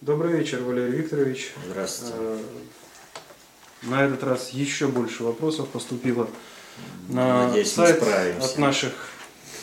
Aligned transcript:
Добрый 0.00 0.38
вечер, 0.38 0.62
Валерий 0.62 0.98
Викторович. 0.98 1.52
Здравствуйте. 1.66 2.14
Э, 2.16 2.38
На 3.82 4.04
этот 4.04 4.22
раз 4.22 4.50
еще 4.50 4.86
больше 4.86 5.24
вопросов 5.24 5.66
поступило 5.70 6.28
на 7.08 7.48
Надеюсь, 7.48 7.76
мы 7.76 7.86
сайт 7.88 8.02
от 8.40 8.58
наших 8.58 8.92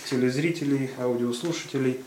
телезрителей, 0.09 0.89
аудиослушателей. 0.99 2.01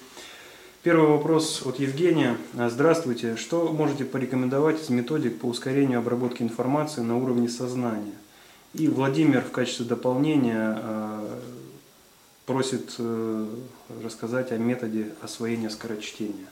Первый 0.83 1.09
вопрос 1.09 1.62
от 1.64 1.80
Евгения. 1.80 2.37
А, 2.54 2.69
Здравствуйте. 2.69 3.37
Что 3.37 3.73
можете 3.73 4.05
порекомендовать 4.05 4.83
из 4.83 4.91
методик 4.91 5.39
по 5.41 5.47
ускорению 5.47 6.01
обработки 6.01 6.43
информации 6.43 7.01
на 7.01 7.17
уровне 7.17 7.49
сознания? 7.49 8.13
И 8.75 8.89
Владимир 8.89 9.41
в 9.41 9.53
качестве 9.53 9.87
дополнения 9.87 10.79
э, 10.79 11.39
просит 12.45 12.95
э, 12.99 13.47
рассказать 14.05 14.53
о 14.53 14.59
методе 14.59 15.15
освоения 15.23 15.71
скорочтения. 15.71 16.47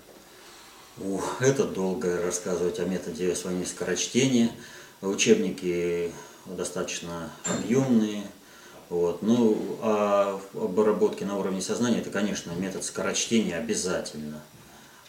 Ух, 0.99 1.43
это 1.43 1.65
долго 1.65 2.23
рассказывать 2.23 2.79
о 2.81 2.87
методе 2.87 3.31
освоения 3.31 3.67
скорочтения. 3.67 4.51
Учебники 5.03 6.11
достаточно 6.47 7.31
объемные. 7.45 8.23
Вот. 8.89 9.21
Ну, 9.21 9.79
а 9.83 10.41
обработке 10.55 11.27
на 11.27 11.37
уровне 11.37 11.61
сознания, 11.61 11.99
это, 11.99 12.09
конечно, 12.09 12.53
метод 12.53 12.83
скорочтения 12.83 13.59
обязательно. 13.59 14.41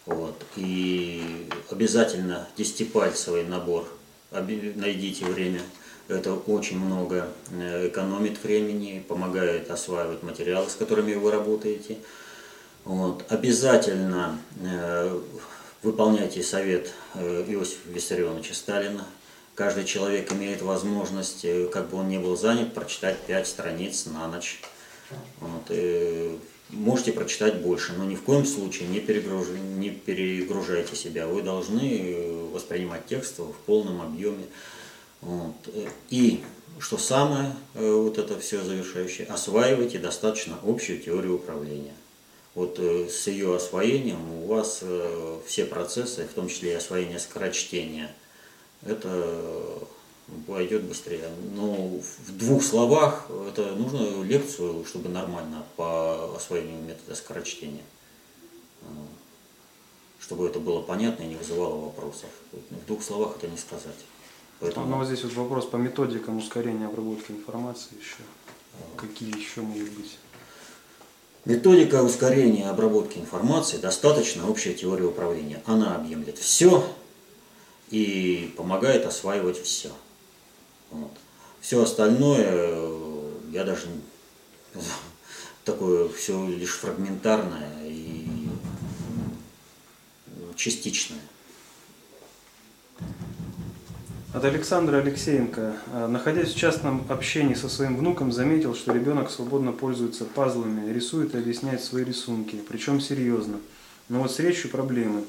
Вот. 0.05 0.43
И 0.57 1.47
обязательно 1.71 2.49
десятипальцевый 2.57 3.45
набор. 3.45 3.87
Найдите 4.31 5.23
время. 5.23 5.61
Это 6.09 6.33
очень 6.33 6.79
много 6.79 7.29
э, 7.51 7.87
экономит 7.87 8.43
времени, 8.43 9.03
помогает 9.07 9.71
осваивать 9.71 10.21
материалы, 10.21 10.69
с 10.69 10.75
которыми 10.75 11.13
вы 11.13 11.31
работаете. 11.31 11.97
Вот. 12.83 13.25
Обязательно 13.29 14.37
э, 14.61 15.21
выполняйте 15.83 16.43
совет 16.43 16.93
э, 17.13 17.45
Иосифа 17.47 17.89
Виссарионовича 17.89 18.53
Сталина. 18.53 19.05
Каждый 19.55 19.85
человек 19.85 20.31
имеет 20.33 20.61
возможность, 20.61 21.45
э, 21.45 21.67
как 21.67 21.89
бы 21.89 21.97
он 21.97 22.09
ни 22.09 22.17
был 22.17 22.37
занят, 22.37 22.73
прочитать 22.73 23.17
5 23.27 23.47
страниц 23.47 24.05
на 24.05 24.27
ночь. 24.27 24.61
Вот, 25.39 25.63
э, 25.69 26.35
можете 26.69 27.13
прочитать 27.13 27.61
больше, 27.61 27.93
но 27.93 28.05
ни 28.05 28.15
в 28.15 28.23
коем 28.23 28.45
случае 28.45 28.89
не, 28.89 28.99
перегруж- 28.99 29.57
не 29.77 29.89
перегружайте 29.91 30.95
себя. 30.95 31.27
Вы 31.27 31.41
должны 31.41 32.49
воспринимать 32.51 33.05
текст 33.05 33.39
в 33.39 33.53
полном 33.65 34.01
объеме. 34.01 34.45
Вот. 35.21 35.55
И, 36.09 36.43
что 36.79 36.97
самое, 36.97 37.53
вот 37.73 38.17
это 38.17 38.39
все 38.39 38.63
завершающее, 38.63 39.27
осваивайте 39.27 39.97
достаточно 39.97 40.57
общую 40.63 40.99
теорию 40.99 41.35
управления. 41.35 41.93
Вот 42.57 42.79
э, 42.79 43.07
с 43.07 43.27
ее 43.27 43.55
освоением 43.55 44.33
у 44.33 44.47
вас 44.47 44.79
э, 44.81 45.39
все 45.45 45.63
процессы, 45.63 46.25
в 46.25 46.33
том 46.33 46.49
числе 46.49 46.71
и 46.71 46.73
освоение 46.73 47.19
скорочтения, 47.19 48.11
это 48.81 49.09
э, 49.13 49.79
пойдет 50.47 50.81
быстрее. 50.85 51.29
Но 51.53 51.99
в 51.99 52.35
двух 52.35 52.63
словах 52.63 53.29
это 53.47 53.75
нужно 53.75 54.23
лекцию, 54.23 54.83
чтобы 54.85 55.07
нормально 55.09 55.65
по 55.75 56.35
освоению 56.35 56.81
метода 56.81 57.13
скорочтения. 57.13 57.83
Чтобы 60.19 60.47
это 60.47 60.59
было 60.59 60.81
понятно 60.81 61.21
и 61.21 61.27
не 61.27 61.35
вызывало 61.35 61.79
вопросов. 61.79 62.31
В 62.51 62.87
двух 62.87 63.03
словах 63.03 63.35
это 63.37 63.47
не 63.47 63.57
сказать. 63.57 64.03
Поэтому... 64.59 64.87
Ну, 64.87 64.97
вот 64.97 65.05
здесь 65.05 65.23
вот 65.23 65.33
вопрос 65.33 65.67
по 65.67 65.75
методикам 65.75 66.37
ускорения 66.37 66.87
обработки 66.87 67.33
информации 67.33 67.91
еще. 67.99 68.23
Какие 68.95 69.37
еще 69.37 69.61
могут 69.61 69.91
быть? 69.91 70.17
Методика 71.47 72.03
ускорения 72.03 72.69
обработки 72.69 73.19
информации 73.19 73.77
достаточно 73.77 74.49
общая 74.49 74.73
теория 74.73 75.05
управления. 75.05 75.63
Она 75.65 75.95
объемлет 75.95 76.37
все 76.37 76.85
и 77.89 78.53
помогает 78.57 79.05
осваивать 79.05 79.57
все. 79.63 79.89
Вот. 80.91 81.11
Все 81.61 81.81
остальное 81.81 82.47
э, 82.49 83.31
я 83.53 83.63
даже 83.63 83.87
такое 85.63 86.09
все 86.09 86.45
лишь 86.49 86.75
фрагментарное 86.79 87.71
и 87.85 88.27
частичное. 90.57 91.21
От 94.37 94.45
Александра 94.45 94.97
Алексеенко. 94.97 95.73
А, 95.91 96.07
Находясь 96.07 96.53
в 96.53 96.55
частном 96.55 97.03
общении 97.09 97.55
со 97.55 97.69
своим 97.69 97.97
внуком, 97.97 98.31
заметил, 98.31 98.75
что 98.75 98.93
ребенок 98.93 99.31
свободно 99.31 99.71
пользуется 99.71 100.25
пазлами, 100.25 100.93
рисует 100.93 101.33
и 101.33 101.39
объясняет 101.39 101.81
свои 101.81 102.03
рисунки, 102.03 102.61
причем 102.69 103.01
серьезно. 103.01 103.57
Но 104.09 104.21
вот 104.21 104.31
с 104.31 104.37
речью 104.37 104.69
проблемы. 104.69 105.23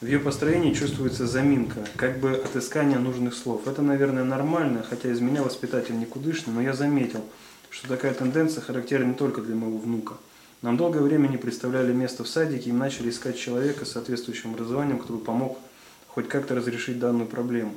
В 0.00 0.06
ее 0.06 0.20
построении 0.20 0.72
чувствуется 0.72 1.26
заминка, 1.26 1.86
как 1.96 2.18
бы 2.18 2.30
отыскание 2.32 2.98
нужных 2.98 3.34
слов. 3.34 3.68
Это, 3.68 3.82
наверное, 3.82 4.24
нормально, 4.24 4.82
хотя 4.88 5.10
из 5.10 5.20
меня 5.20 5.42
воспитатель 5.42 5.98
никудышный, 5.98 6.54
но 6.54 6.62
я 6.62 6.72
заметил, 6.72 7.26
что 7.68 7.88
такая 7.88 8.14
тенденция 8.14 8.62
характерна 8.62 9.08
не 9.08 9.14
только 9.14 9.42
для 9.42 9.54
моего 9.54 9.76
внука. 9.76 10.14
Нам 10.62 10.78
долгое 10.78 11.02
время 11.02 11.28
не 11.28 11.36
представляли 11.36 11.92
место 11.92 12.24
в 12.24 12.28
садике 12.28 12.70
и 12.70 12.72
начали 12.72 13.10
искать 13.10 13.38
человека 13.38 13.84
с 13.84 13.92
соответствующим 13.92 14.54
образованием, 14.54 14.98
кто 14.98 15.12
бы 15.12 15.22
помог 15.22 15.58
хоть 16.06 16.28
как-то 16.28 16.54
разрешить 16.54 16.98
данную 16.98 17.26
проблему. 17.26 17.74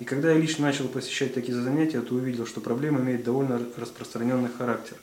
И 0.00 0.04
когда 0.04 0.32
я 0.32 0.38
лично 0.38 0.64
начал 0.64 0.88
посещать 0.88 1.34
такие 1.34 1.54
занятия, 1.54 2.00
то 2.00 2.14
увидел, 2.14 2.46
что 2.46 2.60
проблема 2.60 3.00
имеет 3.00 3.22
довольно 3.22 3.60
распространенный 3.76 4.48
характер. 4.48 4.96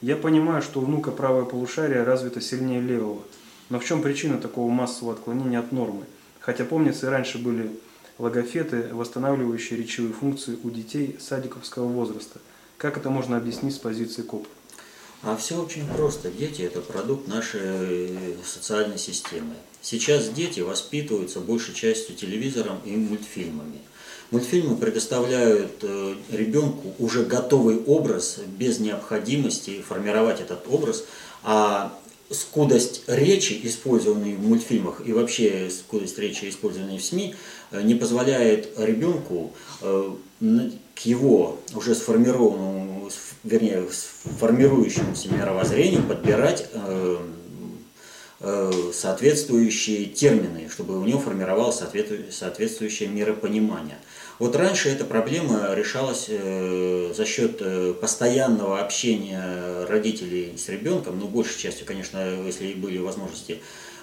Я 0.00 0.16
понимаю, 0.16 0.60
что 0.60 0.80
у 0.80 0.84
внука 0.84 1.12
правое 1.12 1.44
полушарие 1.44 2.02
развито 2.02 2.40
сильнее 2.40 2.80
левого. 2.80 3.22
Но 3.70 3.78
в 3.78 3.84
чем 3.84 4.02
причина 4.02 4.38
такого 4.38 4.70
массового 4.70 5.14
отклонения 5.14 5.60
от 5.60 5.70
нормы? 5.70 6.04
Хотя, 6.40 6.64
помнится, 6.64 7.06
и 7.06 7.10
раньше 7.10 7.38
были 7.38 7.70
логофеты, 8.18 8.88
восстанавливающие 8.92 9.78
речевые 9.78 10.12
функции 10.12 10.58
у 10.62 10.70
детей 10.70 11.16
садиковского 11.20 11.86
возраста. 11.86 12.40
Как 12.76 12.96
это 12.96 13.10
можно 13.10 13.36
объяснить 13.36 13.74
с 13.74 13.78
позиции 13.78 14.22
КОП? 14.22 14.46
А 15.22 15.36
все 15.36 15.62
очень 15.62 15.86
просто. 15.88 16.30
Дети– 16.30 16.62
это 16.62 16.80
продукт 16.80 17.28
нашей 17.28 17.60
э, 17.62 18.34
социальной 18.44 18.98
системы. 18.98 19.54
Сейчас 19.80 20.28
дети 20.28 20.60
воспитываются 20.60 21.40
большей 21.40 21.72
частью 21.72 22.14
телевизором 22.14 22.78
и 22.84 22.94
мультфильмами. 22.96 23.80
Мультфильмы 24.30 24.76
предоставляют 24.76 25.82
э, 25.82 26.14
ребенку 26.30 26.94
уже 26.98 27.24
готовый 27.24 27.78
образ 27.78 28.38
без 28.58 28.78
необходимости 28.78 29.82
формировать 29.86 30.40
этот 30.40 30.64
образ, 30.68 31.04
а 31.42 31.96
скудость 32.30 33.02
речи, 33.06 33.60
использованной 33.62 34.34
в 34.34 34.46
мультфильмах, 34.46 35.02
и 35.04 35.12
вообще 35.12 35.70
скудость 35.70 36.18
речи, 36.18 36.48
использованной 36.48 36.98
в 36.98 37.04
СМИ, 37.04 37.34
э, 37.70 37.82
не 37.82 37.94
позволяет 37.94 38.78
ребенку 38.78 39.52
э, 39.82 40.10
к 40.94 40.98
его 41.00 41.58
уже 41.74 41.94
сформированному, 41.94 43.10
вернее, 43.44 43.86
формирующемуся 44.40 45.28
мировоззрению 45.32 46.02
подбирать 46.02 46.68
соответствующие 48.92 50.06
термины, 50.06 50.68
чтобы 50.70 50.98
у 50.98 51.04
него 51.04 51.18
формировалось 51.18 51.76
соответству- 51.76 52.30
соответствующее 52.30 53.08
миропонимание. 53.08 53.96
Вот 54.38 54.56
раньше 54.56 54.88
эта 54.88 55.04
проблема 55.04 55.72
решалась 55.74 56.26
э, 56.28 57.12
за 57.16 57.24
счет 57.24 57.58
э, 57.60 57.94
постоянного 58.00 58.80
общения 58.80 59.86
родителей 59.88 60.56
с 60.58 60.68
ребенком, 60.68 61.20
ну, 61.20 61.28
большей 61.28 61.58
частью, 61.58 61.86
конечно, 61.86 62.18
если 62.44 62.74
были 62.74 62.98
возможности 62.98 63.60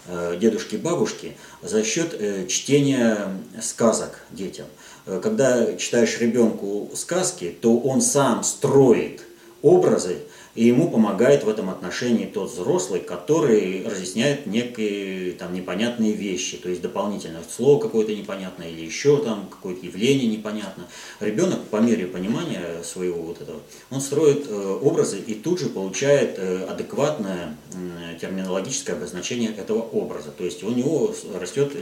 э, 0.07 0.37
дедушки 0.39 0.75
и 0.75 0.77
бабушки, 0.77 1.35
за 1.61 1.83
счет 1.83 2.15
э, 2.17 2.47
чтения 2.47 3.27
сказок 3.61 4.21
детям. 4.31 4.67
Э, 5.05 5.19
Когда 5.21 5.75
читаешь 5.75 6.17
ребенку 6.19 6.89
сказки, 6.95 7.53
то 7.61 7.77
он 7.79 8.01
сам 8.01 8.43
строит 8.43 9.23
образы, 9.61 10.19
и 10.55 10.65
ему 10.65 10.89
помогает 10.89 11.43
в 11.43 11.49
этом 11.49 11.69
отношении 11.69 12.25
тот 12.25 12.51
взрослый, 12.51 12.99
который 12.99 13.85
разъясняет 13.87 14.45
некие 14.45 15.31
там 15.33 15.53
непонятные 15.53 16.13
вещи, 16.13 16.57
то 16.57 16.69
есть 16.69 16.81
дополнительное 16.81 17.43
слово 17.49 17.81
какое-то 17.81 18.13
непонятное 18.13 18.69
или 18.69 18.81
еще 18.81 19.23
там 19.23 19.47
какое-то 19.49 19.85
явление 19.85 20.27
непонятно. 20.27 20.87
Ребенок 21.19 21.63
по 21.65 21.77
мере 21.77 22.05
понимания 22.07 22.83
своего 22.83 23.21
вот 23.21 23.41
этого, 23.41 23.61
он 23.89 24.01
строит 24.01 24.45
э, 24.49 24.79
образы 24.81 25.19
и 25.19 25.35
тут 25.35 25.59
же 25.59 25.69
получает 25.69 26.35
э, 26.37 26.65
адекватное 26.65 27.55
м, 27.73 28.19
терминологическое 28.19 28.95
обозначение 28.95 29.53
этого 29.55 29.81
образа. 29.81 30.31
То 30.31 30.43
есть 30.43 30.63
у 30.63 30.69
него 30.69 31.13
растет 31.39 31.73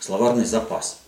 словарный 0.00 0.44
запас. 0.44 1.00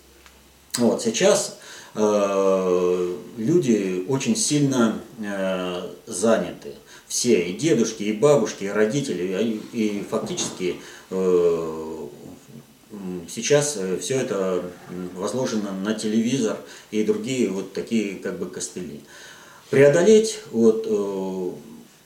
Вот, 0.77 1.03
сейчас 1.03 1.59
э, 1.95 3.17
люди 3.37 4.05
очень 4.09 4.37
сильно 4.37 5.01
э, 5.21 5.91
заняты. 6.07 6.75
Все, 7.09 7.43
и 7.43 7.55
дедушки, 7.55 8.03
и 8.05 8.13
бабушки, 8.13 8.65
и 8.65 8.69
родители, 8.69 9.61
и 9.73 10.05
фактически 10.09 10.77
э, 11.11 12.07
сейчас 13.29 13.79
все 14.01 14.15
это 14.17 14.63
возложено 15.15 15.73
на 15.73 15.95
телевизор 15.95 16.59
и 16.91 17.03
другие 17.05 17.49
вот 17.49 17.73
такие 17.73 18.17
как 18.17 18.39
бы 18.39 18.47
костыли. 18.47 19.01
Преодолеть 19.71 20.41
вот, 20.51 20.87
э, 20.89 21.51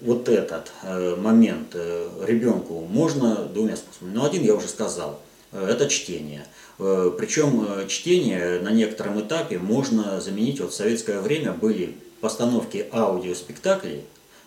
вот 0.00 0.28
этот 0.28 0.72
э, 0.82 1.14
момент 1.16 1.68
э, 1.74 2.08
ребенку 2.26 2.80
можно 2.80 3.44
двумя 3.44 3.76
способами. 3.76 4.14
Ну, 4.14 4.24
один 4.24 4.42
я 4.42 4.54
уже 4.54 4.66
сказал. 4.66 5.20
это 5.52 5.88
чтение. 5.88 6.46
Причем 6.78 7.86
чтение 7.86 8.60
на 8.60 8.70
некотором 8.70 9.20
этапе 9.20 9.58
можно 9.58 10.20
заменить, 10.20 10.58
вот 10.60 10.72
в 10.72 10.74
советское 10.74 11.20
время 11.20 11.52
были 11.52 11.94
постановки 12.20 12.86
аудиоспектаклей, 12.90 14.00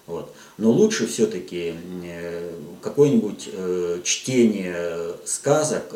вот. 0.08 0.34
Но 0.58 0.72
лучше 0.72 1.08
все-таки 1.08 1.74
какое-нибудь 2.82 3.50
чтение 4.04 5.16
сказок 5.26 5.94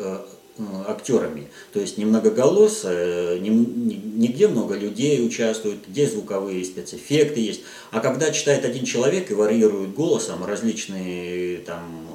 актерами. 0.86 1.48
То 1.72 1.80
есть 1.80 1.98
не 1.98 2.04
многоголосое, 2.04 3.38
не, 3.38 3.48
не, 3.50 4.28
где 4.28 4.48
много 4.48 4.76
людей 4.76 5.24
участвуют, 5.24 5.86
где 5.88 6.06
звуковые 6.06 6.64
спецэффекты 6.64 7.40
есть, 7.40 7.62
а 7.90 8.00
когда 8.00 8.30
читает 8.30 8.64
один 8.64 8.84
человек 8.84 9.30
и 9.30 9.34
варьирует 9.34 9.94
голосом 9.94 10.44
различные 10.44 11.58
там, 11.58 12.06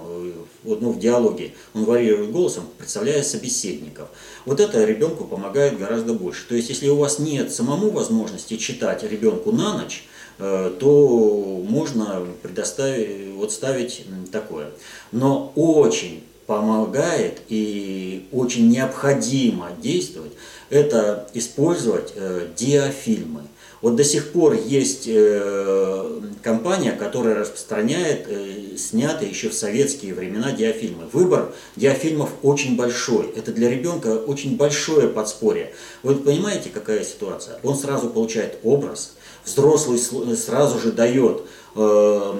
ну, 0.63 0.91
в 0.91 0.99
диалоге, 0.99 1.53
он 1.73 1.85
варьирует 1.85 2.31
голосом, 2.31 2.65
представляя 2.77 3.23
собеседников. 3.23 4.09
Вот 4.45 4.59
это 4.59 4.83
ребенку 4.83 5.25
помогает 5.25 5.77
гораздо 5.77 6.13
больше. 6.13 6.47
То 6.47 6.55
есть, 6.55 6.69
если 6.69 6.87
у 6.89 6.97
вас 6.97 7.19
нет 7.19 7.53
самому 7.53 7.89
возможности 7.89 8.57
читать 8.57 9.03
ребенку 9.03 9.51
на 9.51 9.77
ночь, 9.77 10.03
э, 10.03 10.14
то 10.37 11.63
можно 11.67 12.25
предоставить, 12.41 13.33
вот 13.35 13.51
ставить 13.51 14.05
такое. 14.31 14.67
Но 15.11 15.51
очень 15.55 16.23
помогает 16.45 17.41
и 17.49 18.27
очень 18.31 18.69
необходимо 18.69 19.69
действовать, 19.81 20.33
это 20.69 21.27
использовать 21.33 22.13
э, 22.15 22.47
диафильмы. 22.55 23.41
Вот 23.81 23.95
до 23.95 24.03
сих 24.03 24.31
пор 24.31 24.53
есть 24.53 25.03
э, 25.07 26.21
компания, 26.41 26.91
которая 26.91 27.35
распространяет 27.35 28.25
э, 28.27 28.77
снятые 28.77 29.29
еще 29.29 29.49
в 29.49 29.53
советские 29.53 30.13
времена 30.13 30.51
диафильмы. 30.51 31.05
Выбор 31.11 31.53
диафильмов 31.75 32.29
очень 32.41 32.75
большой. 32.75 33.31
Это 33.35 33.51
для 33.51 33.69
ребенка 33.69 34.17
очень 34.17 34.55
большое 34.57 35.07
подспорье. 35.07 35.71
Вы 36.03 36.15
понимаете, 36.15 36.69
какая 36.73 37.03
ситуация? 37.03 37.59
Он 37.63 37.75
сразу 37.75 38.09
получает 38.09 38.57
образ, 38.63 39.13
взрослый 39.45 39.99
сразу 39.99 40.79
же 40.79 40.91
дает 40.91 41.43
э, 41.75 42.33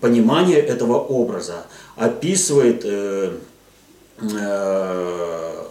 понимание 0.00 0.58
этого 0.58 0.98
образа 0.98 1.66
описывает 1.96 2.82
э, 2.84 3.32
э, 4.20 5.64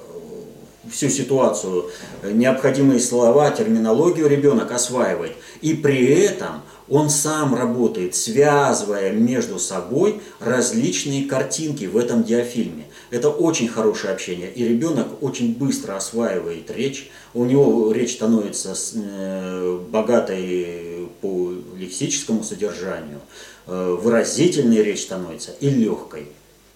всю 0.89 1.09
ситуацию, 1.09 1.89
необходимые 2.23 2.99
слова, 2.99 3.51
терминологию 3.51 4.27
ребенок 4.27 4.71
осваивает. 4.71 5.33
И 5.61 5.73
при 5.73 6.05
этом 6.15 6.61
он 6.89 7.09
сам 7.09 7.53
работает, 7.53 8.15
связывая 8.15 9.11
между 9.11 9.59
собой 9.59 10.21
различные 10.39 11.25
картинки 11.25 11.85
в 11.85 11.97
этом 11.97 12.23
диафильме. 12.23 12.85
Это 13.09 13.29
очень 13.29 13.67
хорошее 13.67 14.13
общение, 14.13 14.51
и 14.51 14.67
ребенок 14.67 15.23
очень 15.23 15.55
быстро 15.55 15.95
осваивает 15.95 16.69
речь, 16.71 17.09
у 17.33 17.45
него 17.45 17.91
речь 17.91 18.13
становится 18.13 18.75
э, 18.95 19.79
богатой 19.89 21.07
по 21.21 21.53
лексическому 21.77 22.43
содержанию, 22.43 23.21
Э, 23.67 23.97
выразительной 23.99 24.81
речь 24.81 25.03
становится 25.03 25.51
и 25.59 25.69
легкой. 25.69 26.27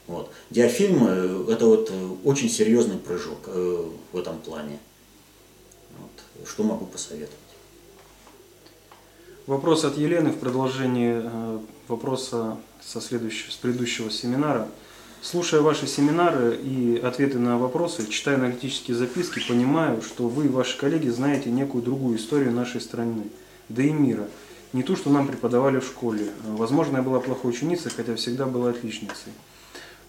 Вот. 0.08 0.30
Диафильм– 0.50 1.06
это 1.50 1.66
вот 1.66 1.90
э, 1.90 2.10
очень 2.26 2.50
серьезный 2.50 2.98
прыжок 2.98 3.38
э, 3.46 3.86
в 4.12 4.18
этом 4.18 4.40
плане. 4.40 4.78
Вот. 5.98 6.48
Что 6.50 6.64
могу 6.64 6.86
посоветовать? 6.86 7.38
Вопрос 9.48 9.86
от 9.86 9.98
Елены 9.98 10.32
в 10.32 10.40
продолжении 10.40 11.24
вопроса 11.88 12.58
со 12.82 13.00
следующего, 13.00 13.52
с 13.52 13.56
предыдущего 13.56 14.12
семинара. 14.12 14.68
Слушая 15.22 15.62
ваши 15.62 15.88
семинары 15.88 16.56
и 16.56 16.98
ответы 16.98 17.38
на 17.38 17.58
вопросы, 17.58 18.08
читая 18.10 18.36
аналитические 18.36 18.98
записки, 18.98 19.40
понимаю, 19.48 20.02
что 20.02 20.28
вы 20.28 20.46
и 20.46 20.50
ваши 20.50 20.78
коллеги 20.78 21.10
знаете 21.10 21.52
некую 21.52 21.84
другую 21.84 22.18
историю 22.18 22.52
нашей 22.52 22.82
страны, 22.82 23.24
да 23.70 23.84
и 23.84 23.92
мира– 23.92 24.28
не 24.74 24.84
ту, 24.84 24.96
что 24.96 25.10
нам 25.10 25.28
преподавали 25.28 25.80
в 25.80 25.86
школе. 25.86 26.30
Возможно, 26.46 26.98
я 26.98 27.04
была 27.04 27.20
плохой 27.20 27.52
ученицей, 27.52 27.92
хотя 27.92 28.16
всегда 28.16 28.46
была 28.46 28.70
отличницей. 28.70 29.34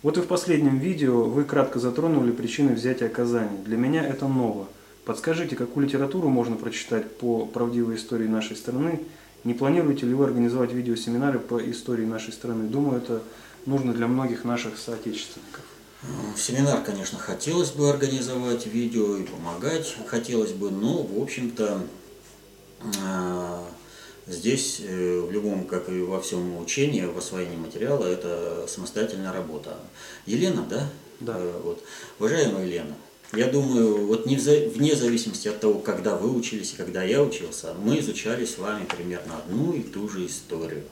Вот 0.02 0.18
и 0.18 0.20
в 0.20 0.26
последнем 0.26 0.78
видео 0.78 1.24
вы 1.24 1.44
кратко 1.44 1.80
затронули 1.80 2.30
причины 2.30 2.74
взятия 2.74 3.08
Казани. 3.08 3.58
Для 3.64 3.76
меня 3.76 4.06
это 4.06 4.28
ново. 4.28 4.68
Подскажите, 5.04 5.56
какую 5.56 5.86
литературу 5.86 6.28
можно 6.28 6.54
прочитать 6.54 7.10
по 7.16 7.44
правдивой 7.44 7.96
истории 7.96 8.28
нашей 8.28 8.56
страны? 8.56 9.00
Не 9.42 9.54
планируете 9.54 10.06
ли 10.06 10.14
вы 10.14 10.26
организовать 10.26 10.72
видеосеминары 10.72 11.40
по 11.40 11.58
истории 11.58 12.04
нашей 12.04 12.32
страны? 12.32 12.68
Думаю, 12.68 12.98
это 12.98 13.20
нужно 13.66 13.92
для 13.92 14.06
многих 14.06 14.44
наших 14.44 14.78
соотечественников. 14.78 15.62
Семинар, 16.36 16.82
конечно, 16.82 17.18
хотелось 17.18 17.70
бы 17.70 17.88
организовать 17.88 18.66
видео 18.66 19.16
и 19.16 19.24
помогать 19.24 19.96
хотелось 20.06 20.50
бы, 20.50 20.70
но, 20.70 21.02
в 21.02 21.22
общем-то, 21.22 21.86
а, 23.04 23.64
Здесь 24.26 24.80
э, 24.80 25.20
в 25.20 25.32
любом, 25.32 25.66
как 25.66 25.88
и 25.88 26.00
во 26.00 26.20
всем 26.20 26.56
учении, 26.58 27.04
в 27.04 27.18
освоении 27.18 27.56
материала, 27.56 28.06
это 28.06 28.66
самостоятельная 28.68 29.32
работа. 29.32 29.76
Елена, 30.26 30.64
да? 30.70 30.88
Да. 31.18 31.34
Э, 31.36 31.60
вот. 31.64 31.82
Уважаемая 32.20 32.64
Елена, 32.64 32.94
я 33.32 33.48
думаю, 33.48 34.06
вот 34.06 34.26
не 34.26 34.36
вне 34.36 34.94
зависимости 34.94 35.48
от 35.48 35.58
того, 35.58 35.80
когда 35.80 36.16
вы 36.16 36.36
учились 36.36 36.72
и 36.72 36.76
когда 36.76 37.02
я 37.02 37.20
учился, 37.20 37.74
мы 37.74 37.98
изучали 37.98 38.44
с 38.44 38.58
вами 38.58 38.84
примерно 38.84 39.38
одну 39.38 39.72
и 39.72 39.82
ту 39.82 40.08
же 40.08 40.24
историю. 40.26 40.84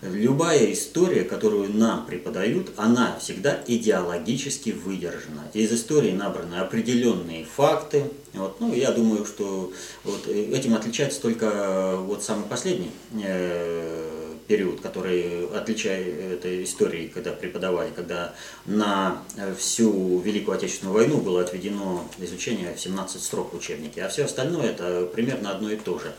Любая 0.00 0.72
история, 0.72 1.24
которую 1.24 1.74
нам 1.74 2.06
преподают, 2.06 2.70
она 2.76 3.18
всегда 3.20 3.60
идеологически 3.66 4.70
выдержана. 4.70 5.42
Из 5.54 5.72
истории 5.72 6.12
набраны 6.12 6.54
определенные 6.56 7.44
факты. 7.44 8.04
Вот, 8.32 8.60
ну, 8.60 8.72
я 8.72 8.92
думаю, 8.92 9.26
что 9.26 9.72
вот 10.04 10.28
этим 10.28 10.74
отличается 10.74 11.20
только 11.20 11.96
вот 11.96 12.22
самый 12.22 12.44
последний 12.46 12.92
э, 13.24 14.34
период, 14.46 14.80
который 14.80 15.48
отличает 15.48 16.38
этой 16.38 16.62
истории, 16.62 17.08
когда 17.12 17.32
преподавали, 17.32 17.90
когда 17.90 18.34
на 18.66 19.22
всю 19.58 20.20
Великую 20.20 20.56
Отечественную 20.56 20.94
войну 20.94 21.18
было 21.18 21.40
отведено 21.40 22.04
изучение 22.18 22.72
в 22.72 22.80
17 22.80 23.20
строк 23.20 23.52
в 23.52 23.58
а 23.58 24.08
все 24.08 24.24
остальное 24.24 24.70
это 24.70 25.08
примерно 25.12 25.50
одно 25.50 25.70
и 25.70 25.76
то 25.76 25.98
же. 25.98 26.12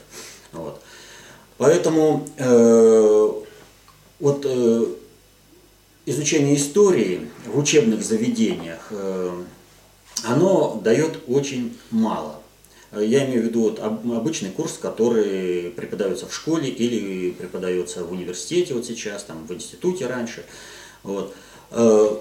Вот. 0.51 0.81
Поэтому 1.57 2.27
э, 2.37 3.31
вот 4.19 4.45
э, 4.45 4.85
изучение 6.05 6.55
истории 6.55 7.29
в 7.45 7.57
учебных 7.57 8.03
заведениях, 8.03 8.87
э, 8.91 9.43
оно 10.23 10.81
дает 10.83 11.19
очень 11.27 11.77
мало. 11.91 12.41
Я 12.91 13.25
имею 13.25 13.43
в 13.43 13.45
виду 13.45 13.61
вот 13.61 13.79
обычный 13.79 14.49
курс, 14.49 14.79
который 14.81 15.69
преподается 15.69 16.25
в 16.25 16.33
школе 16.33 16.69
или 16.69 17.31
преподается 17.31 18.03
в 18.03 18.11
университете 18.11 18.73
вот 18.73 18.85
сейчас, 18.85 19.23
там 19.23 19.45
в 19.45 19.53
институте 19.53 20.07
раньше. 20.07 20.43
Вот. 21.03 21.35
Э, 21.71 22.17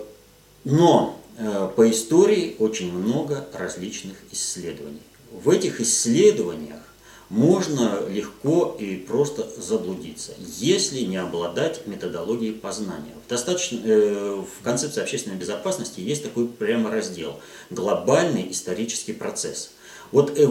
но 0.64 1.21
э, 1.38 1.71
по 1.75 1.90
истории 1.90 2.57
очень 2.59 2.93
много 2.93 3.49
различных 3.55 4.17
исследований. 4.31 5.00
В 5.33 5.49
этих 5.49 5.81
исследованиях 5.81 6.81
можно 7.30 8.06
легко 8.08 8.76
и 8.78 8.97
просто 8.97 9.47
заблудиться, 9.61 10.32
если 10.58 11.00
не 11.00 11.18
обладать 11.18 11.87
методологией 11.87 12.54
познания. 12.54 13.14
Достаточно, 13.28 13.80
э, 13.85 14.42
в 14.42 14.64
концепции 14.64 15.02
общественной 15.02 15.37
безопасности 15.37 16.00
есть 16.00 16.23
такой 16.23 16.47
прямо 16.47 16.90
раздел– 16.90 17.38
глобальный 17.70 18.50
исторический 18.50 19.12
процесс. 19.12 19.73
Вот 20.11 20.38
э, 20.38 20.49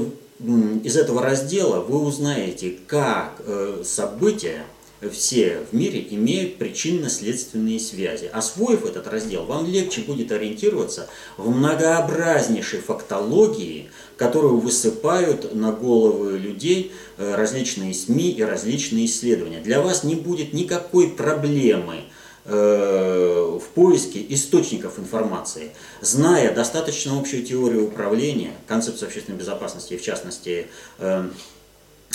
из 0.84 0.96
этого 0.98 1.24
раздела 1.24 1.80
вы 1.80 2.00
узнаете, 2.00 2.78
как 2.86 3.42
э, 3.46 3.82
события 3.84 4.64
все 5.12 5.62
в 5.72 5.76
мире 5.76 6.06
имеют 6.10 6.58
причинно-следственные 6.58 7.80
связи. 7.80 8.26
Освоив 8.26 8.86
этот 8.86 9.08
раздел, 9.08 9.46
вам 9.46 9.66
легче 9.68 10.02
будет 10.02 10.32
ориентироваться 10.32 11.08
в 11.38 11.50
многообразнейшей 11.50 12.80
фактологии, 12.80 13.90
которую 14.18 14.58
высыпают 14.58 15.54
на 15.54 15.72
головы 15.72 16.38
людей 16.38 16.92
э, 17.18 17.36
различные 17.36 17.94
СМИ 17.94 18.32
и 18.32 18.42
различные 18.42 19.06
исследования. 19.06 19.60
Для 19.60 19.82
вас 19.82 20.04
не 20.04 20.16
будет 20.16 20.54
никакой 20.54 21.10
проблемы 21.10 22.02
э, 22.46 23.60
в 23.62 23.68
поиске 23.76 24.26
источников 24.30 24.98
информации, 24.98 25.72
зная 26.02 26.54
достаточно 26.54 27.20
общую 27.20 27.44
теорию 27.44 27.86
управления, 27.86 28.52
концепцию 28.68 29.08
общественной 29.08 29.38
безопасности, 29.38 29.96
в 29.96 30.02
частности, 30.02 30.68
э, 30.98 31.30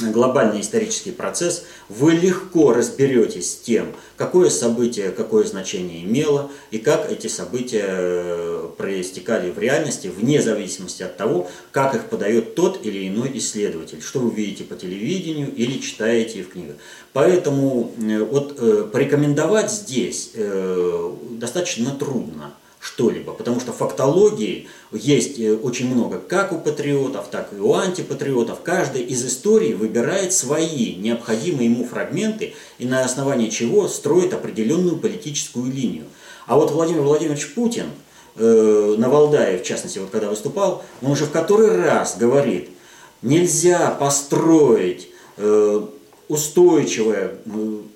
глобальный 0.00 0.60
исторический 0.60 1.12
процесс, 1.12 1.64
вы 1.88 2.12
легко 2.12 2.72
разберетесь 2.72 3.52
с 3.52 3.56
тем, 3.56 3.94
какое 4.16 4.48
событие, 4.48 5.10
какое 5.10 5.44
значение 5.44 6.02
имело 6.04 6.50
и 6.70 6.78
как 6.78 7.10
эти 7.10 7.26
события 7.26 7.84
э, 7.86 8.68
проистекали 8.76 9.50
в 9.50 9.58
реальности, 9.58 10.08
вне 10.08 10.40
зависимости 10.40 11.02
от 11.02 11.16
того, 11.16 11.50
как 11.72 11.94
их 11.94 12.06
подает 12.06 12.54
тот 12.54 12.84
или 12.84 13.08
иной 13.08 13.30
исследователь, 13.34 14.00
что 14.00 14.20
вы 14.20 14.34
видите 14.34 14.64
по 14.64 14.76
телевидению 14.76 15.54
или 15.54 15.78
читаете 15.78 16.42
в 16.42 16.50
книгах. 16.50 16.76
Поэтому 17.12 17.92
э, 17.98 18.18
вот 18.18 18.56
э, 18.58 18.88
порекомендовать 18.90 19.70
здесь 19.70 20.32
достаточно 21.38 21.90
трудно 21.90 22.54
что-либо, 22.82 23.32
потому 23.32 23.60
что 23.60 23.72
фактологии 23.72 24.66
есть 24.90 25.38
э, 25.38 25.54
очень 25.54 25.94
много 25.94 26.18
как 26.18 26.52
у 26.52 26.58
патриотов, 26.58 27.28
так 27.30 27.52
и 27.52 27.60
у 27.60 27.74
антипатриотов. 27.74 28.60
Каждый 28.62 29.02
из 29.02 29.24
историй 29.24 29.72
выбирает 29.72 30.32
свои 30.32 30.96
необходимые 30.96 31.70
ему 31.70 31.84
фрагменты 31.84 32.54
и 32.78 32.84
на 32.84 33.04
основании 33.04 33.50
чего 33.50 33.86
строит 33.86 34.34
определенную 34.34 34.96
политическую 34.96 35.72
линию. 35.72 36.06
А 36.48 36.56
вот 36.56 36.72
Владимир 36.72 37.02
Владимирович 37.02 37.54
Путин 37.54 37.86
э, 38.34 38.94
на 38.98 39.08
Валдае, 39.08 39.58
в 39.58 39.62
частности, 39.62 40.00
вот 40.00 40.10
когда 40.10 40.28
выступал, 40.28 40.82
он 41.02 41.12
уже 41.12 41.26
в 41.26 41.30
который 41.30 41.80
раз 41.80 42.16
говорит, 42.18 42.68
нельзя 43.22 43.92
построить 43.92 45.08
э, 45.36 45.86
устойчивое 46.28 47.32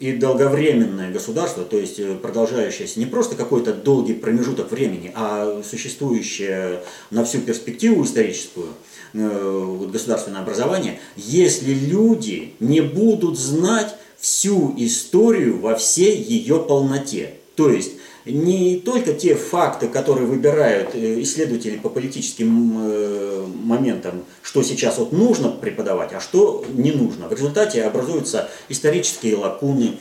и 0.00 0.12
долговременное 0.12 1.10
государство, 1.10 1.64
то 1.64 1.78
есть 1.78 1.98
э, 1.98 2.14
продолжающееся 2.16 2.98
не 2.98 3.06
просто 3.06 3.34
какой-то 3.34 3.72
долгий 3.72 4.14
промежуток 4.14 4.70
времени, 4.70 5.12
а 5.14 5.62
существующее 5.68 6.82
на 7.10 7.24
всю 7.24 7.40
перспективу 7.40 8.04
историческую 8.04 8.68
э, 9.14 9.88
государственное 9.90 10.42
образование, 10.42 10.98
если 11.16 11.72
люди 11.72 12.52
не 12.60 12.80
будут 12.80 13.38
знать 13.38 13.94
всю 14.18 14.74
историю 14.76 15.58
во 15.60 15.76
всей 15.76 16.20
ее 16.20 16.58
полноте. 16.58 17.34
То 17.54 17.70
есть 17.70 17.92
не 18.26 18.80
только 18.80 19.12
те 19.12 19.34
факты, 19.34 19.88
которые 19.88 20.26
выбирают 20.26 20.94
э, 20.94 21.22
исследователи 21.22 21.76
по 21.76 21.88
политическим 21.88 22.76
э, 22.78 23.46
моментам, 23.46 24.24
что 24.42 24.62
сейчас 24.62 24.98
вот 24.98 25.12
нужно 25.12 25.50
преподавать, 25.50 26.12
а 26.12 26.20
что 26.20 26.64
не 26.72 26.90
нужно. 26.90 27.28
В 27.28 27.32
результате 27.32 27.84
образуются 27.84 28.50
исторические 28.68 29.36
лакуны. 29.36 29.92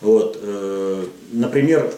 Вот, 0.00 0.38
э, 0.40 1.06
например, 1.32 1.92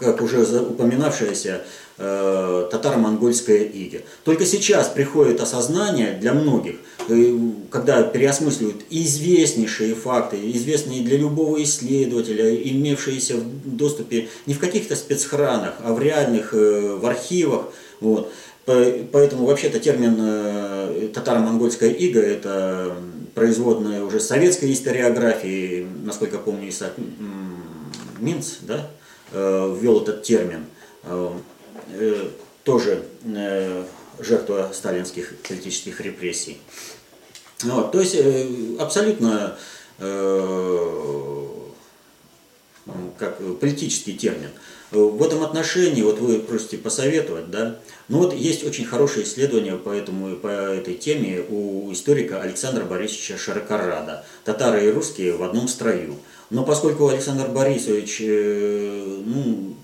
как 0.00 0.22
уже 0.22 0.40
упоминавшаяся 0.60 1.62
э, 1.98 2.68
татаро-монгольская 2.70 3.64
ига. 3.64 4.00
Только 4.24 4.44
сейчас 4.44 4.88
приходит 4.88 5.40
осознание 5.40 6.12
для 6.20 6.34
многих, 6.34 6.76
э, 7.08 7.38
когда 7.70 8.02
переосмысливают 8.02 8.82
известнейшие 8.90 9.94
факты, 9.94 10.36
известные 10.52 11.02
для 11.02 11.16
любого 11.18 11.62
исследователя, 11.62 12.54
имевшиеся 12.54 13.36
в 13.36 13.76
доступе 13.76 14.28
не 14.46 14.54
в 14.54 14.58
каких-то 14.58 14.96
спецхранах, 14.96 15.74
а 15.82 15.94
в 15.94 16.00
реальных, 16.00 16.52
э, 16.54 16.96
в 16.96 17.06
архивах. 17.06 17.68
Вот. 18.00 18.32
Поэтому 18.66 19.46
вообще-то 19.46 19.78
термин 19.78 21.12
татаро-монгольская 21.12 21.90
ига– 21.90 22.20
это 22.22 22.96
производная 23.32 24.02
уже 24.02 24.18
советской 24.18 24.72
историографии, 24.72 25.86
насколько 26.02 26.38
помню, 26.38 26.68
Исаак 26.68 26.94
Минц, 28.18 28.54
да, 28.62 28.90
ввел 29.32 30.02
этот 30.02 30.24
термин, 30.24 30.64
э, 31.88 32.24
э, 32.24 32.28
тоже 32.64 33.04
жертва 34.18 34.70
сталинских 34.72 35.36
политических 35.46 36.00
репрессий. 36.00 36.58
Вот, 37.62 37.92
то 37.92 38.00
есть 38.00 38.16
абсолютно 38.78 39.56
как 43.18 43.38
политический 43.58 44.14
термин. 44.14 44.50
В 44.90 45.22
этом 45.22 45.42
отношении, 45.42 46.02
вот 46.02 46.20
вы 46.20 46.38
просите 46.38 46.78
посоветовать, 46.78 47.50
да, 47.50 47.80
ну 48.08 48.18
вот 48.18 48.34
есть 48.34 48.64
очень 48.64 48.84
хорошее 48.84 49.26
исследование 49.26 49.76
по, 49.76 49.90
этому, 49.90 50.36
по 50.36 50.48
этой 50.48 50.94
теме 50.94 51.44
у 51.48 51.90
историка 51.92 52.40
Александра 52.40 52.84
Борисовича 52.84 53.36
Широкорада 53.36 54.24
«Татары 54.44 54.86
и 54.86 54.90
русские 54.90 55.36
в 55.36 55.42
одном 55.42 55.66
строю». 55.66 56.16
Но 56.50 56.64
поскольку 56.64 57.08
Александр 57.08 57.48
Борисович 57.48 58.18
э, 58.20 59.22
ну, 59.24 59.74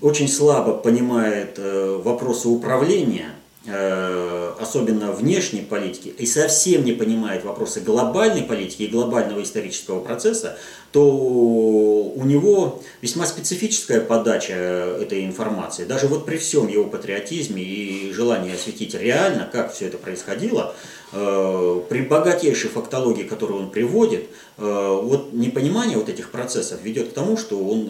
очень 0.00 0.28
слабо 0.28 0.74
понимает 0.74 1.54
э, 1.58 2.00
вопросы 2.02 2.48
управления, 2.48 3.30
э, 3.66 4.52
особенно 4.60 5.12
внешней 5.12 5.62
политики, 5.62 6.08
и 6.08 6.26
совсем 6.26 6.84
не 6.84 6.92
понимает 6.92 7.44
вопросы 7.44 7.80
глобальной 7.80 8.42
политики 8.42 8.82
и 8.82 8.88
глобального 8.88 9.42
исторического 9.42 10.00
процесса, 10.00 10.56
то 10.92 11.02
у 11.04 12.24
него 12.24 12.82
весьма 13.02 13.26
специфическая 13.26 14.00
подача 14.00 14.52
этой 14.52 15.24
информации. 15.24 15.84
Даже 15.84 16.06
вот 16.06 16.24
при 16.24 16.36
всем 16.36 16.68
его 16.68 16.84
патриотизме 16.84 17.62
и 17.62 18.12
желании 18.12 18.54
осветить 18.54 18.94
реально, 18.94 19.48
как 19.50 19.72
все 19.72 19.86
это 19.86 19.98
происходило, 19.98 20.74
Э, 21.16 21.80
при 21.88 22.00
богатейшей 22.00 22.70
фактологии, 22.70 23.22
которую 23.22 23.60
он 23.60 23.70
приводит, 23.70 24.28
вот 24.56 25.32
непонимание 25.32 25.96
вот 25.96 26.08
этих 26.08 26.30
процессов 26.30 26.80
ведет 26.82 27.10
к 27.10 27.12
тому, 27.12 27.36
что 27.36 27.58
он 27.58 27.88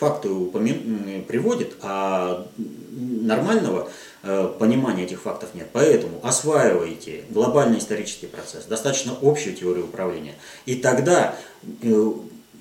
э, 0.00 0.06
факты 0.06 0.28
приводит, 1.28 1.76
а 1.82 2.46
нормального 2.90 3.88
понимания 4.58 5.04
этих 5.04 5.22
фактов 5.22 5.50
нет. 5.54 5.68
Поэтому 5.72 6.20
осваивайте 6.22 7.24
глобальный 7.30 7.78
исторический 7.78 8.26
процесс, 8.26 8.64
достаточно 8.64 9.14
общую 9.22 9.56
теорию 9.56 9.84
управления. 9.84 10.34
И 10.66 10.74
тогда 10.74 11.36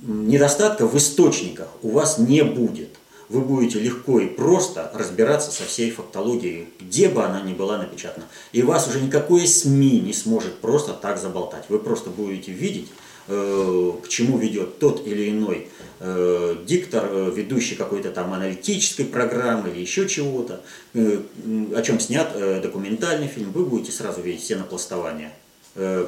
недостатка 0.02 0.88
в 0.88 0.98
источниках 0.98 1.68
у 1.82 1.90
вас 1.90 2.18
не 2.18 2.44
будет 2.44 2.90
вы 3.30 3.42
будете 3.42 3.80
легко 3.80 4.20
и 4.20 4.26
просто 4.26 4.92
разбираться 4.94 5.52
со 5.52 5.64
всей 5.64 5.92
фактологией, 5.92 6.68
где 6.80 7.08
бы 7.10 7.24
она 7.24 7.42
ни 7.42 7.54
была 7.54 7.78
напечатана. 7.78 8.26
И 8.52 8.64
вас 8.64 8.88
уже 8.88 9.00
никакое 9.00 9.46
СМИ 9.46 10.02
не 10.02 10.14
сможет 10.14 10.56
просто 10.60 10.94
так 10.94 11.20
заболтать. 11.20 11.66
Вы 11.70 11.78
просто 11.78 12.10
будете 12.10 12.52
видеть, 12.52 12.88
э, 12.88 13.09
к 13.30 14.08
чему 14.08 14.38
ведет 14.38 14.80
тот 14.80 15.06
или 15.06 15.30
иной 15.30 15.68
э, 16.00 16.56
диктор, 16.66 17.08
э, 17.12 17.32
ведущий 17.36 17.76
какой-то 17.76 18.10
там 18.12 18.34
аналитической 18.34 19.06
программы 19.06 19.70
или 19.70 19.80
еще 19.80 20.08
чего-то, 20.08 20.62
о 20.94 21.82
чем 21.82 22.00
снят 22.00 22.34
документальный 22.62 23.28
фильм, 23.28 23.52
вы 23.52 23.66
будете 23.66 23.92
сразу 23.92 24.22
видеть 24.22 24.42
все 24.42 24.56
напластования 24.56 25.32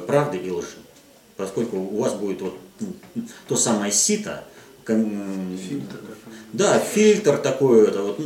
правды 0.06 0.38
и 0.38 0.50
лжи. 0.50 0.66
Поскольку 1.36 1.76
у 1.76 2.00
вас 2.00 2.14
будет 2.14 2.42
вот 2.42 2.58
то 3.46 3.56
самое 3.56 3.92
сито, 3.92 4.44
Фильтр 4.84 6.00
Да, 6.52 6.78
фильтр 6.80 7.38
такой, 7.38 7.86
это 7.86 8.02
вот, 8.02 8.18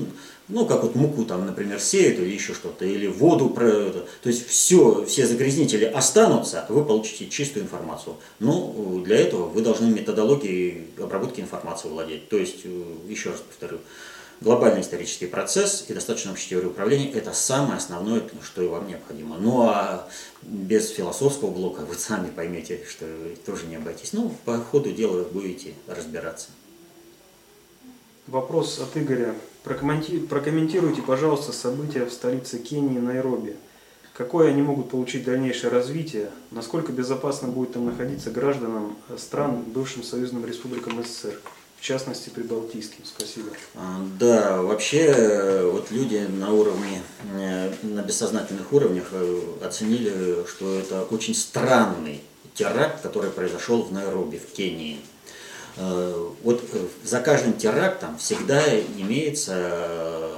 ну, 0.49 0.61
ну, 0.61 0.67
как 0.67 0.85
вот 0.85 0.95
муку 0.95 1.25
там, 1.25 1.45
например, 1.45 1.81
сеют 1.81 2.21
или 2.21 2.33
еще 2.33 2.55
что-то, 2.55 2.85
или 2.85 3.09
воду, 3.09 3.49
то 3.49 4.29
есть 4.29 4.47
все, 4.47 5.05
все 5.05 5.27
загрязнители 5.27 5.85
останутся, 5.85 6.67
вы 6.69 6.85
получите 6.85 7.29
чистую 7.29 7.65
информацию. 7.65 8.17
Но 8.39 9.03
для 9.05 9.17
этого 9.17 9.49
вы 9.49 9.63
должны 9.63 9.87
методологией 9.87 10.89
обработки 10.99 11.41
информации 11.41 11.89
владеть. 11.89 12.29
То 12.29 12.37
есть, 12.37 12.61
э, 12.65 12.83
еще 13.09 13.31
раз 13.31 13.41
повторю, 13.41 13.81
глобальный 14.41 14.83
исторический 14.83 15.27
процесс 15.27 15.85
и 15.89 15.95
достаточно 15.95 16.31
общей 16.31 16.51
теории 16.51 16.67
управления– 16.67 17.11
это 17.13 17.33
самое 17.33 17.79
основное, 17.79 18.23
что 18.43 18.63
и 18.63 18.69
вам 18.69 18.87
необходимо. 18.87 19.39
Ну 19.39 19.63
а 19.63 20.09
без 20.43 20.91
философского 20.91 21.51
блока 21.51 21.81
вы 21.81 21.95
сами 21.97 22.31
поймете, 22.31 22.85
что 22.89 23.07
тоже 23.45 23.67
не 23.67 23.77
обойтись. 23.77 24.13
Ну, 24.13 24.33
по 24.45 24.59
ходу 24.59 24.93
дела 24.93 25.25
будете 25.25 25.75
разбираться. 25.89 26.49
Вопрос 28.27 28.79
от 28.79 28.97
Игоря. 28.97 29.35
Прокомментируйте, 29.67 31.03
пожалуйста, 31.03 31.53
события 31.53 32.05
в 32.05 32.13
столице 32.13 32.59
Кении 32.59 32.99
Найроби. 32.99 33.57
Какое 34.17 34.51
они 34.51 34.63
могут 34.63 34.91
получить 34.91 35.25
дальнейшее 35.25 35.71
развитие? 35.71 36.31
Насколько 36.53 36.93
безопасно 36.93 37.49
будет 37.49 37.73
там 37.73 37.85
находиться 37.85 38.31
гражданам 38.31 38.97
стран, 39.19 39.63
бывшим 39.67 40.03
союзным 40.03 40.47
республикам 40.47 41.03
СССР? 41.05 41.39
в 41.77 41.83
частности 41.83 42.31
прибалтийским. 42.31 43.05
Спасибо. 43.05 43.51
А, 43.75 44.01
да, 44.19 44.63
вообще 44.63 45.69
вот 45.71 45.91
люди 45.91 46.27
на 46.27 46.51
уровне, 46.53 47.03
э, 47.35 47.71
на 47.83 48.01
бессознательных 48.01 48.73
уровнях 48.73 49.09
э, 49.13 49.41
оценили, 49.63 50.47
что 50.49 50.79
это 50.79 51.03
очень 51.03 51.35
странный 51.35 52.23
теракт, 52.55 53.03
который 53.03 53.31
произошел 53.31 53.83
в 53.83 53.93
Найроби, 53.93 54.39
в 54.39 54.53
Кении. 54.53 54.99
Э, 55.77 56.29
вот 56.43 56.63
за 57.05 57.21
каждым 57.21 57.55
терактом 57.55 58.19
всегда 58.19 58.63
имеется 58.99 60.31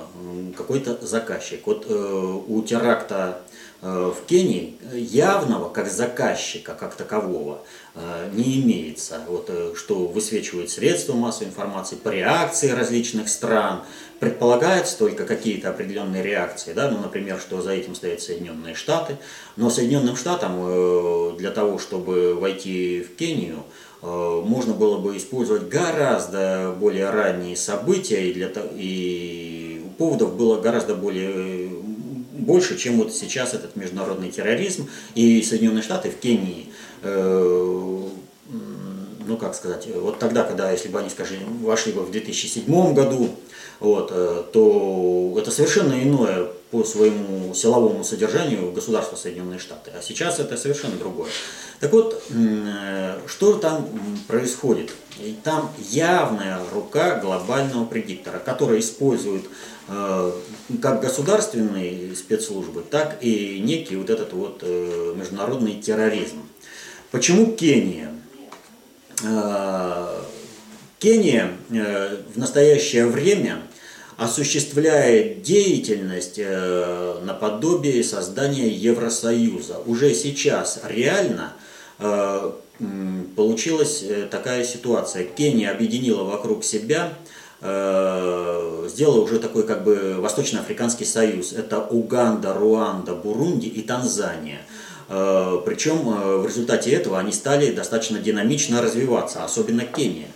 какой-то 0.57 1.05
заказчик. 1.07 1.67
Вот 1.67 1.87
у 1.89 2.63
теракта 2.63 3.41
в 3.81 4.17
Кении 4.27 4.77
явного 4.93 5.69
как 5.69 5.89
заказчика, 5.89 6.75
как 6.75 6.97
такового, 6.97 7.63
Э, 8.01 8.31
не 8.33 8.61
имеется, 8.61 9.21
вот, 9.27 9.47
э, 9.49 9.73
что 9.75 10.07
высвечивают 10.07 10.71
средства 10.71 11.15
массовой 11.15 11.49
информации 11.49 11.97
по 11.97 12.11
реакции 12.11 12.71
различных 12.71 13.29
стран, 13.29 13.83
предполагается 14.21 14.97
только 14.99 15.25
какие-то 15.25 15.71
определенные 15.71 16.23
реакции, 16.23 16.75
да, 16.75 16.89
ну, 16.91 17.01
например, 17.01 17.41
что 17.41 17.61
за 17.61 17.73
этим 17.73 17.97
стоят 17.97 18.21
Соединенные 18.21 18.77
Штаты, 18.77 19.17
но 19.57 19.69
Соединенным 19.69 20.15
Штатам 20.15 20.59
э, 20.61 21.33
для 21.39 21.51
того, 21.51 21.81
чтобы 21.81 22.35
войти 22.35 23.01
в 23.03 23.17
Кению, 23.17 23.65
можно 24.03 24.75
было 24.75 24.99
бы 24.99 25.17
использовать 25.17 25.69
гораздо 25.69 26.75
более 26.79 27.11
ранние 27.11 27.57
события, 27.57 28.29
и, 28.29 28.33
для, 28.33 28.51
и 28.75 29.83
поводов 29.99 30.37
было 30.37 30.61
гораздо 30.61 30.95
более 30.95 31.69
больше, 32.33 32.79
чем 32.79 32.97
вот 32.97 33.13
сейчас 33.13 33.55
этот 33.55 33.77
международный 33.77 34.31
терроризм, 34.31 34.89
и 35.15 35.43
Соединенные 35.43 35.83
Штаты 35.83 36.11
в 36.11 36.17
Кении 36.17 36.69
ну 39.29 39.37
как 39.37 39.55
сказать, 39.55 39.87
вот 39.95 40.19
тогда, 40.19 40.43
когда, 40.43 40.73
если 40.73 40.89
бы 40.89 40.99
они, 40.99 41.11
скажем, 41.11 41.39
вошли 41.63 41.93
бы 41.93 42.03
в 42.03 42.11
2007 42.11 42.95
году, 42.95 43.31
вот, 43.79 44.11
э, 44.11 44.45
то 44.53 45.37
это 45.39 45.51
совершенно 45.51 46.03
иное 46.03 46.49
по 46.71 46.83
своему 46.83 47.55
силовому 47.55 48.03
содержанию 48.05 48.73
государства 48.73 49.17
Соединенные 49.17 49.59
Штаты. 49.59 49.93
А 49.97 50.03
сейчас 50.03 50.41
это 50.41 50.57
совершенно 50.57 50.97
другое. 50.97 51.31
Так 51.79 51.93
вот, 51.93 52.23
э, 52.31 53.19
что 53.27 53.55
там 53.59 53.89
происходит? 54.27 54.91
И 55.21 55.37
там 55.45 55.71
явная 55.91 56.59
рука 56.73 57.21
глобального 57.21 57.85
предиктора, 57.85 58.39
который 58.39 58.81
использует 58.81 59.45
э, 59.89 60.33
как 60.83 61.01
государственные 61.01 62.17
спецслужбы, 62.17 62.83
так 62.83 63.19
и 63.21 63.61
некий 63.61 63.97
вот 63.97 64.11
этот 64.11 64.33
вот 64.33 64.63
международный 64.63 65.81
терроризм. 65.81 66.43
Почему 67.11 67.53
Кения? 67.53 68.13
Кения 70.99 71.53
в 71.69 72.37
настоящее 72.37 73.07
время 73.07 73.63
осуществляет 74.19 75.43
деятельность 75.43 76.39
э, 76.39 77.21
наподобие 77.23 78.03
создания 78.03 78.69
Евросоюза. 78.69 79.79
Уже 79.87 80.13
сейчас 80.13 80.81
реально 80.89 81.53
э, 82.01 82.51
получилась 83.37 84.03
э, 84.03 84.27
такая 84.29 84.65
ситуация. 84.65 85.23
Кения 85.25 85.71
объединила 85.71 86.25
вокруг 86.25 86.65
себя 86.65 87.15
сделала 87.61 89.21
уже 89.21 89.41
такой 89.41 89.67
как 89.67 89.83
бы 89.83 90.19
Восточноафриканский 90.21 91.05
союз. 91.05 91.53
Это 91.53 91.81
Уганда, 91.81 92.55
Руанда, 92.55 93.15
Бурунди 93.15 93.67
и 93.67 93.83
Танзания. 93.83 94.61
Причем 95.09 96.41
в 96.43 96.47
результате 96.47 96.91
этого 96.91 97.19
они 97.19 97.33
стали 97.33 97.73
достаточно 97.73 98.19
динамично 98.19 98.83
развиваться, 98.83 99.43
особенно 99.43 99.85
Кения. 99.85 100.29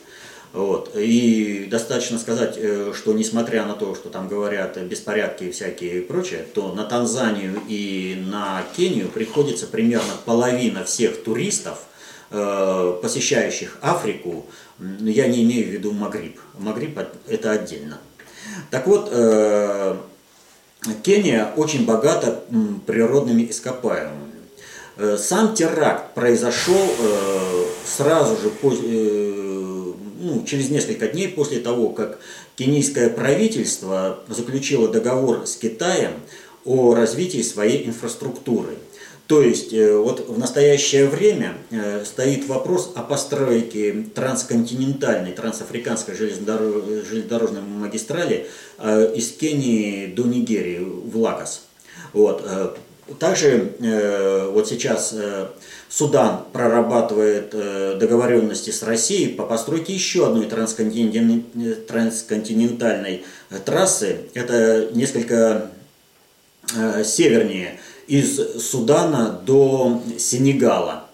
Вот. 0.52 0.95
И 0.95 1.67
достаточно 1.71 2.19
сказать, 2.19 2.57
э, 2.59 2.93
что 2.95 3.14
несмотря 3.14 3.64
на 3.64 3.75
то, 3.75 3.95
что 3.95 4.11
там 4.11 4.29
говорят 4.29 4.76
беспорядки 4.83 5.45
и 5.45 5.50
всякие 5.50 5.99
и 5.99 6.00
прочее, 6.02 6.45
то 6.55 6.75
на 6.75 6.85
Танзанию 6.85 7.59
и 7.69 8.23
на 8.26 8.62
Кению 8.76 9.09
приходится 9.09 9.67
примерно 9.67 10.12
половина 10.26 10.85
всех 10.85 11.23
туристов, 11.23 11.79
э, 12.31 12.99
посещающих 13.00 13.79
Африку, 13.81 14.47
я 14.79 15.26
не 15.26 15.43
имею 15.43 15.69
в 15.69 15.71
виду 15.71 15.93
Магриб. 15.93 16.38
Магриб 16.59 16.99
это 17.29 17.50
отдельно. 17.52 17.99
Так 18.71 18.87
вот, 18.87 19.09
э, 19.11 19.97
Кения 21.02 21.52
очень 21.57 21.87
богата 21.87 22.43
природными 22.87 23.49
ископаемыми. 23.49 24.32
Сам 25.19 25.55
теракт 25.55 26.15
произошел 26.15 26.77
сразу 27.85 28.37
же 28.41 28.51
после 28.51 29.33
ну, 30.23 30.45
через 30.47 30.71
несколько 30.71 31.09
дней 31.09 31.29
после 31.29 31.59
того, 31.59 31.91
как 31.91 32.19
кенийское 32.57 33.11
правительство 33.11 34.21
заключило 34.29 34.89
договор 34.89 35.47
с 35.47 35.57
Китаем 35.57 36.13
о 36.65 36.95
развитии 36.95 37.43
своей 37.43 37.87
инфраструктуры. 37.87 38.77
То 39.27 39.41
есть 39.41 39.73
э, 39.73 39.97
вот 39.97 40.29
в 40.29 40.39
настоящее 40.39 41.07
время 41.07 41.57
э, 41.71 42.05
стоит 42.05 42.47
вопрос 42.47 42.93
о 42.95 43.03
постройке 43.03 44.05
трансконтинентальной, 44.15 45.33
трансафриканской 45.33 46.15
железнодорожной 46.15 47.63
магистрали 47.63 48.47
э, 48.79 49.15
из 49.17 49.33
Кении 49.33 50.07
до 50.07 50.25
Нигерии 50.25 50.81
в 50.81 51.17
Лагос. 51.17 51.63
Вот. 52.13 52.45
Также 53.19 53.73
вот 54.52 54.69
сейчас 54.69 55.14
Судан 55.92 56.45
прорабатывает 56.54 57.50
э, 57.52 57.99
договоренности 58.00 58.71
с 58.71 58.83
Россией 58.83 59.35
по 59.35 59.45
постройке 59.45 59.92
еще 59.92 60.26
одной 60.26 60.47
трансконтинентальной 60.47 63.25
э, 63.50 63.59
трассы. 63.62 64.21
Это 64.33 64.88
несколько 64.95 65.71
э, 66.75 67.04
севернее, 67.04 67.78
из 68.07 68.62
Судана 68.62 69.38
до 69.45 70.00
Сенегала. 70.19 71.10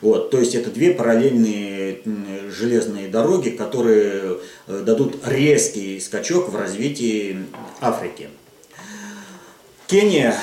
Вот, 0.00 0.30
то 0.30 0.38
есть 0.38 0.54
это 0.54 0.70
две 0.70 0.94
параллельные 0.94 2.00
железные 2.48 3.08
дороги, 3.08 3.50
которые 3.50 4.38
дадут 4.66 5.18
резкий 5.26 6.00
скачок 6.00 6.48
в 6.48 6.56
развитии 6.56 7.44
Африки. 7.82 8.30
Кения 9.86 10.34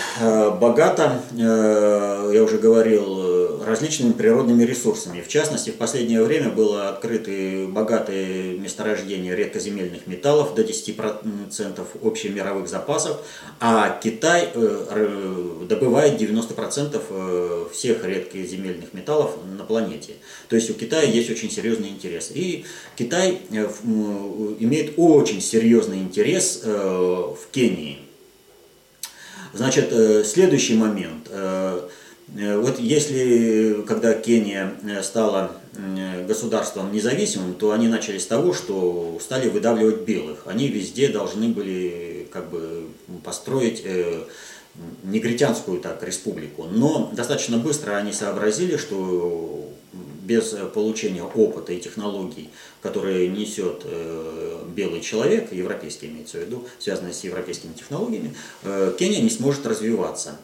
богата, 0.59 1.21
я 1.31 2.43
уже 2.43 2.57
говорил, 2.57 3.39
различными 3.69 4.13
природными 4.13 4.63
ресурсами. 4.63 5.21
В 5.21 5.27
частности, 5.27 5.69
в 5.69 5.75
последнее 5.75 6.23
время 6.23 6.49
было 6.49 6.89
открыты 6.89 7.67
богатые 7.67 8.57
месторождения 8.57 9.35
редкоземельных 9.35 10.07
металлов 10.07 10.55
до 10.55 10.63
10% 10.63 11.85
общемировых 12.03 12.67
запасов, 12.67 13.17
а 13.59 13.99
Китай 14.03 14.49
э, 14.53 15.65
добывает 15.69 16.19
90% 16.19 17.01
э, 17.09 17.65
всех 17.71 18.03
редкоземельных 18.03 18.93
металлов 18.93 19.35
на 19.57 19.63
планете. 19.63 20.13
То 20.47 20.55
есть 20.55 20.69
у 20.69 20.73
Китая 20.73 21.03
есть 21.03 21.29
очень 21.29 21.51
серьезный 21.51 21.89
интерес. 21.89 22.31
И 22.33 22.65
Китай 22.95 23.41
э, 23.51 23.69
имеет 24.59 24.93
очень 24.97 25.41
серьезный 25.41 25.99
интерес 25.99 26.63
в 26.63 27.39
Кении. 27.51 28.08
Значит, 29.53 29.93
следующий 30.25 30.75
момент– 30.75 31.29
Э, 32.35 32.57
вот 32.57 32.79
если, 32.79 33.83
когда 33.87 34.13
Кения 34.13 34.73
э, 34.83 35.01
стала 35.03 35.51
э, 35.75 36.25
государством 36.25 36.91
независимым, 36.91 37.55
то 37.55 37.71
они 37.71 37.87
начали 37.87 38.17
с 38.17 38.25
того, 38.25 38.53
что 38.53 39.17
стали 39.21 39.49
выдавливать 39.49 40.01
белых. 40.01 40.43
Они 40.45 40.67
везде 40.67 41.07
должны 41.09 41.49
были 41.49 42.27
как 42.31 42.49
бы 42.49 42.87
построить 43.23 43.83
негритянскую 45.03 45.81
так 45.81 46.03
республику. 46.03 46.65
Но 46.65 47.11
достаточно 47.13 47.57
быстро 47.57 47.97
они 47.97 48.13
сообразили, 48.13 48.77
что 48.77 49.68
без 50.29 50.55
получения 50.73 51.23
опыта 51.23 51.73
и 51.73 51.79
технологий, 51.81 52.49
которые 52.81 53.27
несет 53.27 53.83
белый 54.75 55.01
человек, 55.01 55.51
европейский 55.51 56.05
имеется 56.07 56.37
в 56.37 56.41
виду, 56.41 56.67
связанный 56.77 57.13
с 57.13 57.23
европейскими 57.23 57.73
технологиями, 57.73 58.35
Кения 58.97 59.21
не 59.21 59.31
сможет 59.31 59.65
развиваться. 59.65 60.35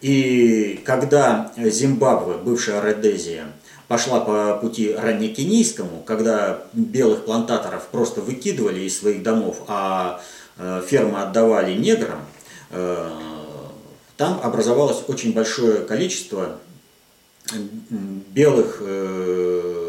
И 0.00 0.80
когда 0.84 1.52
Зимбабве, 1.56 2.36
бывшая 2.36 2.80
Родезия, 2.80 3.46
пошла 3.92 4.20
по 4.20 4.56
пути 4.56 4.94
раннекенийскому, 4.94 6.02
когда 6.06 6.62
белых 6.72 7.26
плантаторов 7.26 7.88
просто 7.88 8.22
выкидывали 8.22 8.80
из 8.80 8.98
своих 8.98 9.22
домов, 9.22 9.58
а 9.68 10.22
э, 10.56 10.82
фермы 10.88 11.20
отдавали 11.20 11.74
неграм, 11.74 12.20
э, 12.70 13.10
там 14.16 14.40
образовалось 14.42 15.02
очень 15.08 15.34
большое 15.34 15.80
количество 15.80 16.58
белых 18.34 18.78
э, 18.80 19.82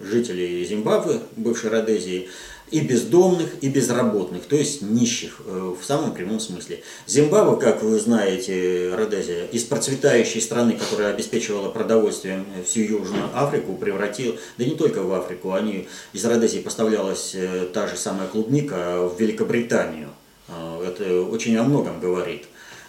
жителей 0.00 0.64
Зимбабве, 0.64 1.20
бывшей 1.36 1.70
Родезии, 1.70 2.28
и 2.70 2.80
бездомных, 2.80 3.50
и 3.60 3.68
безработных, 3.68 4.44
то 4.46 4.56
есть 4.56 4.82
нищих 4.82 5.42
э, 5.46 5.74
в 5.80 5.84
самом 5.84 6.14
прямом 6.14 6.40
смысле. 6.40 6.82
Зимбабве, 7.06 7.60
как 7.60 7.82
вы 7.82 8.00
знаете, 8.00 8.92
Родезия, 8.94 9.44
из 9.46 9.64
процветающей 9.64 10.40
страны, 10.40 10.72
которая 10.72 11.12
обеспечивала 11.12 11.70
продовольствием 11.70 12.46
всю 12.66 12.80
Южную 12.80 13.28
Африку, 13.34 13.74
превратил, 13.74 14.36
да 14.58 14.64
не 14.64 14.74
только 14.74 15.02
в 15.02 15.12
Африку, 15.12 15.52
они, 15.52 15.88
из 16.12 16.24
Родезии 16.24 16.58
поставлялась 16.58 17.32
э, 17.34 17.68
та 17.72 17.86
же 17.86 17.96
самая 17.96 18.28
клубника 18.28 19.08
в 19.08 19.20
Великобританию. 19.20 20.08
Э, 20.48 20.84
это 20.88 21.22
очень 21.22 21.56
о 21.56 21.64
многом 21.64 22.00
говорит. 22.00 22.46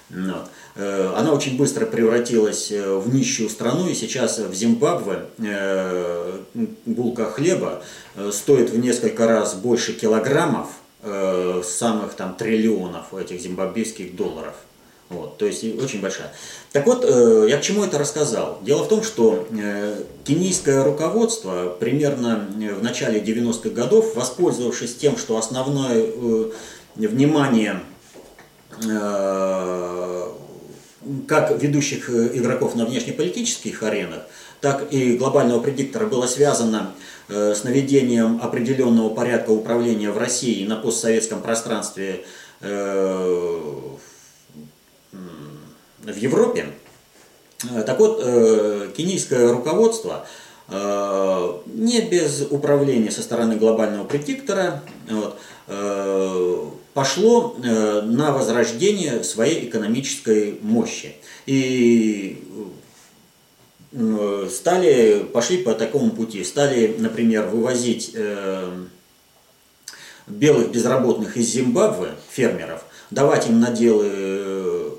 Но. 0.09 0.47
Э, 0.75 1.13
она 1.15 1.31
очень 1.31 1.57
быстро 1.57 1.85
превратилась 1.85 2.69
э, 2.71 2.97
в 2.97 3.13
нищую 3.13 3.49
страну, 3.49 3.87
и 3.87 3.93
сейчас 3.93 4.39
в 4.39 4.53
Зимбабве 4.53 5.25
э, 5.37 6.39
булка 6.85 7.25
хлеба 7.31 7.81
стоит 8.31 8.69
в 8.71 8.77
несколько 8.77 9.27
раз 9.27 9.55
больше 9.55 9.93
килограммов 9.93 10.67
самых 11.63 12.13
там 12.15 12.33
триллионов 12.33 13.13
этих 13.13 13.39
зимбабвийских 13.39 14.15
долларов. 14.15 14.55
Вот, 15.09 15.37
то 15.37 15.45
есть 15.45 15.63
очень 15.63 16.01
большая. 16.01 16.33
Так 16.71 16.87
вот, 16.87 17.05
я 17.47 17.57
к 17.59 17.61
чему 17.61 17.83
это 17.83 17.99
рассказал? 17.99 18.57
Дело 18.63 18.85
в 18.85 18.87
том, 18.87 19.03
что 19.03 19.47
кенийское 20.23 20.83
руководство 20.83 21.75
примерно 21.79 22.47
в 22.49 22.81
начале 22.81 23.19
90-х 23.19 23.69
годов, 23.69 24.15
воспользовавшись 24.15 24.95
тем, 24.95 25.15
что 25.17 25.37
основное 25.37 26.07
внимание 26.95 27.81
как 31.27 31.61
ведущих 31.61 32.09
э, 32.09 32.31
игроков 32.33 32.75
на 32.75 32.85
внешнеполитических 32.85 33.83
аренах, 33.83 34.23
так 34.61 34.91
и 34.91 35.17
глобального 35.17 35.61
предиктора 35.61 36.07
было 36.07 36.27
связано 36.27 36.93
э, 37.27 37.53
с 37.53 37.63
наведением 37.63 38.39
определенного 38.41 39.13
порядка 39.13 39.51
управления 39.51 40.11
в 40.11 40.17
России 40.17 40.65
на 40.65 40.75
постсоветском 40.75 41.41
пространстве 41.41 42.25
э, 42.61 43.59
в 46.03 46.15
Европе. 46.15 46.67
Так 47.87 47.97
вот, 47.99 48.21
кенийское 48.95 49.51
руководство 49.51 50.27
не 50.69 52.01
без 52.01 52.45
управления 52.51 53.09
со 53.09 53.23
стороны 53.23 53.55
глобального 53.55 54.03
предиктора, 54.03 54.83
пошло 56.95 57.55
на 57.59 58.31
возрождение 58.31 59.23
своей 59.23 59.67
экономической 59.69 60.57
мощи. 60.61 61.17
И 61.45 62.41
стали, 64.49 65.23
пошли 65.31 65.57
по 65.57 65.73
такому 65.73 66.09
пути, 66.11 66.43
стали, 66.43 66.95
например, 66.97 67.45
вывозить 67.47 68.15
белых 70.27 70.71
безработных 70.71 71.37
из 71.37 71.47
Зимбабве, 71.49 72.11
фермеров, 72.29 72.85
давать 73.11 73.47
им 73.47 73.59
наделы 73.59 74.09
э, 74.11 74.89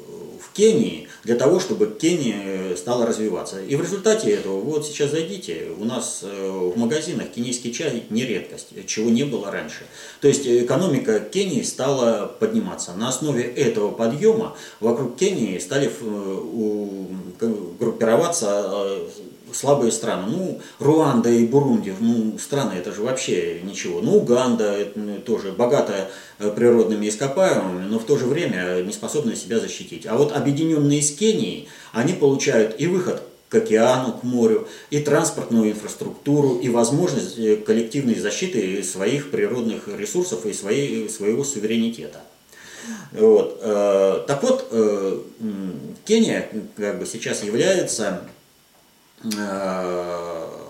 в 0.40 0.52
Кении, 0.52 1.05
для 1.26 1.34
того, 1.34 1.58
чтобы 1.58 1.86
Кения 1.86 2.76
стала 2.76 3.04
развиваться. 3.04 3.60
И 3.60 3.74
в 3.74 3.82
результате 3.82 4.30
этого, 4.30 4.60
вот 4.60 4.86
сейчас 4.86 5.10
зайдите, 5.10 5.72
у 5.76 5.84
нас 5.84 6.20
э, 6.22 6.50
в 6.50 6.78
магазинах 6.78 7.30
кенийский 7.34 7.72
чай 7.72 8.04
не 8.10 8.24
редкость, 8.24 8.68
чего 8.86 9.10
не 9.10 9.24
было 9.24 9.50
раньше. 9.50 9.82
То 10.20 10.28
есть 10.28 10.46
экономика 10.46 11.18
Кении 11.18 11.62
стала 11.62 12.26
подниматься. 12.26 12.92
На 12.94 13.08
основе 13.08 13.42
этого 13.42 13.90
подъема 13.90 14.56
вокруг 14.78 15.16
Кении 15.16 15.58
стали 15.58 15.90
э, 16.00 17.46
группироваться 17.80 19.00
слабые 19.56 19.90
страны. 19.90 20.24
Ну, 20.28 20.60
Руанда 20.78 21.30
и 21.30 21.46
Бурунди, 21.46 21.94
ну, 21.98 22.38
страны 22.38 22.74
это 22.74 22.92
же 22.92 23.02
вообще 23.02 23.60
ничего. 23.64 24.00
Ну, 24.00 24.16
Уганда 24.18 24.88
ну, 24.94 25.18
тоже 25.18 25.52
богатая 25.52 26.08
э, 26.38 26.50
природными 26.50 27.08
ископаемыми, 27.08 27.86
но 27.86 27.98
в 27.98 28.04
то 28.04 28.16
же 28.16 28.26
время 28.26 28.82
не 28.82 28.92
способна 28.92 29.34
себя 29.34 29.58
защитить. 29.58 30.06
А 30.06 30.16
вот 30.16 30.36
объединенные 30.36 31.02
с 31.02 31.10
Кенией, 31.10 31.68
они 31.92 32.12
получают 32.12 32.78
и 32.78 32.86
выход 32.86 33.22
к 33.48 33.54
океану, 33.54 34.12
к 34.12 34.24
морю, 34.24 34.68
и 34.90 35.00
транспортную 35.00 35.70
инфраструктуру, 35.70 36.58
и 36.58 36.68
возможность 36.68 37.38
э, 37.38 37.56
коллективной 37.56 38.16
защиты 38.16 38.82
своих 38.82 39.30
природных 39.30 39.88
ресурсов 39.88 40.44
и 40.46 40.52
своей, 40.52 41.08
своего 41.08 41.44
суверенитета. 41.44 42.20
Вот. 43.12 43.58
Э, 43.62 44.24
так 44.26 44.42
вот, 44.42 44.70
Кения 46.04 46.48
как 46.76 46.98
бы 46.98 47.06
сейчас 47.06 47.42
является 47.42 48.22
вот 49.22 50.66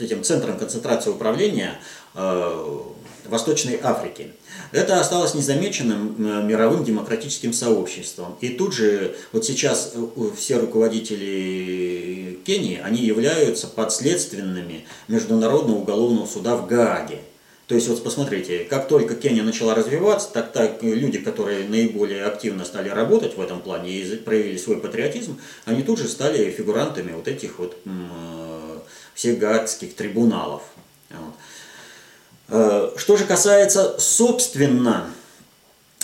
этим 0.00 0.22
центром 0.22 0.58
концентрации 0.58 1.10
управления 1.10 1.78
э, 2.14 2.78
Восточной 3.26 3.78
Африки. 3.82 4.32
Это 4.72 5.00
осталось 5.00 5.34
незамеченным 5.34 6.16
э, 6.18 6.42
мировым 6.42 6.84
демократическим 6.84 7.52
сообществом. 7.52 8.36
И 8.40 8.50
тут 8.50 8.74
же, 8.74 9.16
вот 9.32 9.44
сейчас 9.44 9.94
все 10.36 10.58
руководители 10.58 12.38
Кении, 12.44 12.80
они 12.82 13.02
являются 13.02 13.66
подследственными 13.66 14.84
Международного 15.08 15.78
уголовного 15.78 16.26
суда 16.26 16.56
в 16.56 16.66
Гааге. 16.66 17.20
То 17.66 17.76
есть 17.76 17.88
вот 17.88 18.02
посмотрите, 18.02 18.64
как 18.64 18.88
только 18.88 19.14
Кения 19.14 19.42
начала 19.42 19.74
развиваться, 19.74 20.28
так 20.32 20.52
так 20.52 20.82
люди, 20.82 21.18
которые 21.18 21.68
наиболее 21.68 22.24
активно 22.24 22.64
стали 22.64 22.88
работать 22.88 23.36
в 23.36 23.40
этом 23.40 23.60
плане 23.60 23.90
и 23.92 24.16
проявили 24.16 24.58
свой 24.58 24.78
патриотизм, 24.78 25.40
они 25.64 25.82
тут 25.82 25.98
же 25.98 26.08
стали 26.08 26.50
фигурантами 26.50 27.12
вот 27.12 27.28
этих 27.28 27.58
вот 27.58 27.76
э, 27.84 28.78
всех 29.14 29.38
гаагских 29.38 29.94
трибуналов. 29.94 30.62
Э, 32.48 32.90
что 32.96 33.16
же 33.16 33.24
касается 33.24 33.98
собственно 33.98 35.06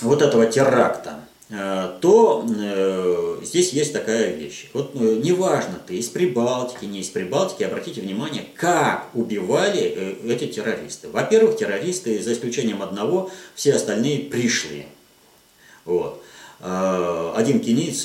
вот 0.01 0.23
этого 0.23 0.47
теракта, 0.47 1.21
то 1.51 2.47
э, 2.47 3.39
здесь 3.43 3.73
есть 3.73 3.95
такая 3.95 4.35
вещь. 4.35 4.69
Вот 4.75 4.91
э, 4.95 4.99
неважно, 4.99 5.81
ты 5.87 5.97
из 5.97 6.09
Прибалтики, 6.09 6.85
не 6.85 7.01
из 7.01 7.09
Прибалтики, 7.09 7.63
обратите 7.63 8.03
внимание, 8.03 8.45
как 8.55 9.09
убивали 9.15 10.19
эти 10.31 10.47
террористы. 10.47 11.09
Во-первых, 11.09 11.57
террористы, 11.57 12.23
за 12.23 12.35
исключением 12.35 12.83
одного, 12.83 13.31
все 13.55 13.73
остальные 13.73 14.25
пришли. 14.25 14.87
Вот. 15.87 16.23
Один 16.61 17.61
кенийц 17.61 18.05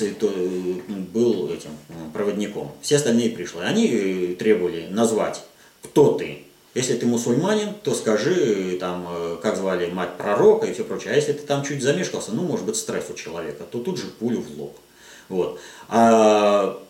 был 1.12 1.50
этим 1.52 1.70
проводником, 2.14 2.72
все 2.80 2.96
остальные 2.96 3.30
пришли. 3.30 3.60
Они 3.60 4.36
требовали 4.38 4.86
назвать, 4.88 5.42
кто 5.82 6.12
ты, 6.12 6.43
если 6.74 6.96
ты 6.96 7.06
мусульманин, 7.06 7.74
то 7.82 7.94
скажи, 7.94 8.76
там, 8.80 9.06
э, 9.08 9.38
как 9.40 9.56
звали 9.56 9.90
мать 9.90 10.16
пророка 10.16 10.66
и 10.66 10.74
все 10.74 10.84
прочее. 10.84 11.12
А 11.12 11.16
если 11.16 11.32
ты 11.32 11.46
там 11.46 11.62
чуть 11.62 11.82
замешкался, 11.82 12.32
ну, 12.32 12.42
может 12.42 12.66
быть, 12.66 12.76
стресс 12.76 13.06
у 13.10 13.14
человека, 13.14 13.64
то 13.70 13.78
тут 13.78 13.98
же 13.98 14.06
пулю 14.06 14.40
в 14.40 14.60
лоб. 14.60 14.76
Вот. 15.28 15.60
А 15.88 16.80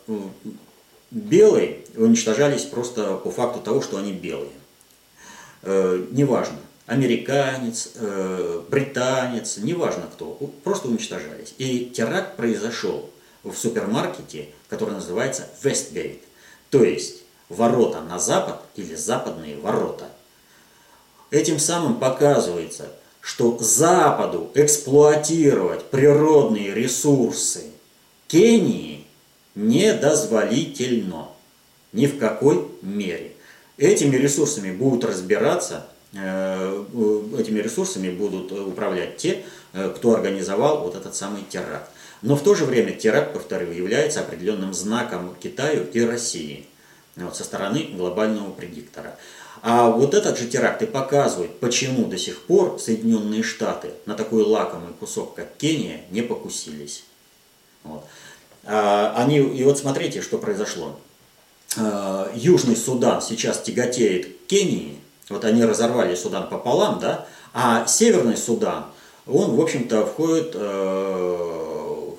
белые 1.10 1.84
уничтожались 1.96 2.62
просто 2.62 3.16
по 3.16 3.30
факту 3.30 3.60
того, 3.60 3.82
что 3.82 3.98
они 3.98 4.12
белые. 4.12 4.50
Э, 5.62 6.02
неважно, 6.10 6.58
американец, 6.86 7.90
э, 7.94 8.62
британец, 8.68 9.58
неважно 9.58 10.04
кто, 10.12 10.38
просто 10.62 10.88
уничтожались. 10.88 11.54
И 11.58 11.92
теракт 11.94 12.36
произошел 12.36 13.10
в 13.42 13.54
супермаркете, 13.54 14.48
который 14.68 14.94
называется 14.94 15.48
Westgate. 15.62 16.20
То 16.70 16.82
есть 16.82 17.23
ворота 17.54 18.00
на 18.00 18.18
запад 18.18 18.60
или 18.76 18.94
западные 18.94 19.56
ворота. 19.56 20.06
Этим 21.30 21.58
самым 21.58 21.96
показывается, 21.96 22.86
что 23.20 23.56
Западу 23.58 24.50
эксплуатировать 24.54 25.84
природные 25.84 26.74
ресурсы 26.74 27.64
Кении 28.28 29.06
недозволительно. 29.54 31.28
Ни 31.92 32.06
в 32.06 32.18
какой 32.18 32.68
мере. 32.82 33.32
Этими 33.78 34.16
ресурсами 34.16 34.72
будут 34.72 35.04
разбираться, 35.04 35.86
э, 36.12 36.84
этими 37.38 37.60
ресурсами 37.60 38.10
будут 38.10 38.52
управлять 38.52 39.16
те, 39.16 39.44
э, 39.72 39.92
кто 39.96 40.14
организовал 40.14 40.82
вот 40.82 40.94
этот 40.96 41.14
самый 41.14 41.42
теракт. 41.48 41.88
Но 42.22 42.36
в 42.36 42.42
то 42.42 42.54
же 42.54 42.64
время 42.64 42.92
теракт, 42.92 43.32
повторю, 43.32 43.72
является 43.72 44.20
определенным 44.20 44.74
знаком 44.74 45.34
Китаю 45.40 45.86
и 45.92 46.00
России– 46.00 46.66
вот, 47.16 47.36
со 47.36 47.44
стороны 47.44 47.90
глобального 47.94 48.50
предиктора. 48.50 49.16
А 49.62 49.88
вот 49.88 50.14
этот 50.14 50.38
же 50.38 50.46
теракт 50.46 50.82
и 50.82 50.86
показывает, 50.86 51.58
почему 51.60 52.06
до 52.06 52.18
сих 52.18 52.42
пор 52.42 52.78
Соединенные 52.78 53.42
Штаты 53.42 53.90
на 54.04 54.14
такой 54.14 54.42
лакомый 54.42 54.92
кусок, 54.92 55.34
как 55.34 55.56
Кения, 55.56 56.02
не 56.10 56.22
покусились. 56.22 57.04
Вот. 57.82 58.04
А, 58.64 59.14
они, 59.16 59.38
и 59.38 59.64
вот 59.64 59.78
смотрите, 59.78 60.20
что 60.20 60.38
произошло. 60.38 60.98
А, 61.78 62.30
Южный 62.34 62.76
Судан 62.76 63.22
сейчас 63.22 63.60
тяготеет 63.60 64.26
к 64.26 64.46
Кении, 64.46 65.00
вот 65.28 65.44
они 65.44 65.64
разорвали 65.64 66.14
Судан 66.14 66.48
пополам, 66.48 66.98
да, 66.98 67.26
а 67.54 67.86
Северный 67.86 68.36
Судан, 68.36 68.86
он, 69.26 69.56
в 69.56 69.60
общем-то, 69.60 70.04
входит 70.04 70.50
э, 70.54 71.63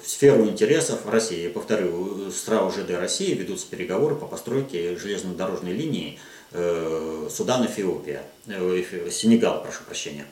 сферу 0.05 0.45
интересов 0.45 1.05
России. 1.05 1.47
Повторю, 1.47 2.31
с 2.31 2.47
РАО 2.47 2.71
ЖД 2.71 2.91
России 2.91 3.33
ведутся 3.33 3.67
переговоры 3.67 4.15
по 4.15 4.25
постройке 4.25 4.95
железнодорожной 4.97 5.73
линии 5.73 6.19
э, 6.51 7.27
Судан-Эфиопия, 7.29 8.23
э, 8.47 9.09
Сенегал, 9.11 9.63
прошу 9.63 9.83
прощения. 9.83 10.25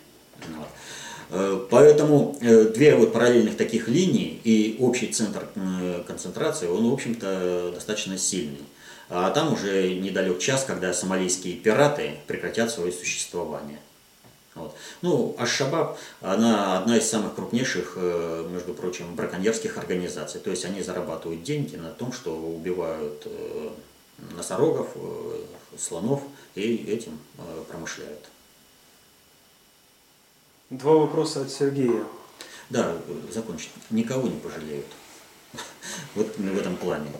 Э, 1.29 1.65
поэтому 1.69 2.37
две 2.39 2.95
вот 2.95 3.13
параллельных 3.13 3.57
таких 3.57 3.87
линии 3.87 4.39
и 4.43 4.77
общий 4.79 5.07
центр 5.07 5.47
концентрации, 6.05 6.67
он, 6.67 6.89
в 6.89 6.93
общем-то, 6.93 7.71
достаточно 7.73 8.17
сильный. 8.17 8.63
А 9.09 9.29
там 9.31 9.53
уже 9.53 9.93
недалек 9.95 10.39
час, 10.39 10.63
когда 10.65 10.93
сомалийские 10.93 11.55
пираты 11.55 12.15
прекратят 12.27 12.71
свое 12.71 12.91
существование. 12.91 13.79
Вот. 14.55 14.75
Ну, 15.01 15.35
Аш-Шабаб, 15.39 15.97
она 16.21 16.77
одна 16.77 16.97
из 16.97 17.09
самых 17.09 17.33
крупнейших, 17.35 17.93
э, 17.95 18.47
между 18.51 18.73
прочим, 18.73 19.15
браконьерских 19.15 19.77
организаций. 19.77 20.39
То 20.39 20.51
есть 20.51 20.63
они 20.65 20.83
зарабатывают 20.83 21.43
деньги 21.43 21.75
на 21.75 21.89
том, 21.89 22.13
что 22.13 22.35
убивают 22.35 23.23
э, 23.25 23.69
носорогов, 24.37 24.89
э, 24.95 25.45
слонов 25.77 26.21
и 26.53 26.75
этим 26.87 27.17
промышляют. 27.67 28.29
Два 30.69 30.93
вопроса 30.93 31.41
от 31.41 31.49
Сергея. 31.49 32.03
Да, 32.69 32.95
закончить. 33.31 33.71
Никого 33.89 34.27
не 34.27 34.39
пожалеют. 34.39 34.85
Вот 36.15 36.37
в 36.37 36.57
этом 36.57 36.75
плане. 36.77 37.11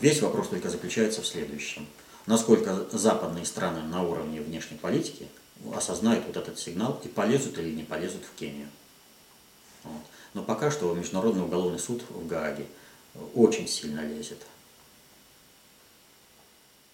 Весь 0.00 0.20
вопрос 0.22 0.48
только 0.48 0.70
заключается 0.70 1.22
в 1.22 1.26
следующем. 1.26 1.86
Насколько 2.26 2.86
западные 2.92 3.44
страны 3.44 3.82
на 3.82 4.02
уровне 4.02 4.40
внешней 4.40 4.76
политики– 4.76 5.28
осознают 5.74 6.24
вот 6.26 6.36
этот 6.36 6.58
сигнал 6.58 7.00
и 7.04 7.08
полезут 7.08 7.58
или 7.58 7.74
не 7.74 7.82
полезут 7.82 8.22
в 8.24 8.38
Кению. 8.38 8.68
Вот. 9.84 10.02
Но 10.34 10.42
пока 10.42 10.70
что 10.70 10.92
Международный 10.94 11.44
уголовный 11.44 11.78
суд 11.78 12.02
в 12.08 12.26
Гааге 12.26 12.66
очень 13.34 13.68
сильно 13.68 14.00
лезет. 14.06 14.38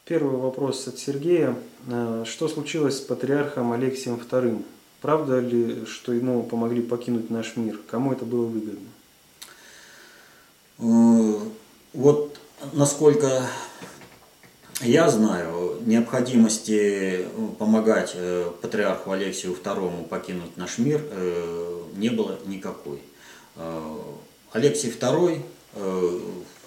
Первый 0.05 0.39
вопрос 0.39 0.89
от 0.89 0.99
Сергея. 0.99 1.55
Э, 1.87 2.25
что 2.27 2.49
случилось 2.49 2.97
с 2.97 3.01
патриархом 3.01 3.73
Алексием 3.73 4.17
II? 4.17 4.65
Правда 5.03 5.39
ли, 5.39 5.85
что 5.85 6.13
ему 6.13 6.43
помогли 6.43 6.83
покинуть 6.83 7.31
наш 7.31 7.57
мир? 7.57 7.79
Кому 7.89 8.13
это 8.13 8.25
было 8.25 8.47
выгодно? 8.47 8.89
Э, 10.79 11.39
вот 11.93 12.39
насколько 12.73 13.47
Я 14.81 15.11
знаю, 15.11 15.81
необходимости 15.85 17.27
помогать 17.59 18.15
патриарху 18.63 19.11
Алексию 19.11 19.55
II 19.55 20.07
покинуть 20.07 20.57
наш 20.57 20.79
мир 20.79 21.03
не 21.97 22.11
было 22.11 22.39
никакой. 22.47 23.03
Алексий 24.53 24.91
II 24.91 25.43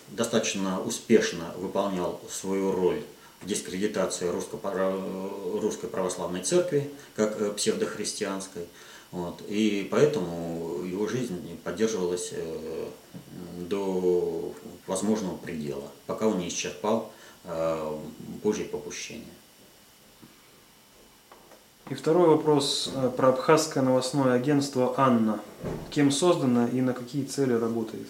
достаточно 0.10 0.82
успешно 0.82 1.54
выполнял 1.58 2.20
свою 2.30 2.74
роль 2.74 3.02
в 3.42 3.48
дискредитации 3.48 4.28
русской 4.28 5.88
православной 5.88 6.44
церкви, 6.44 6.92
как 7.16 7.56
псевдохристианской. 7.56 8.64
Вот. 9.12 9.42
И 9.48 9.88
поэтому 9.90 10.84
его 10.86 11.08
жизнь 11.08 11.60
поддерживалась 11.64 12.30
э, 12.32 12.88
до 13.58 14.54
возможного 14.88 15.36
предела, 15.36 15.84
пока 16.08 16.28
он 16.28 16.40
не 16.40 16.48
исчерпал 16.48 17.12
э, 17.12 17.21
Божье 18.44 18.66
попущение. 18.66 19.26
И 21.92 21.94
второй 21.94 22.30
вопрос 22.30 22.90
э, 22.96 23.12
про 23.18 23.30
абхазское 23.30 23.84
новостное 23.84 24.34
агентство 24.34 24.94
«Анна». 24.96 25.42
Кем 25.90 26.10
создано 26.10 26.68
и 26.68 26.80
на 26.80 26.94
какие 26.94 27.26
цели 27.26 27.52
работает? 27.52 28.08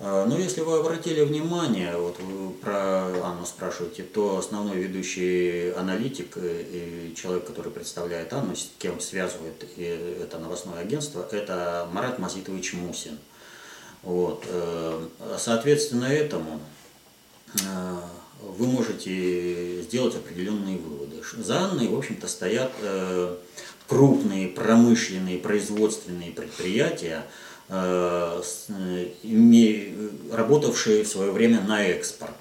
А, 0.00 0.26
ну, 0.26 0.36
если 0.36 0.60
вы 0.60 0.78
обратили 0.78 1.22
внимание, 1.22 1.96
вот 1.96 2.20
вы 2.20 2.50
про 2.50 3.06
Анну 3.24 3.46
спрашиваете, 3.46 4.02
то 4.02 4.36
основной 4.36 4.76
ведущий 4.76 5.70
аналитик 5.70 6.36
и 6.36 7.14
человек, 7.16 7.46
который 7.46 7.72
представляет 7.72 8.34
Анну, 8.34 8.54
с 8.54 8.70
кем 8.78 9.00
связывает 9.00 9.64
это 9.78 10.38
новостное 10.38 10.80
агентство, 10.80 11.26
это 11.32 11.88
Марат 11.92 12.18
Мазитович 12.18 12.74
Мусин. 12.74 13.18
Вот. 14.02 14.44
Э, 14.46 15.06
соответственно 15.38 16.04
этому 16.04 16.60
э, 17.54 17.96
вы 18.42 18.66
можете 18.66 19.82
сделать 19.82 20.14
определенные 20.14 20.78
выводы. 20.78 21.16
За 21.38 21.60
Анной, 21.60 21.88
в 21.88 21.96
общем-то, 21.96 22.28
стоят 22.28 22.72
э, 22.82 23.36
крупные 23.86 24.48
промышленные 24.48 25.38
производственные 25.38 26.32
предприятия, 26.32 27.24
Э, 27.72 28.42
работавшие 30.32 31.04
в 31.04 31.08
свое 31.08 31.30
время 31.30 31.60
на 31.60 31.84
экспорт. 31.84 32.34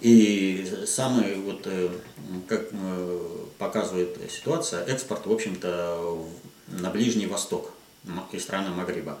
И 0.00 0.68
самый, 0.86 1.36
вот, 1.36 1.62
э, 1.66 1.90
как 2.48 2.68
э, 2.72 3.20
показывает 3.58 4.18
ситуация, 4.28 4.84
экспорт, 4.84 5.26
в 5.26 5.32
общем-то, 5.32 6.26
на 6.68 6.90
Ближний 6.90 7.26
Восток 7.26 7.70
и 8.32 8.38
страны 8.40 8.70
Магриба. 8.70 9.18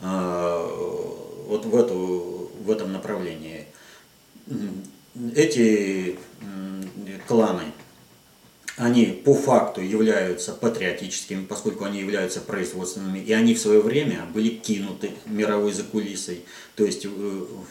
Вот 0.00 1.64
в, 1.66 1.76
эту, 1.76 2.50
в 2.64 2.70
этом 2.70 2.92
направлении. 2.92 3.66
Эти 5.34 6.16
кланы 7.26 7.64
они 8.80 9.04
по 9.24 9.34
факту 9.34 9.82
являются 9.82 10.52
патриотическими, 10.52 11.44
поскольку 11.44 11.84
они 11.84 12.00
являются 12.00 12.40
производственными, 12.40 13.18
и 13.18 13.30
они 13.34 13.54
в 13.54 13.60
свое 13.60 13.80
время 13.80 14.26
были 14.32 14.48
кинуты 14.48 15.10
мировой 15.26 15.72
закулисой. 15.72 16.44
То 16.76 16.86
есть, 16.86 17.04
э, 17.04 17.08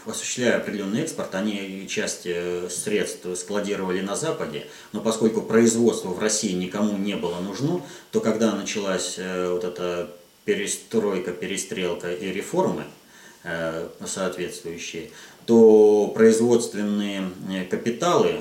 осуществляя 0.06 0.58
определенный 0.58 1.02
экспорт, 1.02 1.34
они 1.34 1.88
часть 1.90 2.26
э, 2.26 2.70
средств 2.70 3.26
складировали 3.36 4.02
на 4.02 4.16
Западе, 4.16 4.68
но 4.94 5.02
поскольку 5.02 5.42
производство 5.42 6.10
в 6.10 6.20
России 6.20 6.54
никому 6.54 6.96
не 6.96 7.16
было 7.16 7.40
нужно, 7.40 7.82
то 8.12 8.20
когда 8.20 8.54
началась 8.54 9.16
э, 9.18 9.52
вот 9.52 9.64
эта 9.64 10.12
перестройка, 10.46 11.32
перестрелка 11.32 12.14
и 12.14 12.32
реформы 12.32 12.84
соответствующие, 14.06 15.12
то 15.50 16.12
производственные 16.14 17.32
капиталы 17.72 18.36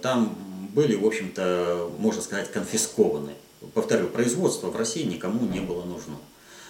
там 0.00 0.34
были, 0.74 0.96
в 0.96 1.06
общем-то, 1.06 1.90
можно 1.98 2.22
сказать, 2.22 2.50
конфискованы. 2.50 3.32
Повторю, 3.74 4.08
производство 4.08 4.70
в 4.70 4.76
России 4.76 5.02
никому 5.02 5.46
не 5.46 5.60
было 5.60 5.84
нужно. 5.84 6.16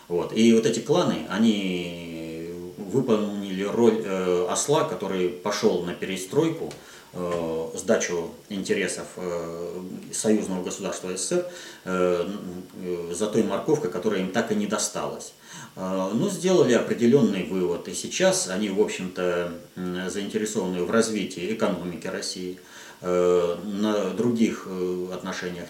Вот. 0.09 0.37
И 0.37 0.53
вот 0.55 0.67
эти 0.67 0.81
кланы, 0.81 1.27
они 1.29 2.51
выполнили 2.77 3.63
роль 3.63 4.03
э, 4.05 4.47
осла, 4.51 4.85
который 4.85 5.29
пошел 5.29 5.83
на 5.83 5.95
перестройку, 5.95 6.73
э, 7.13 7.69
сдачу 7.75 8.31
интересов 8.49 9.07
э, 9.17 9.81
союзного 10.13 10.65
государства 10.65 11.17
СССР 11.17 11.47
э, 11.85 12.29
э, 12.83 13.15
за 13.15 13.29
той 13.29 13.45
морковкой, 13.45 13.93
которая 13.93 14.21
им 14.21 14.33
так 14.33 14.51
и 14.51 14.57
не 14.57 14.67
досталась. 14.67 15.33
Э, 15.77 16.11
ну, 16.15 16.29
сделали 16.29 16.73
определенный 16.73 17.45
вывод, 17.45 17.89
и 17.89 17.95
сейчас 17.95 18.49
они, 18.49 18.71
в 18.71 18.81
общем-то, 18.81 19.53
заинтересованы 20.09 20.83
в 20.85 20.91
развитии 20.91 21.53
экономики 21.53 22.07
России– 22.07 22.59
Э, 23.07 23.59
на 23.65 24.11
других 24.11 24.67
э, 24.67 25.09
отношениях 25.13 25.67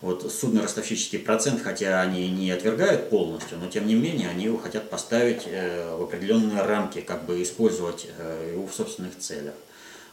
вот 0.00 0.30
судно-ростовщический 0.32 1.18
процент, 1.18 1.62
хотя 1.62 2.00
они 2.00 2.28
не 2.28 2.52
отвергают 2.52 3.10
полностью, 3.10 3.58
но 3.58 3.68
тем 3.68 3.88
не 3.88 3.96
менее 3.96 4.28
они 4.28 4.44
его 4.44 4.56
хотят 4.56 4.88
поставить 4.88 5.42
э, 5.46 5.96
в 5.96 6.04
определенные 6.04 6.62
рамки, 6.62 7.00
как 7.00 7.24
бы 7.26 7.42
использовать 7.42 8.06
его 8.52 8.68
в 8.68 8.72
собственных 8.72 9.18
целях. 9.18 9.54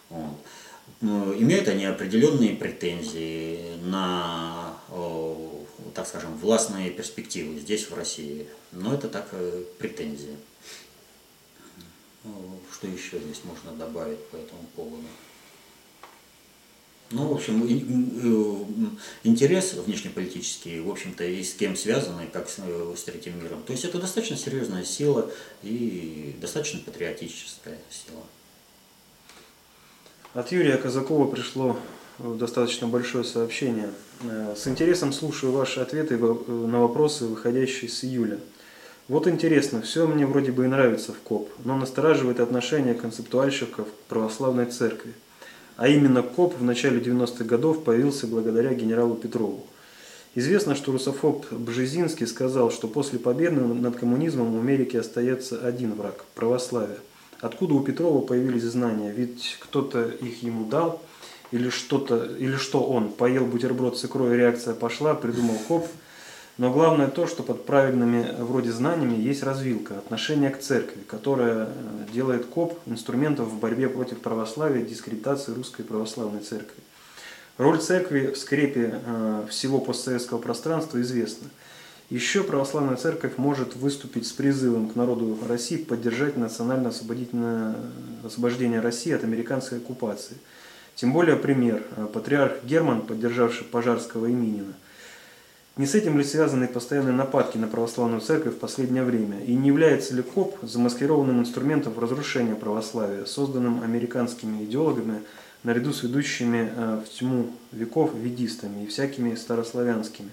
Вот. 0.09 0.35
Имеют 1.01 1.67
они 1.67 1.85
определенные 1.85 2.55
претензии 2.55 3.75
на, 3.83 4.73
так 5.93 6.07
скажем, 6.07 6.37
властные 6.37 6.91
перспективы 6.91 7.59
здесь, 7.59 7.89
в 7.89 7.95
России. 7.95 8.47
Но 8.71 8.93
это 8.93 9.07
так 9.09 9.29
претензии. 9.77 10.35
Что 12.71 12.87
еще 12.87 13.19
здесь 13.19 13.41
можно 13.43 13.71
добавить 13.73 14.25
по 14.27 14.37
этому 14.37 14.63
поводу? 14.75 15.03
Ну, 17.13 17.27
в 17.27 17.33
общем, 17.33 17.63
э, 17.63 18.87
интерес 19.23 19.73
внешнеполитический, 19.73 20.79
в 20.79 20.89
общем-то, 20.89 21.23
и 21.23 21.43
с 21.43 21.53
кем 21.53 21.75
связаны, 21.75 22.25
как 22.25 22.49
с, 22.49 22.57
э, 22.57 22.95
с 22.97 23.03
третьим 23.03 23.41
миром. 23.43 23.61
То 23.61 23.73
есть 23.73 23.85
это 23.85 23.99
достаточно 23.99 24.35
серьезная 24.35 24.83
сила 24.83 25.31
и 25.61 26.35
достаточно 26.41 26.79
патриотическая 26.79 27.77
сила. 27.91 28.23
От 30.33 30.51
Юрия 30.51 30.77
Казакова 30.77 31.29
пришло 31.29 31.77
э, 31.77 32.02
достаточно 32.19 32.87
большое 32.87 33.23
сообщение. 33.23 33.89
С 34.55 34.67
интересом 34.67 35.13
слушаю 35.13 35.51
ваши 35.51 35.79
ответы 35.79 36.17
на 36.17 36.81
вопросы, 36.81 37.25
выходящие 37.25 37.89
с 37.89 38.03
июля. 38.03 38.39
Вот 39.07 39.27
интересно, 39.27 39.81
все 39.81 40.07
мне 40.07 40.25
вроде 40.25 40.51
бы 40.51 40.65
и 40.65 40.67
нравится 40.67 41.11
в 41.11 41.19
КОП, 41.19 41.49
но 41.65 41.75
настораживает 41.75 42.39
отношение 42.39 42.93
концептуальщиков 42.93 43.87
к 43.87 44.09
православной 44.09 44.65
церкви 44.67 45.13
а 45.75 45.87
именно 45.87 46.21
КОП 46.21 46.59
в 46.59 46.63
начале 46.63 46.99
90-х 46.99 47.43
годов 47.45 47.83
появился 47.83 48.27
благодаря 48.27 48.73
генералу 48.73 49.15
Петрову. 49.15 49.65
Известно, 50.35 50.75
что 50.75 50.91
русофоб 50.91 51.45
Бжезинский 51.51 52.25
сказал, 52.25 52.71
что 52.71 52.87
после 52.87 53.19
победы 53.19 53.61
над 53.61 53.95
коммунизмом 53.97 54.53
в 54.53 54.59
Америке 54.59 54.99
остается 54.99 55.65
один 55.65 55.93
враг– 55.93 56.25
православие. 56.35 56.97
Откуда 57.39 57.75
у 57.75 57.81
Петрова 57.81 58.25
появились 58.25 58.63
знания? 58.63 59.11
Ведь 59.11 59.57
кто-то 59.59 60.05
их 60.07 60.41
ему 60.43 60.65
дал, 60.65 61.01
или, 61.53 61.69
что-то, 61.69 62.25
или 62.37 62.57
что 62.57 62.83
он 62.83 63.09
поел 63.09 63.45
бутерброд 63.45 63.97
с 63.97 64.05
икрой, 64.05 64.35
реакция 64.35 64.73
пошла, 64.73 65.13
придумал 65.13 65.55
КОП– 65.67 65.87
но 66.57 66.71
главное 66.71 67.07
то, 67.07 67.25
что 67.25 67.41
под 67.41 67.65
правильными 67.65 68.27
вроде 68.37 68.71
знаниями 68.71 69.19
есть 69.19 69.41
развилка, 69.41 69.97
отношение 69.97 70.51
к 70.51 70.59
церкви, 70.59 71.01
которая 71.01 71.65
э, 71.65 71.67
делает 72.13 72.45
КОП 72.45 72.77
инструментом 72.85 73.45
в 73.45 73.59
борьбе 73.59 73.89
против 73.89 74.19
православия, 74.19 74.85
дискредитации 74.85 75.51
русской 75.51 75.83
православной 75.83 76.41
церкви. 76.41 76.83
Роль 77.57 77.79
церкви 77.79 78.27
в 78.27 78.37
скрепе 78.37 79.01
э, 79.03 79.45
всего 79.49 79.79
постсоветского 79.79 80.37
пространства 80.37 81.01
известна. 81.01 81.47
Еще 82.11 82.43
православная 82.43 82.97
церковь 82.97 83.37
может 83.37 83.75
выступить 83.75 84.27
с 84.27 84.31
призывом 84.31 84.89
к 84.89 84.95
народу 84.95 85.35
России 85.47 85.77
поддержать 85.77 86.37
национально-освободительное 86.37 87.73
э, 87.73 88.27
освобождение 88.27 88.79
России 88.79 89.11
от 89.11 89.23
американской 89.23 89.79
оккупации. 89.79 90.37
Тем 90.95 91.11
более 91.11 91.35
пример. 91.35 91.83
Патриарх 92.13 92.63
Герман, 92.63 93.01
поддержавший 93.01 93.65
Пожарского 93.65 94.27
и 94.27 94.33
Минина, 94.33 94.73
не 95.75 95.87
с 95.87 95.95
этим 95.95 96.19
ли 96.19 96.23
связаны 96.23 96.67
постоянные 96.67 97.15
нападки 97.15 97.57
на 97.57 97.67
православную 97.67 98.21
церковь 98.21 98.53
в 98.53 98.59
последнее 98.59 99.03
время? 99.03 99.43
И 99.43 99.55
не 99.55 99.69
является 99.69 100.13
ли 100.13 100.21
КОП 100.21 100.59
замаскированным 100.61 101.39
инструментом 101.39 101.97
разрушения 101.97 102.53
православия, 102.53 103.25
созданным 103.25 103.81
американскими 103.81 104.65
идеологами 104.65 105.23
наряду 105.63 105.91
с 105.91 106.03
ведущими 106.03 106.71
э, 106.75 107.01
в 107.03 107.09
тьму 107.09 107.49
веков 107.71 108.13
ведистами 108.13 108.83
и 108.83 108.87
всякими 108.87 109.33
старославянскими, 109.33 110.29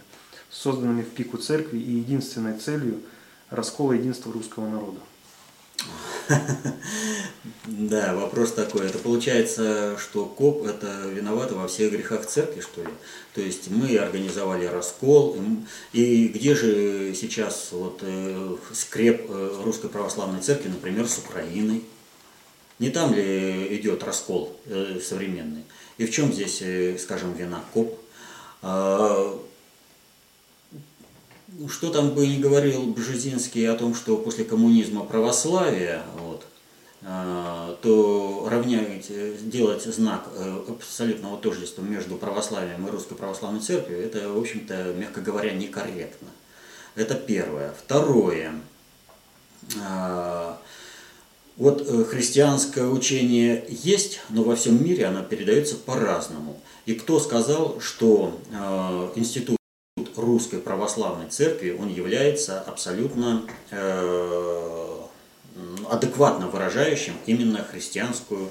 созданными 0.51 1.01
в 1.01 1.09
пику 1.09 1.39
церкви 1.39 1.79
и 1.79 1.93
единственной 1.93 2.59
целью 2.59 3.01
раскола 3.49 3.93
единства 3.93 4.35
русского 4.35 4.69
народа? 4.69 5.01
Да, 7.67 8.15
вопрос 8.15 8.53
такой. 8.53 8.87
Это 8.87 8.99
получается, 8.99 9.97
что 9.99 10.25
КОП 10.25 10.67
это 10.67 11.09
виноват 11.09 11.53
во 11.53 11.67
всех 11.69 11.93
грехах 11.93 12.27
церкви, 12.27 12.61
что 12.61 12.83
ли? 12.83 12.91
То 13.35 13.41
есть 13.41 13.71
мы 13.71 13.97
организовали 13.97 14.67
раскол. 14.67 15.37
И 15.93 16.29
где 16.29 16.55
же 16.55 17.15
сейчас 17.15 17.69
вот 17.73 18.01
э, 18.03 18.57
скреп 18.73 19.27
э, 19.29 19.63
Русской 19.65 19.89
Православной 19.89 20.41
Церкви, 20.41 20.69
например, 20.69 21.09
с 21.09 21.19
Украиной? 21.19 21.85
Не 22.79 22.91
там 22.91 23.15
ли 23.15 23.77
идет 23.77 24.03
раскол 24.03 24.57
э, 24.67 25.01
современный? 25.03 25.65
И 25.97 26.07
в 26.07 26.11
чем 26.11 26.33
здесь, 26.33 26.63
скажем, 27.01 27.35
вина 27.35 27.63
коп? 27.73 27.99
А, 31.59 31.69
что 31.69 31.91
там 31.91 32.11
бы 32.11 32.27
не 32.27 32.39
говорил 32.39 32.87
Бжезинский 32.93 33.69
о 33.69 33.77
том, 33.77 33.95
что 33.95 34.17
после 34.17 34.45
коммунизма 34.45 35.05
православие, 35.05 36.03
вот, 36.19 36.45
а, 37.03 37.77
то 37.83 38.49
равнять, 38.51 39.11
делать 39.49 39.85
знак 39.85 40.29
э, 40.35 40.65
абсолютного 40.69 41.39
тождества 41.39 41.83
между 41.83 42.17
православием 42.17 42.87
и 42.87 42.91
русской 42.91 43.15
православной 43.15 43.61
церковью, 43.61 44.05
это, 44.05 44.31
в 44.31 44.39
общем-то, 44.39 44.95
мягко 44.99 45.21
говоря, 45.21 45.53
некорректно. 45.53 46.29
Это 46.95 47.15
первое. 47.15 47.73
Второе. 47.73 48.53
А, 49.81 50.61
вот 51.57 51.87
э, 51.87 52.05
христианское 52.05 52.87
учение 52.87 53.65
есть, 53.69 54.21
но 54.31 54.43
во 54.43 54.57
всем 54.57 54.83
мире 54.83 55.07
оно 55.07 55.23
передается 55.23 55.77
по-разному. 55.77 56.61
И 56.87 56.95
кто 56.95 57.21
сказал, 57.21 57.81
что 57.81 58.41
э, 58.53 59.09
русской 60.17 60.59
православной 60.59 61.29
церкви, 61.29 61.77
он 61.79 61.89
является 61.89 62.61
абсолютно 62.61 63.45
адекватно 65.89 66.49
выражающим 66.49 67.15
именно 67.27 67.65
христианскую 67.65 68.51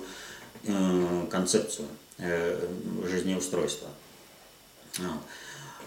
э, 0.64 1.26
концепцию 1.32 1.88
э, 2.18 2.68
жизнеустройства. 3.06 3.90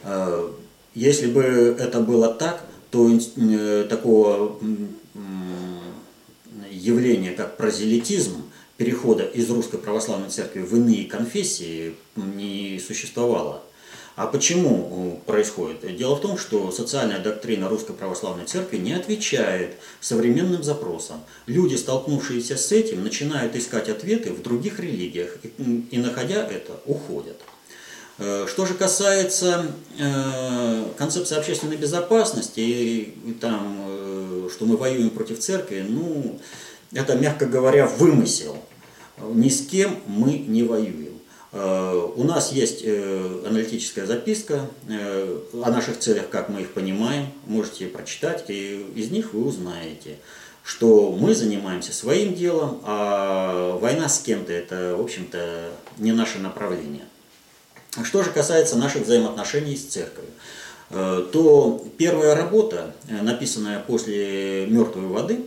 Э, 0.02 0.50
если 0.94 1.26
бы 1.26 1.42
это 1.78 2.00
было 2.00 2.32
так, 2.32 2.64
то 2.90 3.08
такого 3.88 4.58
явления, 6.70 7.32
как 7.32 7.56
прозелитизм, 7.56 8.42
перехода 8.76 9.24
из 9.24 9.48
русской 9.48 9.78
православной 9.78 10.28
церкви 10.28 10.60
в 10.60 10.76
иные 10.76 11.06
конфессии 11.06 11.94
не 12.16 12.78
существовало. 12.86 13.62
А 14.14 14.26
почему 14.26 15.20
э, 15.24 15.26
происходит? 15.26 15.96
Дело 15.96 16.16
в 16.16 16.20
том, 16.20 16.36
что 16.36 16.70
социальная 16.70 17.18
доктрина 17.18 17.68
Русской 17.68 17.94
Православной 17.94 18.44
Церкви 18.44 18.76
не 18.76 18.92
отвечает 18.92 19.76
современным 20.00 20.62
запросам. 20.62 21.22
Люди, 21.46 21.76
столкнувшиеся 21.76 22.56
с 22.56 22.72
этим, 22.72 23.02
начинают 23.02 23.56
искать 23.56 23.88
ответы 23.88 24.32
в 24.32 24.42
других 24.42 24.80
религиях 24.80 25.38
и, 25.42 25.86
и 25.90 25.98
находя 25.98 26.46
это, 26.46 26.78
уходят. 26.84 27.40
Э, 28.18 28.46
что 28.46 28.66
же 28.66 28.74
касается 28.74 29.72
э, 29.98 30.84
концепции 30.98 31.38
общественной 31.38 31.78
безопасности 31.78 32.60
и, 32.60 33.36
там, 33.40 34.48
что 34.54 34.66
мы 34.66 34.76
воюем 34.76 35.08
против 35.08 35.38
церкви, 35.38 35.86
ну, 35.88 36.38
это, 36.92 37.16
мягко 37.16 37.46
говоря, 37.46 37.86
вымысел. 37.86 38.58
Ни 39.18 39.48
с 39.48 39.66
кем 39.66 39.98
мы 40.06 40.32
не 40.32 40.62
воюем. 40.64 41.11
Э, 41.52 42.08
у 42.16 42.24
нас 42.24 42.52
есть 42.52 42.80
э, 42.82 43.42
аналитическая 43.46 44.06
записка 44.06 44.70
э, 44.88 45.38
о 45.52 45.70
наших 45.70 45.98
целях, 45.98 46.30
как 46.30 46.48
мы 46.48 46.62
их 46.62 46.72
понимаем. 46.72 47.26
Можете 47.46 47.86
прочитать, 47.86 48.44
и 48.48 48.86
из 48.94 49.10
них 49.10 49.34
вы 49.34 49.44
узнаете, 49.44 50.16
что 50.64 51.12
мы 51.12 51.34
занимаемся 51.34 51.92
своим 51.92 52.34
делом, 52.34 52.80
а 52.84 53.76
война 53.76 54.08
с 54.08 54.20
кем-то– 54.20 54.52
это, 54.52 54.96
в 54.96 55.00
общем-то, 55.02 55.70
не 55.98 56.12
наше 56.12 56.38
направление. 56.38 57.04
Что 58.02 58.22
же 58.22 58.30
касается 58.30 58.76
наших 58.76 59.02
взаимоотношений 59.02 59.76
с 59.76 59.84
церковью, 59.84 60.30
то 60.88 61.84
первая 61.98 62.34
работа, 62.34 62.94
написанная 63.08 63.80
после 63.80 64.66
«Мертвой 64.66 65.06
воды», 65.08 65.40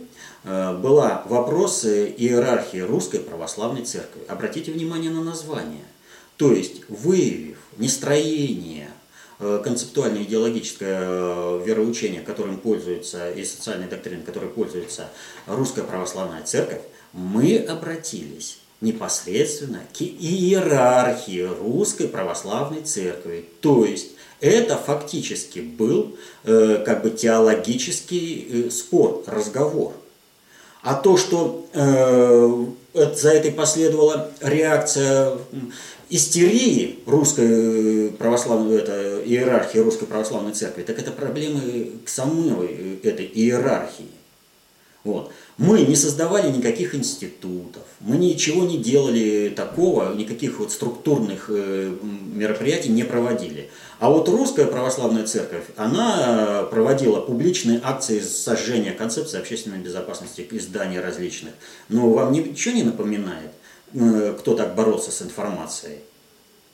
была 0.44 1.24
«Вопросы 1.26 2.14
иерархии 2.16 2.78
Русской 2.78 3.18
Православной 3.18 3.84
Церкви». 3.84 4.20
Обратите 4.28 4.70
внимание 4.70 5.10
на 5.10 5.24
название– 5.24 5.82
то 6.36 6.52
есть, 6.52 6.82
выявив 6.88 7.58
нестроение, 7.78 8.90
э, 9.38 9.60
концептуальное 9.62 10.22
идеологическое 10.22 11.00
э, 11.02 11.62
вероучение, 11.64 12.20
которым 12.20 12.58
пользуется, 12.58 13.30
и 13.30 13.44
социальной 13.44 13.88
доктрины, 13.88 14.22
которой 14.22 14.50
пользуется 14.50 15.08
русская 15.46 15.82
православная 15.82 16.42
церковь, 16.42 16.82
мы 17.12 17.56
обратились 17.58 18.58
непосредственно 18.80 19.80
к 19.92 20.02
иерархии 20.02 21.40
русской 21.40 22.08
православной 22.08 22.82
церкви. 22.82 23.48
То 23.60 23.84
есть 23.84 24.08
это 24.40 24.76
фактически 24.76 25.60
был 25.60 26.16
э, 26.44 26.82
как 26.84 27.02
бы 27.02 27.10
теологический 27.10 28.66
э, 28.66 28.70
спор, 28.70 29.22
разговор. 29.26 29.94
А 30.82 30.94
то, 30.94 31.16
что 31.16 31.66
э, 31.72 32.66
за 33.14 33.30
этой 33.30 33.50
последовала 33.50 34.30
реакция 34.40 35.38
истерии 36.08 37.00
русской 37.06 38.10
православной, 38.18 38.76
это, 38.76 39.22
иерархии 39.24 39.78
русской 39.78 40.06
православной 40.06 40.52
церкви, 40.52 40.82
так 40.82 40.98
это 40.98 41.10
проблемы 41.10 41.92
к 42.04 42.08
самой 42.08 42.98
этой 43.02 43.26
иерархии. 43.26 44.06
Вот. 45.04 45.30
Мы 45.56 45.82
не 45.82 45.94
создавали 45.94 46.50
никаких 46.50 46.94
институтов, 46.94 47.84
мы 48.00 48.16
ничего 48.16 48.64
не 48.64 48.76
делали 48.76 49.52
такого, 49.54 50.12
никаких 50.14 50.58
вот 50.58 50.72
структурных 50.72 51.46
э, 51.48 51.96
мероприятий 52.34 52.88
не 52.88 53.04
проводили. 53.04 53.70
А 54.00 54.10
вот 54.10 54.28
русская 54.28 54.66
православная 54.66 55.24
церковь, 55.24 55.64
она 55.76 56.64
проводила 56.70 57.20
публичные 57.20 57.80
акции 57.82 58.18
сожжения 58.18 58.92
концепции 58.92 59.38
общественной 59.38 59.78
безопасности 59.78 60.46
изданий 60.50 60.98
различных. 60.98 61.52
Но 61.88 62.10
вам 62.10 62.32
ничего 62.32 62.74
не 62.74 62.82
напоминает? 62.82 63.52
Э, 63.98 64.36
кто 64.38 64.54
так 64.54 64.74
боролся 64.74 65.10
с 65.10 65.22
информацией. 65.22 66.00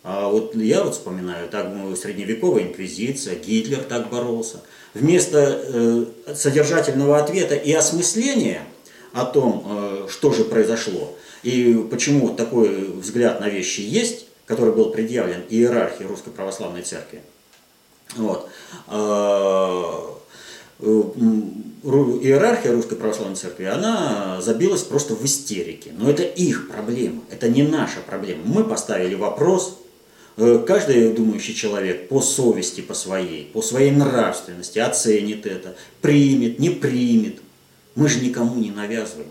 А 0.02 0.28
вот 0.28 0.56
я 0.56 0.82
вот 0.82 0.94
вспоминаю, 0.94 1.48
так 1.48 1.68
ну, 1.72 1.94
средневековая 1.94 2.64
инквизиция, 2.64 3.36
Гитлер 3.36 3.84
так 3.84 4.10
боролся. 4.10 4.60
Вместо 4.92 5.62
э, 5.62 6.04
содержательного 6.34 7.18
ответа 7.18 7.54
и 7.54 7.72
осмысления 7.72 8.64
о 9.12 9.24
том, 9.24 9.64
э, 9.64 10.08
что 10.10 10.32
же 10.32 10.44
произошло, 10.44 11.16
и 11.44 11.86
почему 11.88 12.30
такой 12.30 12.86
взгляд 12.86 13.38
на 13.38 13.48
вещи 13.48 13.82
есть, 13.82 14.26
который 14.44 14.74
был 14.74 14.90
предъявлен 14.90 15.44
иерархии 15.48 16.02
Русской 16.02 16.30
Православной 16.30 16.82
Церкви, 16.82 17.22
вот, 18.16 18.50
Э, 18.88 19.84
иерархия 20.82 22.72
Русской 22.72 22.96
Православной 22.96 23.36
Церкви, 23.36 23.64
она 23.64 24.40
забилась 24.40 24.82
просто 24.82 25.14
в 25.14 25.24
истерике. 25.24 25.92
Но 25.96 26.10
это 26.10 26.22
их 26.22 26.68
проблема, 26.68 27.22
это 27.30 27.48
не 27.48 27.62
наша 27.62 28.00
проблема. 28.00 28.42
Мы 28.44 28.64
поставили 28.64 29.14
вопрос, 29.14 29.78
э, 30.36 30.64
каждый 30.66 31.12
думающий 31.12 31.54
человек 31.54 32.08
по 32.08 32.20
совести, 32.20 32.80
по 32.80 32.94
своей, 32.94 33.46
по 33.46 33.62
своей 33.62 33.90
нравственности 33.90 34.78
оценит 34.78 35.46
это, 35.46 35.74
примет, 36.00 36.58
не 36.58 36.70
примет. 36.70 37.40
Мы 37.94 38.08
же 38.08 38.20
никому 38.20 38.60
не 38.60 38.70
навязываем. 38.70 39.28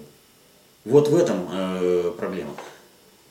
Вот 0.86 1.10
в 1.10 1.16
этом 1.16 1.48
э, 1.52 2.12
проблема. 2.18 2.56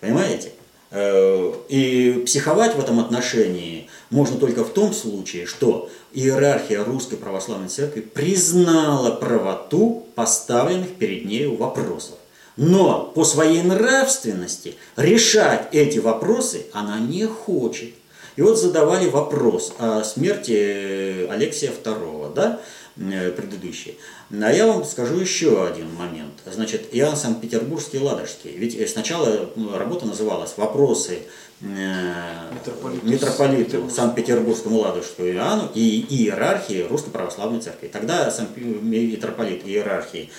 Понимаете? 0.01 0.53
Э, 0.91 1.53
и 1.69 2.23
психовать 2.27 2.75
в 2.75 2.81
этом 2.81 2.99
отношении 3.01 3.80
можно 4.11 4.37
только 4.39 4.65
в 4.65 4.71
том 4.71 4.93
случае, 4.93 5.47
что 5.47 5.89
иерархия 6.13 6.85
Русской 6.85 7.17
Православной 7.17 7.69
Церкви 7.69 8.01
признала 8.01 9.13
правоту 9.13 10.07
поставленных 10.15 10.97
перед 10.97 11.25
нею 11.25 11.57
вопросов. 11.57 12.17
Но 12.57 13.11
по 13.15 13.25
своей 13.25 13.63
нравственности 13.63 14.75
решать 14.97 15.69
эти 15.73 15.99
вопросы 15.99 16.67
она 16.73 16.99
не 16.99 17.25
хочет. 17.25 17.95
И 18.37 18.43
вот 18.43 18.59
задавали 18.59 19.09
вопрос 19.09 19.73
о 19.79 20.03
смерти 20.03 21.27
Алексия 21.31 21.71
II, 21.71 22.35
да, 22.35 22.61
э, 22.97 23.31
предыдущий. 23.31 23.97
А 24.31 24.53
я 24.53 24.67
вам 24.67 24.85
скажу 24.85 25.19
еще 25.19 25.67
один 25.67 25.93
момент. 25.95 26.35
Значит, 26.47 26.89
Иоанн 26.93 27.17
Санкт-Петербургский 27.17 27.99
и 27.99 28.01
Ладожский. 28.01 28.53
Ведь 28.57 28.91
сначала 28.91 29.51
ну, 29.57 29.77
работа 29.77 30.07
называлась 30.07 30.55
«Вопросы 30.57 31.15
э, 31.15 31.50
митрополиту, 31.61 33.07
митрополиту 33.07 33.91
Санкт-Петербургскому 33.91 34.79
Ладожскому 34.79 35.29
Иоанну 35.29 35.69
и 35.75 36.07
иерархии 36.09 36.87
Русской 36.89 37.11
Православной 37.11 37.61
Церкви». 37.61 37.89
Тогда 37.89 38.33
митрополит 38.57 39.67
иерархии 39.67 40.31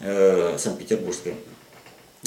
э, 0.00 0.56
Санкт-Петербургской 0.58 1.34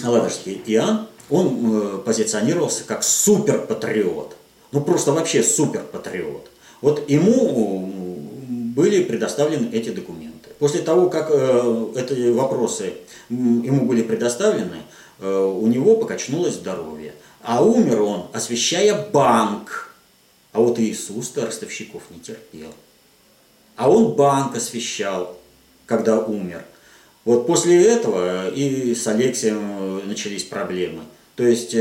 Ладожский 0.03 0.61
Иоанн, 0.65 1.07
он 1.29 1.47
э, 1.47 1.97
позиционировался 1.99 2.83
как 2.85 3.03
суперпатриот. 3.03 4.35
Ну 4.71 4.81
просто 4.81 5.11
вообще 5.11 5.43
суперпатриот. 5.43 6.49
Вот 6.81 7.09
ему 7.09 7.89
были 8.75 9.03
предоставлены 9.03 9.69
эти 9.71 9.89
документы. 9.89 10.49
После 10.59 10.81
того, 10.81 11.09
как 11.09 11.29
э, 11.31 11.85
эти 11.95 12.31
вопросы 12.31 12.93
ему 13.29 13.85
были 13.85 14.01
предоставлены, 14.01 14.77
э, 15.19 15.43
у 15.43 15.67
него 15.67 15.97
покачнулось 15.97 16.55
здоровье. 16.55 17.13
А 17.41 17.63
умер 17.63 18.01
он, 18.01 18.27
освещая 18.33 19.07
банк. 19.11 19.93
А 20.51 20.59
вот 20.59 20.79
Иисус-то 20.79 21.45
ростовщиков 21.45 22.03
не 22.09 22.19
терпел. 22.19 22.73
А 23.75 23.89
он 23.89 24.13
банк 24.13 24.55
освещал, 24.55 25.37
когда 25.85 26.19
умер. 26.19 26.65
Вот 27.23 27.47
после 27.47 27.83
этого 27.83 28.49
и 28.49 28.95
с 28.95 29.05
Алексием 29.07 30.07
начались 30.07 30.43
проблемы. 30.43 31.03
То 31.35 31.43
есть 31.43 31.73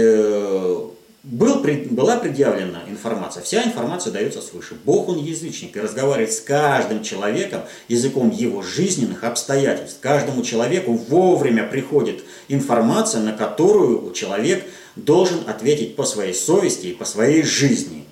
был, 1.25 1.63
была 1.91 2.17
предъявлена 2.17 2.85
информация, 2.89 3.43
вся 3.43 3.65
информация 3.65 4.13
дается 4.13 4.41
свыше. 4.41 4.77
Бог, 4.85 5.09
он 5.09 5.19
язычник 5.19 5.77
и 5.77 5.81
разговаривает 5.81 6.33
с 6.33 6.41
каждым 6.41 7.03
человеком 7.03 7.63
языком 7.89 8.31
его 8.31 8.63
жизненных 8.63 9.25
обстоятельств. 9.25 9.99
Каждому 10.01 10.43
человеку 10.43 10.93
вовремя 10.93 11.67
приходит 11.67 12.23
информация, 12.49 13.21
на 13.21 13.33
которую 13.33 14.13
человек 14.13 14.65
должен 15.05 15.49
ответить 15.49 15.97
по 15.97 16.05
своей 16.05 16.35
совести 16.35 16.89
и 16.89 16.95
по 16.95 17.05
своей 17.05 17.43
жизни. 17.43 18.05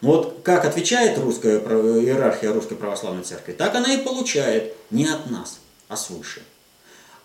Вот 0.00 0.40
как 0.42 0.64
отвечает 0.64 1.18
русская 1.18 1.58
иерархия 1.58 2.52
Русской 2.52 2.76
Православной 2.76 3.24
Церкви, 3.24 3.52
так 3.52 3.74
она 3.74 3.94
и 3.94 4.04
получает 4.04 4.74
не 4.90 5.06
от 5.06 5.30
нас, 5.30 5.60
а 5.88 5.96
свыше. 5.96 6.42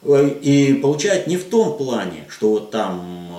И 0.06 0.80
получает 0.82 1.28
не 1.28 1.36
в 1.36 1.50
том 1.50 1.78
плане, 1.78 2.26
что 2.30 2.52
вот 2.52 2.72
там 2.72 3.30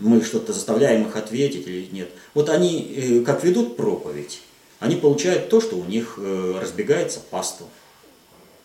мы 0.00 0.22
что-то 0.22 0.52
заставляем 0.52 1.06
их 1.06 1.16
ответить 1.16 1.66
или 1.66 1.88
нет. 1.92 2.10
Вот 2.34 2.48
они, 2.48 2.92
э, 2.96 3.20
как 3.20 3.44
ведут 3.44 3.76
проповедь, 3.76 4.40
они 4.78 4.96
получают 4.96 5.48
то, 5.48 5.60
что 5.60 5.76
у 5.76 5.84
них 5.84 6.14
э, 6.16 6.58
разбегается 6.60 7.20
паства. 7.30 7.66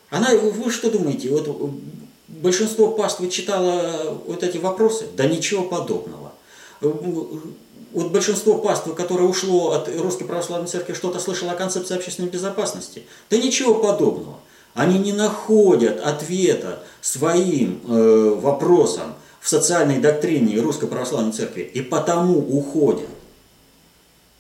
Она, 0.10 0.36
вы 0.36 0.72
что 0.72 0.90
думаете, 0.90 1.30
вот 1.30 1.48
э, 1.48 2.05
большинство 2.28 2.92
паствы 2.92 3.30
читало 3.30 4.22
вот 4.26 4.44
эти 4.44 4.58
вопросы? 4.58 5.06
Да 5.16 5.26
ничего 5.26 5.64
подобного. 5.64 6.34
Вот 6.82 8.12
большинство 8.12 8.58
паствы, 8.58 8.94
которое 8.94 9.24
ушло 9.24 9.72
от 9.72 9.88
Русской 9.98 10.26
Православной 10.26 10.68
Церкви, 10.68 10.94
что-то 10.94 11.20
слышало 11.20 11.54
о 11.54 11.56
концепции 11.56 11.96
общественной 11.96 12.30
безопасности? 12.30 13.04
Да 13.30 13.38
ничего 13.38 13.76
подобного. 13.76 14.40
Они 14.74 15.00
не 15.00 15.14
находят 15.14 16.02
ответа 16.02 16.84
своим 17.02 17.80
э, 17.88 18.36
вопросам, 18.42 19.16
в 19.46 19.48
социальной 19.48 20.00
доктрине 20.00 20.60
Русской 20.60 20.88
Православной 20.88 21.32
Церкви 21.32 21.62
и 21.62 21.80
потому 21.84 22.40
уходят. 22.40 23.08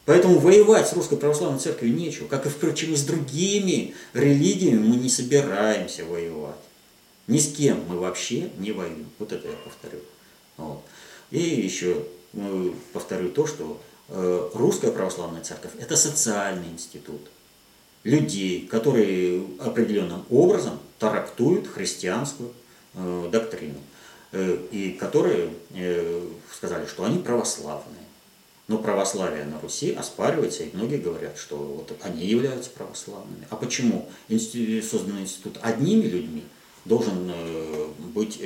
Поэтому 0.05 0.39
воевать 0.39 0.89
с 0.89 0.93
Русской 0.93 1.15
Православной 1.15 1.59
Церковью 1.59 1.95
нечего. 1.95 2.27
Как 2.27 2.47
и, 2.47 2.49
впрочем, 2.49 2.91
и 2.91 2.95
с 2.95 3.03
другими 3.03 3.93
религиями 4.15 4.79
мы 4.79 4.95
не 4.95 5.09
собираемся 5.09 6.05
воевать. 6.05 6.55
Ни 7.27 7.39
с 7.39 7.53
кем 7.53 7.83
мы 7.87 7.99
вообще 7.99 8.49
не 8.57 8.71
воюем. 8.71 9.07
Вот 9.19 9.31
это 9.31 9.47
я 9.47 9.55
повторю. 9.55 9.99
Вот. 10.57 10.83
И 11.31 11.39
еще 11.39 12.05
ну, 12.33 12.75
повторю 12.93 13.29
то, 13.29 13.47
что 13.47 13.81
э, 14.09 14.49
Русская 14.53 14.91
Православная 14.91 15.41
Церковь– 15.41 15.71
это 15.79 15.95
социальный 15.95 16.67
институт 16.67 17.21
людей, 18.03 18.67
которые 18.67 19.43
определенным 19.59 20.25
образом 20.29 20.79
трактуют 20.99 21.67
христианскую 21.67 22.53
э, 22.93 23.29
доктрину. 23.31 23.79
Э, 24.37 24.57
и 24.71 24.91
которые 24.91 25.49
э, 25.71 26.27
сказали, 26.51 26.85
что 26.87 27.05
они 27.05 27.19
православные. 27.19 28.03
Но 28.67 28.79
православие 28.79 29.45
на 29.45 29.61
Руси 29.61 29.93
оспаривается, 29.93 30.63
и 30.63 30.75
многие 30.75 30.97
говорят, 30.97 31.37
что 31.37 31.55
вот 31.55 31.97
они 32.01 32.25
являются 32.25 32.69
православными. 32.71 33.47
А 33.49 33.55
почему 33.55 34.09
созданный 34.27 35.21
институт 35.21 35.57
одними 35.61 36.05
людьми 36.05 36.43
должен 36.85 37.31
э, 37.33 37.87
быть 38.13 38.39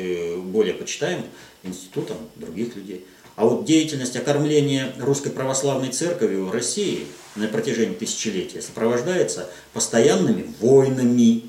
более 0.45 0.73
почитаем 0.73 1.23
институтом 1.63 2.17
других 2.35 2.75
людей? 2.75 3.05
А 3.35 3.45
вот 3.45 3.63
деятельность 3.63 4.17
окормления 4.17 4.93
Русской 4.99 5.29
Православной 5.29 5.91
Церкви 5.91 6.35
в 6.35 6.51
России 6.51 7.07
на 7.37 7.47
протяжении 7.47 7.93
тысячелетия 7.93 8.61
сопровождается 8.61 9.49
постоянными 9.71 10.53
войнами, 10.59 11.43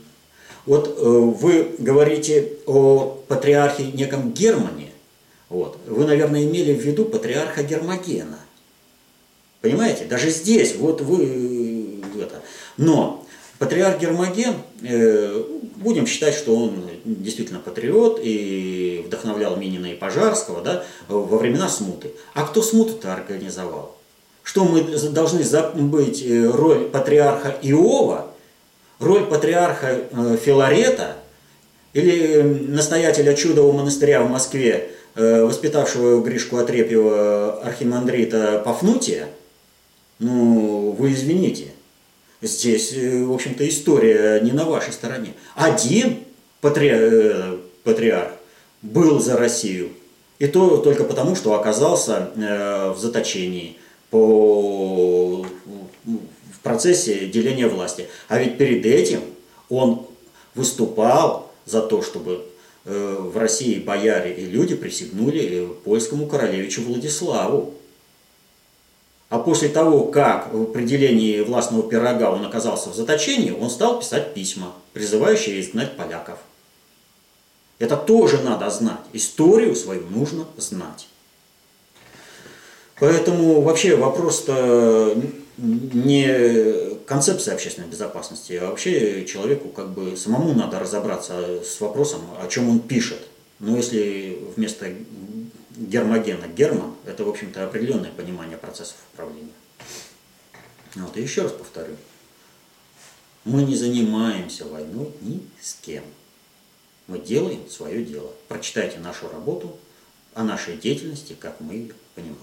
вот 0.67 0.87
э, 0.87 1.03
вы 1.03 1.75
говорите 1.79 2.53
о 2.67 3.21
патриархе 3.27 3.87
неком 3.87 4.33
Германе. 4.33 4.91
Вот. 5.49 5.79
Вы, 5.87 6.07
наверное, 6.07 6.45
имели 6.45 6.75
в 6.75 6.81
виду 6.81 7.07
патриарха 7.07 7.65
Гермогена. 7.65 8.39
Понимаете? 9.61 10.05
Даже 10.05 10.31
здесь, 10.31 10.77
вот 10.77 11.01
вы 11.01 12.01
это. 12.21 12.41
Но 12.77 13.27
патриарх 13.59 14.01
Гермоген, 14.01 14.55
э, 14.83 15.45
будем 15.81 16.07
считать, 16.07 16.35
что 16.35 16.55
он 16.55 16.85
действительно 17.05 17.59
патриот 17.59 18.21
и 18.23 19.03
вдохновлял 19.05 19.57
Минина 19.57 19.87
и 19.87 19.97
Пожарского 19.97 20.63
да, 20.63 20.85
во 21.09 21.37
времена 21.39 21.69
смуты. 21.69 22.13
А 22.35 22.45
кто 22.45 22.63
смуту-то 22.63 23.13
организовал? 23.13 23.97
Что 24.45 24.65
мы 24.65 24.83
должны 24.83 25.43
забыть 25.43 26.23
э, 26.23 26.49
роль 26.49 26.89
патриарха 26.89 27.57
Иова– 27.63 28.29
роль 29.01 29.25
патриарха 29.25 30.03
э, 30.11 30.37
Филарета 30.41 31.17
или 31.93 32.43
настоятеля 32.43 33.35
чудового 33.35 33.73
монастыря 33.73 34.23
в 34.23 34.31
Москве, 34.31 34.91
э, 35.17 35.43
воспитавшего 35.43 36.23
Гришку 36.23 36.59
Отрепьева 36.59 37.63
архимандрита 37.63 38.63
Пафнутия, 38.65 39.29
ну, 40.19 40.95
вы 40.97 41.13
извините, 41.13 41.69
здесь, 42.43 42.93
э, 42.93 43.25
в 43.25 43.33
общем-то, 43.33 43.69
история 43.69 44.41
не 44.41 44.53
на 44.53 44.65
вашей 44.65 44.93
стороне. 44.93 45.35
Один 45.55 46.19
патри... 46.61 46.93
патриарх 47.85 48.33
был 48.83 49.21
за 49.21 49.37
Россию, 49.37 49.91
и 50.39 50.47
то 50.47 50.79
только 50.79 51.05
потому, 51.05 51.37
что 51.37 51.53
оказался 51.53 52.31
в 52.35 52.97
заточении 52.99 53.77
по 54.09 55.47
в 56.61 56.63
процессе 56.63 57.27
деления 57.27 57.69
власти. 57.69 58.07
А 58.29 58.39
ведь 58.39 58.59
перед 58.59 58.85
этим 58.85 59.21
он 59.71 60.07
выступал 60.55 61.51
за 61.65 61.81
то, 61.81 62.03
чтобы 62.03 62.45
э, 62.85 63.17
в 63.19 63.37
России 63.39 63.79
бояре 63.79 64.35
и 64.35 64.45
люди 64.45 64.75
присягнули 64.75 65.69
польскому 65.85 66.27
королевичу 66.27 66.83
Владиславу. 66.83 67.75
А 69.31 69.39
после 69.39 69.69
того, 69.69 70.07
как 70.07 70.53
в 70.53 70.63
определении 70.63 71.41
властного 71.41 71.89
пирога 71.89 72.33
он 72.33 72.45
оказался 72.45 72.91
в 72.91 72.97
заточении, 72.97 73.53
он 73.53 73.71
стал 73.71 74.01
писать 74.01 74.35
письма, 74.35 74.75
призывающие 74.93 75.61
изгнать 75.61 75.97
поляков. 75.97 76.39
Это 77.79 77.97
тоже 77.97 78.43
надо 78.43 78.69
знать. 78.71 78.99
Историю 79.13 79.77
свою 79.77 80.03
нужно 80.11 80.47
знать. 80.57 81.07
Поэтому 82.99 83.61
вообще 83.63 83.95
вопрос-то 83.95 85.17
не 85.57 86.99
концепция 87.07 87.55
общественной 87.55 87.89
безопасности, 87.89 88.55
а 88.55 88.67
вообще 88.67 89.25
человеку 89.27 89.69
как 89.69 89.91
бы 89.91 90.17
самому 90.17 90.55
надо 90.55 90.81
разобраться 90.81 91.63
с 91.65 91.81
вопросом, 91.81 92.21
о 92.43 92.49
чем 92.49 92.69
он 92.69 92.81
пишет. 92.81 93.21
Но 93.61 93.77
если 93.77 94.39
вместо 94.57 94.87
гермогена 95.77 96.47
герман, 96.49 96.95
это, 97.07 97.25
в 97.25 97.29
общем-то, 97.29 97.65
определенное 97.65 98.11
понимание 98.11 98.59
процессов 98.59 98.97
управления. 99.13 99.53
Вот, 100.95 101.17
и 101.17 101.23
еще 101.23 101.43
раз 101.43 101.53
повторю. 101.53 101.97
Мы 103.45 103.63
не 103.63 103.77
занимаемся 103.77 104.67
войной 104.67 105.13
ни 105.21 105.47
с 105.61 105.75
кем. 105.75 106.05
Мы 107.07 107.19
делаем 107.19 107.69
свое 107.69 108.05
дело. 108.05 108.31
Прочитайте 108.49 108.99
нашу 108.99 109.29
работу 109.29 109.79
о 110.35 110.45
нашей 110.45 110.77
деятельности, 110.77 111.37
как 111.39 111.61
мы 111.61 111.75
ее 111.75 111.95
понимаем. 112.15 112.37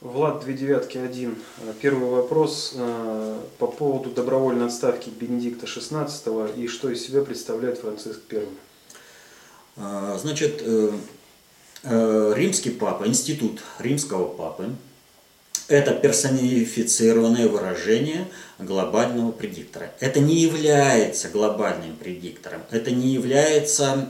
Влад, 0.00 0.44
две 0.44 0.54
девятки, 0.54 0.98
один. 0.98 1.36
Первый 1.80 2.10
вопрос 2.10 2.72
э, 2.74 3.40
по 3.58 3.68
поводу 3.68 4.10
добровольной 4.10 4.66
отставки 4.66 5.08
Бенедикта 5.10 5.66
XVI 5.66 6.56
и 6.56 6.66
что 6.66 6.90
из 6.90 7.06
себя 7.06 7.22
представляет 7.22 7.78
Франциск 7.78 8.20
I. 8.32 8.48
А, 9.76 10.18
значит, 10.20 10.62
э, 10.64 10.92
э, 11.84 12.32
римский 12.36 12.70
папа, 12.70 13.06
институт 13.06 13.62
римского 13.78 14.26
папы, 14.26 14.70
это 15.68 15.92
персонифицированное 15.92 17.48
выражение 17.48 18.28
глобального 18.58 19.32
предиктора. 19.32 19.92
Это 20.00 20.20
не 20.20 20.36
является 20.36 21.28
глобальным 21.28 21.96
предиктором, 21.96 22.62
это 22.70 22.90
не 22.90 23.08
является 23.08 24.08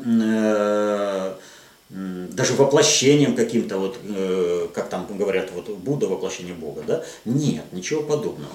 даже 1.90 2.54
воплощением 2.54 3.36
каким-то, 3.36 3.76
вот, 3.76 3.98
э, 4.02 4.68
как 4.72 4.88
там 4.88 5.06
говорят, 5.10 5.50
вот 5.52 5.68
Будда 5.68 6.06
воплощение 6.06 6.54
Бога, 6.54 6.82
да? 6.86 7.04
Нет, 7.26 7.64
ничего 7.72 8.02
подобного. 8.02 8.52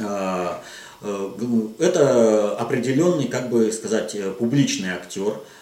А, 0.00 0.62
э, 1.02 1.30
это 1.78 2.56
определенный, 2.56 3.28
как 3.28 3.50
бы 3.50 3.70
сказать, 3.70 4.16
публичный 4.38 4.90
актер, 4.90 5.28
э, 5.28 5.55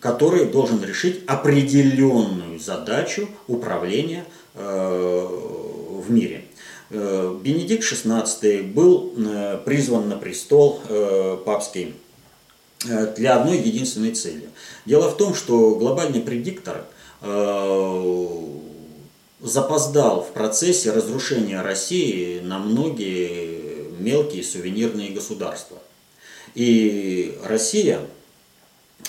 который 0.00 0.44
должен 0.44 0.84
решить 0.84 1.22
определенную 1.26 2.58
задачу 2.60 3.28
управления 3.48 4.24
в 4.54 6.04
мире. 6.08 6.44
Бенедикт 6.90 7.82
XVI 7.82 8.62
был 8.62 9.14
призван 9.64 10.08
на 10.08 10.16
престол 10.16 10.80
папский 11.44 11.94
Э, 12.88 13.12
для 13.14 13.36
одной 13.36 13.58
единственной 13.58 14.12
цели. 14.12 14.48
Дело 14.86 15.10
в 15.10 15.16
том, 15.16 15.34
что 15.34 15.74
глобальный 15.74 16.20
предиктор 16.20 16.86
э, 17.20 18.46
запоздал 19.40 20.22
в 20.22 20.32
процессе 20.32 20.90
разрушения 20.90 21.60
России 21.60 22.40
на 22.40 22.58
многие 22.58 23.90
мелкие 23.98 24.42
сувенирные 24.42 25.10
государства. 25.10 25.78
И 26.54 27.38
Россия 27.44 28.00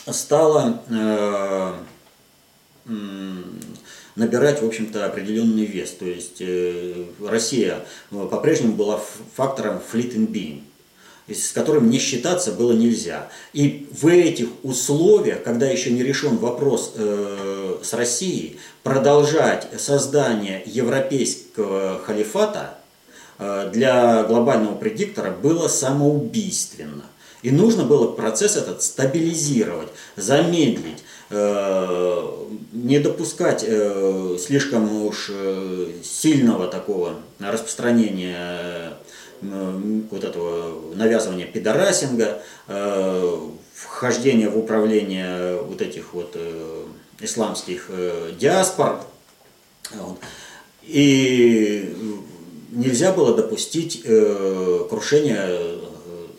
стала 0.09 0.81
э, 0.89 1.73
набирать, 4.15 4.61
в 4.61 4.65
общем-то, 4.65 5.05
определенный 5.05 5.65
вес. 5.65 5.91
То 5.91 6.05
есть 6.05 6.37
э, 6.39 7.05
Россия 7.25 7.85
э, 8.11 8.27
по-прежнему 8.29 8.73
была 8.73 8.99
фактором 9.35 9.81
fleet 9.91 10.15
and 10.15 10.27
being 10.27 10.61
с 11.33 11.51
которым 11.51 11.89
не 11.89 11.99
считаться 11.99 12.51
было 12.51 12.73
нельзя. 12.73 13.29
И 13.53 13.87
в 13.91 14.07
этих 14.07 14.47
условиях, 14.63 15.43
когда 15.43 15.67
еще 15.67 15.91
не 15.91 16.03
решен 16.03 16.37
вопрос 16.37 16.93
э, 16.95 17.77
с 17.83 17.93
Россией, 17.93 18.59
продолжать 18.83 19.67
создание 19.77 20.61
европейского 20.65 21.99
халифата 21.99 22.77
э, 23.37 23.69
для 23.71 24.23
глобального 24.23 24.75
предиктора 24.75 25.31
было 25.31 25.67
самоубийственно. 25.67 27.05
И 27.41 27.49
нужно 27.49 27.83
было 27.85 28.11
процесс 28.11 28.55
этот 28.55 28.83
стабилизировать, 28.83 29.89
замедлить, 30.15 31.03
э, 31.29 32.45
не 32.71 32.99
допускать 32.99 33.63
э, 33.65 34.37
слишком 34.39 35.05
уж 35.05 35.31
э, 35.33 35.87
сильного 36.03 36.67
такого 36.67 37.15
распространения 37.39 38.93
вот 39.41 40.23
этого 40.23 40.93
навязывания 40.93 41.47
пидорасинга, 41.47 42.43
вхождения 43.73 44.51
в 44.51 44.55
управление 44.59 45.59
вот 45.63 45.81
этих 45.81 46.13
вот 46.13 46.37
исламских 47.19 47.89
диаспор. 48.37 49.03
И 50.83 51.91
нельзя 52.69 53.13
было 53.13 53.35
допустить 53.35 54.03
крушения 54.03 55.81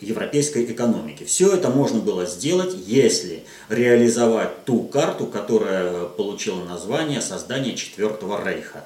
европейской 0.03 0.65
экономики. 0.65 1.23
Все 1.23 1.53
это 1.53 1.69
можно 1.69 1.99
было 1.99 2.25
сделать, 2.25 2.75
если 2.85 3.43
реализовать 3.69 4.65
ту 4.65 4.83
карту, 4.83 5.27
которая 5.27 6.05
получила 6.05 6.63
название 6.63 7.21
создания 7.21 7.75
Четвертого 7.75 8.43
Рейха. 8.43 8.85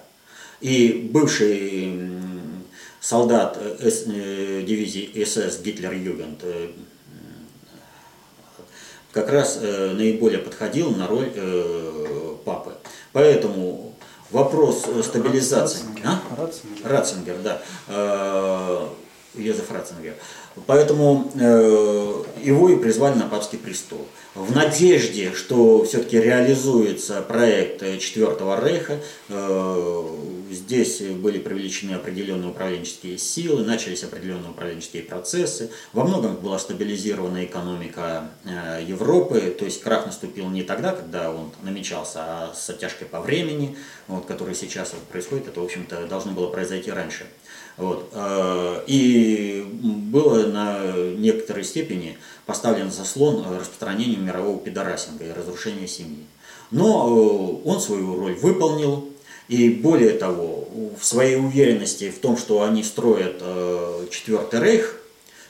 И 0.61 1.09
бывший 1.11 2.17
солдат 2.99 3.57
э, 3.59 3.77
э, 3.79 4.63
дивизии 4.67 5.23
СС 5.23 5.61
Гитлер-Югент 5.61 6.39
э, 6.43 6.71
как 9.13 9.29
раз 9.29 9.59
наиболее 9.61 10.37
подходил 10.39 10.91
на 10.91 11.07
роль 11.07 11.31
папы. 12.45 12.73
Поэтому 13.13 13.95
вопрос 14.29 14.85
стабилизации... 15.03 15.79
Ратцингер, 15.79 16.05
а? 16.05 16.21
Ратцингер. 16.37 16.91
Ратцингер 16.91 17.37
да. 17.41 18.89
Йозеф 19.33 19.71
Ратцингер. 19.71 20.13
Поэтому 20.65 21.31
э, 21.35 22.23
его 22.41 22.69
и 22.69 22.75
призвали 22.77 23.15
на 23.15 23.27
папский 23.27 23.57
престол. 23.57 24.07
В 24.35 24.55
надежде, 24.55 25.33
что 25.33 25.83
все-таки 25.83 26.19
реализуется 26.19 27.21
проект 27.21 27.81
Четвертого 27.99 28.63
Рейха, 28.63 28.99
э, 29.29 30.07
здесь 30.51 31.01
были 31.01 31.39
привлечены 31.39 31.93
определенные 31.93 32.51
управленческие 32.51 33.17
силы, 33.17 33.63
начались 33.63 34.03
определенные 34.03 34.51
управленческие 34.51 35.03
процессы. 35.03 35.71
Во 35.91 36.03
многом 36.03 36.35
была 36.35 36.59
стабилизирована 36.59 37.45
экономика 37.45 38.29
э, 38.45 38.83
Европы, 38.87 39.55
то 39.57 39.65
есть 39.65 39.81
крах 39.81 40.05
наступил 40.05 40.49
не 40.49 40.63
тогда, 40.63 40.91
когда 40.91 41.31
он 41.31 41.51
намечался, 41.63 42.19
а 42.19 42.53
с 42.55 42.69
оттяжкой 42.69 43.07
по 43.07 43.21
времени, 43.21 43.75
вот, 44.07 44.25
который 44.25 44.53
сейчас 44.53 44.93
происходит, 45.11 45.47
это, 45.47 45.61
в 45.61 45.63
общем-то, 45.63 46.05
должно 46.07 46.33
было 46.33 46.47
произойти 46.47 46.91
раньше. 46.91 47.25
Вот. 47.77 48.09
Э, 48.11 48.83
и 48.87 49.63
было 49.71 50.47
на 50.47 50.93
некоторой 51.15 51.63
степени 51.63 52.17
поставлен 52.45 52.91
заслон 52.91 53.45
распространению 53.55 54.19
мирового 54.21 54.59
пидорасинга 54.59 55.25
и 55.25 55.31
разрушения 55.31 55.87
семьи. 55.87 56.25
Но 56.71 57.61
э, 57.63 57.69
он 57.69 57.79
свою 57.79 58.19
роль 58.19 58.33
выполнил, 58.33 59.07
и 59.47 59.69
более 59.69 60.11
того, 60.11 60.67
в 60.99 61.05
своей 61.05 61.37
уверенности 61.37 62.09
в 62.09 62.19
том, 62.19 62.35
что 62.35 62.63
они 62.63 62.83
строят 62.83 63.37
э, 63.39 64.07
Четвертый 64.09 64.59
Рейх, 64.59 64.95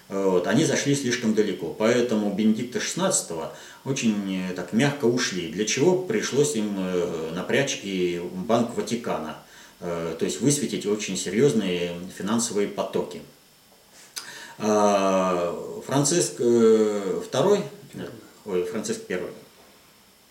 вот, 0.09 0.47
они 0.47 0.63
зашли 0.63 0.95
слишком 0.95 1.33
далеко. 1.33 1.75
Поэтому 1.77 2.33
Бенедикта 2.33 2.79
XVI 2.79 3.49
очень 3.83 4.41
так 4.55 4.71
мягко 4.71 5.03
ушли, 5.03 5.49
для 5.49 5.65
чего 5.65 5.97
пришлось 5.97 6.55
им 6.55 6.77
напрячь 7.35 7.81
и 7.83 8.21
Банк 8.33 8.77
Ватикана– 8.77 9.37
то 9.79 10.17
есть 10.21 10.41
высветить 10.41 10.85
очень 10.85 11.15
серьезные 11.17 11.95
финансовые 12.17 12.67
потоки. 12.67 13.21
А, 14.59 15.55
Франциск 15.85 16.39
II, 16.39 17.63
э, 17.93 18.07
ой, 18.45 18.63
Франциск 18.63 19.01
I, 19.09 19.21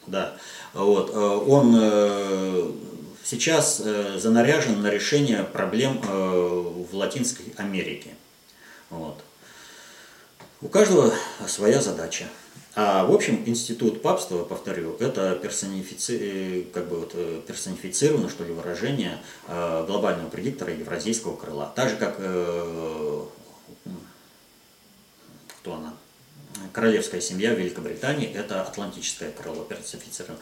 да, 0.08 0.36
вот, 0.72 1.10
э, 1.14 1.18
он 1.18 2.76
сейчас 3.24 3.78
занаряжен 3.78 4.82
на 4.82 4.90
решение 4.90 5.42
проблем 5.44 6.00
в 6.00 6.94
Латинской 6.94 7.46
Америке. 7.56 8.10
Вот. 8.90 9.20
У 10.60 10.68
каждого 10.68 11.12
своя 11.48 11.80
задача. 11.80 12.26
А 12.78 13.06
в 13.06 13.14
общем, 13.14 13.42
институт 13.46 14.02
папства, 14.02 14.44
повторю, 14.44 14.96
это 15.00 15.34
персонифици... 15.36 16.18
Э, 16.20 16.62
как 16.74 16.88
бы 16.88 17.00
вот 17.00 17.12
э, 17.14 17.40
персонифицировано, 17.46 18.28
что 18.28 18.44
ли, 18.44 18.52
выражение 18.52 19.18
э, 19.48 19.84
глобального 19.86 20.28
предиктора 20.28 20.74
евразийского 20.74 21.36
крыла. 21.36 21.72
Так 21.74 21.88
же, 21.88 21.96
как 21.96 22.16
кто 25.60 25.74
она? 25.74 25.94
Королевская 26.74 27.22
семья 27.22 27.54
Великобритании– 27.54 28.28
это 28.34 28.60
атлантическое 28.60 29.30
крыло 29.30 29.64
персонифицировано. 29.64 30.38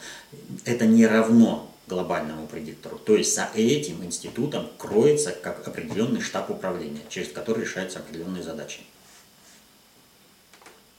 Это 0.65 0.85
не 0.85 1.07
равно 1.07 1.71
глобальному 1.87 2.47
предиктору. 2.47 2.97
То 2.97 3.15
есть 3.15 3.33
за 3.33 3.49
этим 3.55 4.03
институтом 4.03 4.69
кроется 4.77 5.31
как 5.31 5.65
определенный 5.65 6.19
штаб 6.19 6.49
управления, 6.49 7.01
через 7.07 7.31
который 7.31 7.61
решаются 7.63 7.99
определенные 7.99 8.43
задачи. 8.43 8.81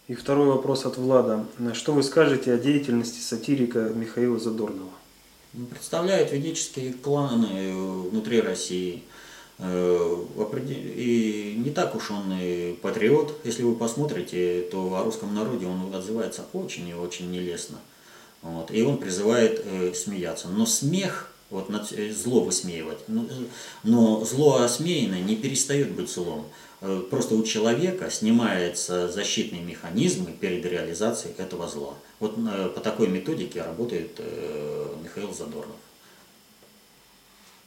И 0.09 0.15
второй 0.15 0.47
вопрос 0.47 0.87
от 0.87 0.99
Влада. 0.99 1.45
Что 1.75 1.93
вы 1.93 2.05
скажете 2.05 2.53
о 2.53 2.59
деятельности 2.59 3.21
сатирика 3.21 3.91
Михаила 3.93 4.39
Задорнова? 4.39 4.91
Представляет 5.69 6.31
ведические 6.31 6.93
кланы 6.93 7.49
э, 7.51 8.09
внутри 8.11 8.41
России. 8.41 9.03
Э, 9.59 10.17
и 10.61 11.57
не 11.59 11.71
так 11.71 11.97
уж 11.97 12.13
он 12.13 12.33
и 12.41 12.75
патриот. 12.75 13.41
Если 13.43 13.65
вы 13.65 13.75
посмотрите, 13.75 14.69
то 14.71 14.95
о 14.95 15.03
русском 15.03 15.35
народе 15.35 15.67
он 15.67 15.93
отзывается 15.93 16.45
очень 16.53 16.89
и 16.89 16.95
очень 16.95 17.33
нелестно. 17.33 17.79
Вот. 18.43 18.71
И 18.71 18.83
он 18.83 18.99
призывает 18.99 19.61
э, 19.65 19.93
смеяться. 19.93 20.47
Но 20.47 20.67
смех, 20.67 21.33
вот 21.51 21.69
зло 22.13 22.45
высмеивать, 22.45 22.99
но, 23.09 23.27
но 23.83 24.25
зло 24.25 24.63
осмеянное 24.63 25.21
не 25.23 25.35
перестает 25.35 25.91
быть 25.91 26.11
злом. 26.11 26.47
Э, 26.83 27.03
просто 27.11 27.35
у 27.35 27.43
человека 27.43 28.11
снимаются 28.11 29.09
защитные 29.09 29.63
механизмы 29.63 30.33
перед 30.33 30.65
реализацией 30.67 31.35
этого 31.39 31.69
зла. 31.69 31.95
Вот 32.21 32.37
э, 32.37 32.69
по 32.75 32.81
такой 32.81 33.09
методике 33.09 33.63
работает 33.63 34.11
э, 34.19 34.87
Михаил 35.03 35.33
Задорнов. 35.33 35.77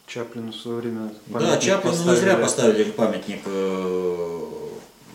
Чаплину 0.05 0.51
в 0.51 0.55
свое 0.55 0.81
время 0.81 1.11
Да, 1.27 1.57
Чаплину 1.57 1.95
поставили. 1.95 2.15
не 2.15 2.21
зря 2.21 2.37
поставили 2.37 2.83
памятник 2.91 3.45
в 3.45 4.71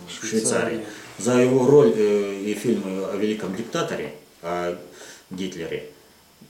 Швейцарии. 0.09 0.84
За 1.18 1.40
его 1.40 1.66
роль 1.66 1.92
и 1.97 2.55
фильмы 2.55 3.05
о 3.07 3.16
великом 3.16 3.57
диктаторе, 3.57 4.14
о 4.42 4.76
Гитлере. 5.30 5.90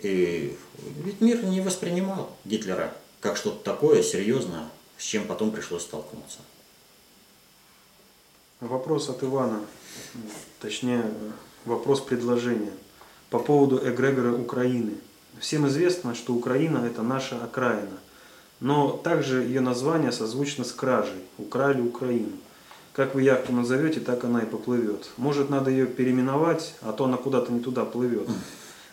И 0.01 0.57
ведь 1.05 1.21
мир 1.21 1.43
не 1.45 1.61
воспринимал 1.63 2.37
Гитлера 2.45 2.95
как 3.21 3.39
что-то 3.39 3.65
такое 3.65 4.03
серьезное, 4.03 4.69
с 4.99 5.05
чем 5.05 5.25
потом 5.27 5.51
пришлось 5.51 5.83
столкнуться. 5.83 6.41
Вопрос 8.61 9.09
от 9.09 9.25
Ивана, 9.25 9.61
точнее 10.61 11.05
вопрос 11.65 12.01
предложения 12.01 12.71
по 13.29 13.41
поводу 13.41 13.79
эгрегора 13.79 14.33
Украины. 14.33 14.93
Всем 15.41 15.67
известно, 15.67 16.15
что 16.15 16.35
Украина 16.35 16.79
это 16.79 17.03
наша 17.03 17.43
окраина, 17.43 17.99
но 18.61 18.91
также 18.91 19.43
ее 19.43 19.61
название 19.61 20.13
созвучно 20.13 20.65
с 20.65 20.71
кражей 20.71 21.25
«Украли 21.37 21.81
Украину». 21.81 22.31
Как 22.93 23.17
вы 23.17 23.23
яхту 23.23 23.53
назовете, 23.53 23.99
так 23.99 24.23
она 24.23 24.43
и 24.43 24.47
поплывет. 24.47 25.11
Может, 25.17 25.51
надо 25.51 25.69
ее 25.69 25.87
переименовать, 25.87 26.77
а 26.81 26.93
то 26.93 27.07
она 27.07 27.17
куда-то 27.17 27.51
не 27.53 27.59
туда 27.59 27.85
плывет. 27.85 28.29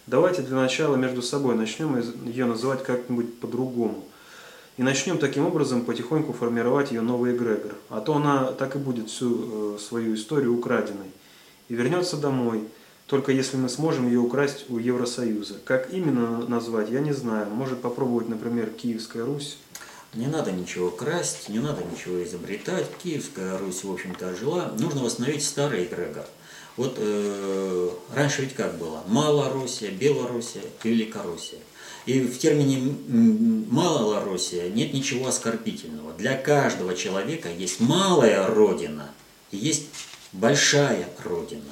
Давайте 0.08 0.42
для 0.42 0.56
начала 0.56 0.96
между 0.96 1.22
собой 1.22 1.54
начнем 1.54 1.96
ее 2.26 2.46
называть 2.46 2.84
как-нибудь 2.84 3.40
по-другому. 3.40 4.04
И 4.78 4.84
начнем 4.84 5.18
таким 5.18 5.46
образом 5.46 5.84
потихоньку 5.84 6.34
формировать 6.34 6.92
ее 6.92 7.02
новый 7.02 7.36
эгрегор. 7.36 7.76
А 7.90 8.00
то 8.00 8.16
она 8.16 8.52
так 8.54 8.76
и 8.76 8.80
будет 8.80 9.10
всю 9.10 9.76
э, 9.76 9.80
свою 9.80 10.16
историю 10.16 10.58
украденной. 10.58 11.12
И 11.68 11.76
вернется 11.76 12.18
домой, 12.18 12.64
только 13.06 13.34
если 13.34 13.58
мы 13.58 13.68
сможем 13.68 14.08
ее 14.08 14.20
украсть 14.20 14.70
у 14.70 14.78
Евросоюза. 14.78 15.56
Как 15.66 15.94
именно 15.94 16.48
назвать, 16.48 16.90
я 16.90 17.02
не 17.02 17.12
знаю. 17.12 17.50
Может 17.50 17.82
попробовать, 17.82 18.30
например, 18.30 18.70
Киевская 18.70 19.26
Русь? 19.26 19.58
Не 20.14 20.28
надо 20.28 20.52
ничего 20.52 20.90
красть, 20.90 21.50
не 21.50 21.60
надо 21.60 21.84
ничего 21.84 22.24
изобретать. 22.24 22.88
Киевская 23.04 23.58
Русь, 23.58 23.84
в 23.84 23.92
общем-то, 23.92 24.36
жила. 24.36 24.74
Нужно 24.80 25.04
восстановить 25.04 25.44
старый 25.44 25.86
эгрегор. 25.86 26.26
Вот 26.78 26.96
э, 26.98 27.90
раньше 28.16 28.44
ведь 28.44 28.56
как 28.56 28.78
было? 28.78 29.04
Малороссия, 29.08 29.92
Белоруссия 29.92 30.64
Великороссия. 30.84 31.60
И 32.06 32.20
в 32.20 32.40
термине 32.40 32.96
Малороссия 33.70 34.70
нет 34.70 34.94
ничего 34.94 35.28
оскорбительного. 35.28 36.14
Для 36.14 36.36
каждого 36.36 36.96
человека 36.96 37.50
есть 37.50 37.80
малая 37.80 38.48
родина 38.48 39.12
и 39.52 39.58
есть 39.58 39.84
большая 40.32 41.08
родина. 41.24 41.64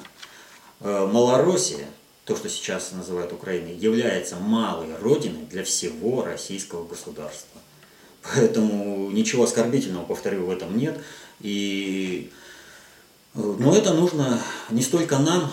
Э, 0.80 1.08
Малороссия, 1.12 1.88
то, 2.24 2.36
что 2.36 2.48
сейчас 2.48 2.92
называют 2.92 3.32
Украиной, 3.32 3.74
является 3.74 4.36
малой 4.36 4.96
родиной 5.00 5.46
для 5.50 5.64
всего 5.64 6.24
российского 6.24 6.86
государства. 6.86 7.60
Поэтому 8.22 9.10
ничего 9.10 9.44
оскорбительного, 9.44 10.04
повторю, 10.04 10.46
в 10.46 10.50
этом 10.50 10.76
нет. 10.76 11.00
И 11.40 12.30
но 13.34 13.74
это 13.76 13.94
нужно 13.94 14.40
не 14.70 14.82
столько 14.82 15.18
нам 15.18 15.50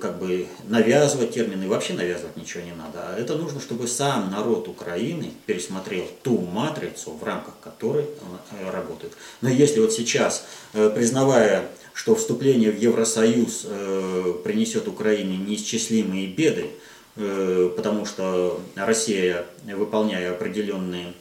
как 0.00 0.18
бы 0.18 0.46
навязывать 0.64 1.32
термины, 1.32 1.68
вообще 1.68 1.92
навязывать 1.92 2.36
ничего 2.36 2.62
не 2.62 2.72
надо, 2.72 3.00
а 3.00 3.18
это 3.18 3.36
нужно, 3.36 3.60
чтобы 3.60 3.86
сам 3.86 4.30
народ 4.30 4.66
Украины 4.68 5.30
пересмотрел 5.46 6.04
ту 6.22 6.38
матрицу, 6.40 7.12
в 7.12 7.22
рамках 7.22 7.54
которой 7.60 8.06
он 8.22 8.70
работает. 8.70 9.12
Но 9.40 9.48
если 9.48 9.80
вот 9.80 9.92
сейчас, 9.92 10.46
э, 10.72 10.90
признавая, 10.94 11.68
что 11.92 12.14
вступление 12.14 12.70
в 12.70 12.78
Евросоюз 12.78 13.66
э, 13.68 14.34
принесет 14.44 14.88
Украине 14.88 15.36
неисчислимые 15.36 16.28
беды, 16.28 16.70
э, 17.16 17.70
потому 17.76 18.06
что 18.06 18.60
Россия, 18.74 19.44
выполняя 19.64 20.32
определенные 20.32 21.12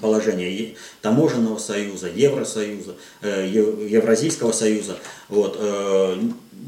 положение 0.00 0.74
таможенного 1.02 1.58
союза, 1.58 2.08
Евросоюза, 2.08 2.96
э, 3.22 3.48
Евразийского 3.48 4.52
союза, 4.52 4.96
вот, 5.28 5.56
э, 5.58 6.18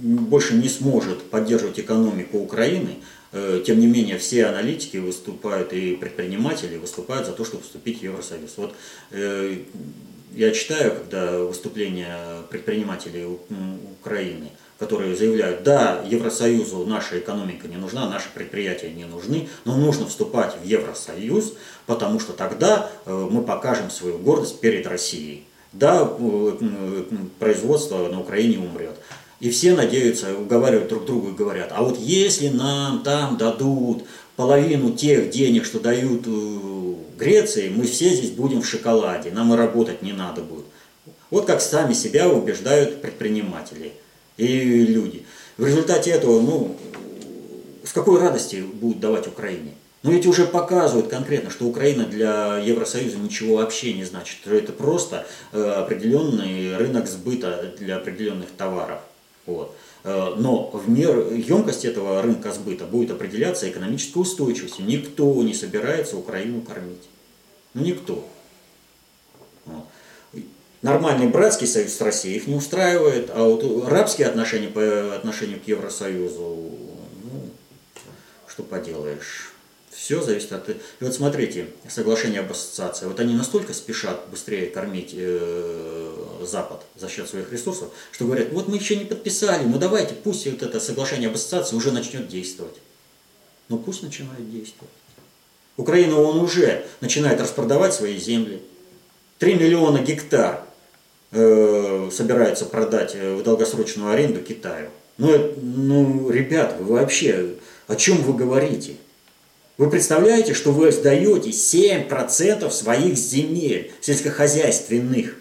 больше 0.03 0.55
не 0.55 0.69
сможет 0.69 1.23
поддерживать 1.31 1.81
экономику 1.81 2.39
Украины, 2.39 2.97
э, 3.33 3.63
тем 3.67 3.81
не 3.81 3.87
менее 3.87 4.19
все 4.19 4.47
аналитики 4.47 4.99
выступают 4.99 5.73
и 5.73 5.97
предприниматели 5.97 6.77
выступают 6.77 7.27
за 7.27 7.33
то, 7.33 7.45
чтобы 7.45 7.63
вступить 7.63 8.01
в 8.01 8.03
Евросоюз. 8.03 8.55
Вот 8.57 8.75
я 10.35 10.51
читаю, 10.51 10.93
когда 10.93 11.39
выступления 11.39 12.43
предпринимателей 12.51 13.25
Украины– 14.01 14.51
которые 14.79 15.17
заявляют, 15.17 15.63
да, 15.63 16.03
Евросоюзу 16.07 16.85
наша 16.87 17.19
экономика 17.19 17.67
не 17.67 17.77
нужна, 17.77 18.09
наши 18.09 18.29
предприятия 18.33 18.91
не 18.91 19.05
нужны, 19.05 19.49
но 19.65 19.77
нужно 19.77 20.07
вступать 20.07 20.55
в 20.63 20.67
Евросоюз, 20.67 21.55
потому 21.87 22.21
что 22.21 22.33
тогда 22.33 22.91
э, 23.07 23.29
мы 23.31 23.43
покажем 23.43 23.91
свою 23.91 24.19
гордость 24.19 24.61
перед 24.61 24.87
Россией. 24.87 25.45
Да, 25.73 26.09
э, 26.19 27.05
производство 27.39 28.09
на 28.09 28.21
Украине 28.21 28.59
умрет. 28.59 28.97
И 29.41 29.51
все 29.51 29.75
надеются, 29.75 30.37
уговаривают 30.37 30.89
друг 30.89 31.05
друга 31.05 31.31
и 31.31 31.35
говорят, 31.35 31.71
а 31.75 31.83
вот 31.83 31.99
если 31.99 32.49
нам 32.49 33.03
там 33.03 33.37
дадут 33.37 34.05
половину 34.35 34.93
тех 34.93 35.31
денег, 35.31 35.65
что 35.65 35.79
дают 35.79 36.23
э, 36.27 36.95
Греции, 37.19 37.69
мы 37.69 37.85
все 37.85 38.11
здесь 38.11 38.31
будем 38.31 38.63
в 38.63 38.67
шоколаде, 38.67 39.31
нам 39.31 39.53
и 39.53 39.57
работать 39.57 40.03
не 40.03 40.13
надо 40.13 40.43
будет. 40.43 40.65
Вот 41.31 41.47
как 41.47 41.61
сами 41.61 41.93
себя 41.93 42.29
убеждают 42.29 43.03
предприниматели– 43.03 43.93
и 44.37 44.85
люди. 44.87 45.25
В 45.57 45.65
результате 45.65 46.11
этого, 46.11 46.41
ну, 46.41 46.77
с 47.85 47.93
какой 47.93 48.21
радости 48.21 48.57
будут 48.57 49.01
давать 49.01 49.27
Украине? 49.27 49.73
Но 50.03 50.13
ведь 50.13 50.27
уже 50.27 50.47
показывают 50.47 51.09
конкретно, 51.09 51.51
что 51.51 51.65
Украина 51.65 52.05
для 52.05 52.59
Евросоюза 52.59 53.17
ничего 53.17 53.57
вообще 53.57 53.95
не 53.95 54.05
значит. 54.05 54.47
Это 54.47 54.73
просто 54.73 55.27
э, 55.53 55.61
определенный 55.61 56.77
рынок 56.77 57.09
сбыта 57.09 57.75
для 57.79 57.97
определенных 57.97 58.51
товаров. 58.51 59.01
Вот. 59.47 59.75
Э, 60.05 60.35
но 60.37 60.71
в 60.71 60.89
мер 60.89 61.33
емкость 61.33 61.85
этого 61.85 62.21
рынка 62.23 62.53
сбыта 62.53 62.85
будет 62.85 63.11
определяться 63.11 63.69
экономической 63.69 64.19
устойчивостью. 64.19 64.85
Никто 64.85 65.43
не 65.43 65.55
собирается 65.55 66.17
Украину 66.17 66.61
кормить. 66.63 67.09
Ну 67.75 67.83
никто. 67.83 68.27
Нормальный 70.83 71.27
братский 71.27 71.67
союз 71.67 71.95
с 71.95 72.01
Россией 72.01 72.37
их 72.37 72.47
не 72.47 72.55
устраивает, 72.55 73.31
а 73.35 73.43
вот 73.43 73.89
рабские 73.89 74.29
отношения 74.29 74.69
по 74.69 75.17
отношению 75.17 75.59
к 75.59 75.67
Евросоюзу, 75.67 76.71
ну, 77.25 77.51
что 78.47 78.63
поделаешь. 78.63 79.56
Все 79.97 80.21
зависит 80.21 80.53
от... 80.53 80.69
И 80.69 80.75
вот 81.01 81.15
смотрите, 81.15 81.69
соглашение 81.89 82.41
об 82.41 82.51
ассоциации. 82.53 83.07
Вот 83.07 83.19
они 83.19 83.35
настолько 83.35 83.73
спешат 83.73 84.29
быстрее 84.31 84.67
кормить 84.67 85.13
э, 85.15 86.43
Запад 86.43 86.83
за 86.97 87.09
счет 87.09 87.29
своих 87.29 87.51
ресурсов, 87.51 87.89
что 88.13 88.27
говорят, 88.27 88.53
вот 88.53 88.69
мы 88.69 88.77
еще 88.77 88.97
не 88.97 89.07
подписали, 89.07 89.65
ну 89.65 89.79
давайте, 89.79 90.15
пусть 90.15 90.47
вот 90.47 90.63
это 90.63 90.81
соглашение 90.81 91.29
об 91.29 91.35
ассоциации 91.35 91.77
уже 91.77 91.93
начнет 91.93 92.29
действовать. 92.29 92.77
Ну 93.69 93.79
пусть 93.79 94.03
начинает 94.03 94.51
действовать. 94.51 94.93
Украина, 95.77 96.21
он 96.21 96.41
уже 96.41 96.87
начинает 97.01 97.41
распродавать 97.41 97.95
свои 97.95 98.19
земли. 98.19 98.63
3 99.39 99.55
миллиона 99.55 99.99
гектар 99.99 100.63
э, 101.33 102.11
собирается 102.13 102.67
продать 102.67 103.15
э, 103.15 103.35
в 103.35 103.43
долгосрочную 103.43 104.11
аренду 104.11 104.41
Китаю. 104.41 104.91
Ну, 105.19 105.55
ну, 105.61 106.31
ребят, 106.31 106.77
вы 106.79 106.95
вообще, 106.95 107.55
о 107.87 107.97
чем 107.97 108.19
вы 108.19 108.35
говорите? 108.35 108.97
Вы 109.79 109.91
представляете, 109.91 110.55
что 110.55 110.73
вы 110.73 110.91
сдаете 110.91 111.51
7% 111.51 112.71
своих 112.71 113.17
земель 113.17 113.93
сельскохозяйственных? 114.01 115.37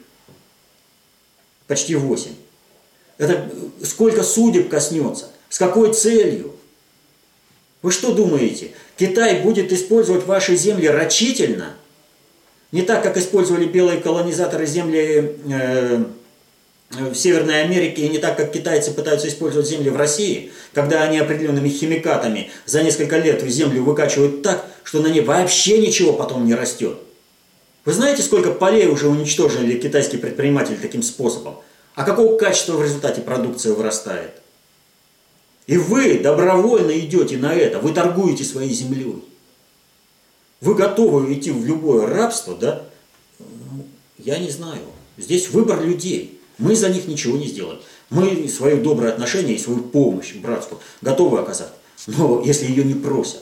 Почти 1.68 1.96
8. 1.96 2.32
Это 3.18 3.50
сколько 3.84 4.24
судеб 4.24 4.70
коснется? 4.70 5.30
С 5.50 5.58
какой 5.58 5.94
целью? 5.94 6.56
Вы 7.82 7.92
что 7.92 8.14
думаете, 8.14 8.72
Китай 8.98 9.42
будет 9.42 9.72
использовать 9.72 10.26
ваши 10.26 10.56
земли 10.56 10.88
рачительно– 10.88 11.76
не 12.76 12.82
так, 12.82 13.04
как 13.04 13.16
использовали 13.16 13.66
белые 13.66 14.02
колонизаторы 14.02 14.66
земли 14.66 15.38
э, 15.50 16.04
в 16.92 17.16
Северной 17.16 17.64
Америке, 17.64 18.08
не 18.10 18.20
так, 18.20 18.38
как 18.38 18.52
китайцы 18.52 18.92
пытаются 18.92 19.28
использовать 19.28 19.68
земли 19.68 19.90
в 19.90 19.98
России, 19.98 20.52
когда 20.74 21.04
они 21.04 21.18
определенными 21.18 21.70
химикатами 21.70 22.52
за 22.66 22.84
несколько 22.84 23.18
лет 23.18 23.42
землю 23.44 23.84
выкачивают 23.84 24.42
так, 24.44 24.66
что 24.84 25.02
на 25.02 25.08
ней 25.08 25.22
вообще 25.22 25.80
ничего 25.80 26.14
потом 26.14 26.46
не 26.46 26.54
растет. 26.54 26.98
Вы 27.86 27.94
знаете, 27.94 28.24
сколько 28.24 28.52
полей 28.52 28.88
уже 28.88 29.08
уничтожили 29.08 29.78
китайские 29.78 30.20
предприниматели 30.20 30.76
таким 30.76 31.04
способом? 31.04 31.58
А 31.94 32.04
какого 32.04 32.38
качества 32.38 32.74
в 32.74 32.84
результате 32.84 33.22
продукция 33.22 33.74
вырастает? 33.74 34.32
И 35.68 35.78
вы 35.78 36.20
добровольно 36.20 36.98
идете 37.00 37.38
на 37.38 37.54
это, 37.54 37.80
вы 37.80 37.94
торгуете 37.94 38.44
своей 38.44 38.72
землей. 38.72 39.24
Вы 40.62 40.76
готовы 40.76 41.34
идти 41.34 41.52
в 41.52 41.66
любое 41.66 42.08
рабство, 42.08 42.56
да? 42.56 42.84
Я 44.18 44.40
не 44.40 44.50
знаю. 44.50 44.82
Здесь 45.18 45.50
выбор 45.50 45.84
людей. 45.84 46.40
Мы 46.58 46.76
за 46.76 46.90
них 46.90 47.08
ничего 47.08 47.38
не 47.38 47.48
сделаем. 47.48 47.80
Мы 48.10 48.48
свое 48.48 48.78
доброе 48.78 49.12
отношение 49.12 49.56
и 49.56 49.60
свою 49.60 49.82
помощь 49.82 50.36
братству 50.36 50.80
готовы 51.02 51.40
оказать. 51.40 51.74
Но 52.08 52.42
если 52.44 52.66
ее 52.66 52.84
не 52.84 52.94
просят. 52.94 53.42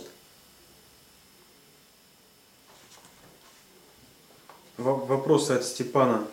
Вопрос 4.78 5.50
от 5.52 5.64
Степана. 5.64 6.26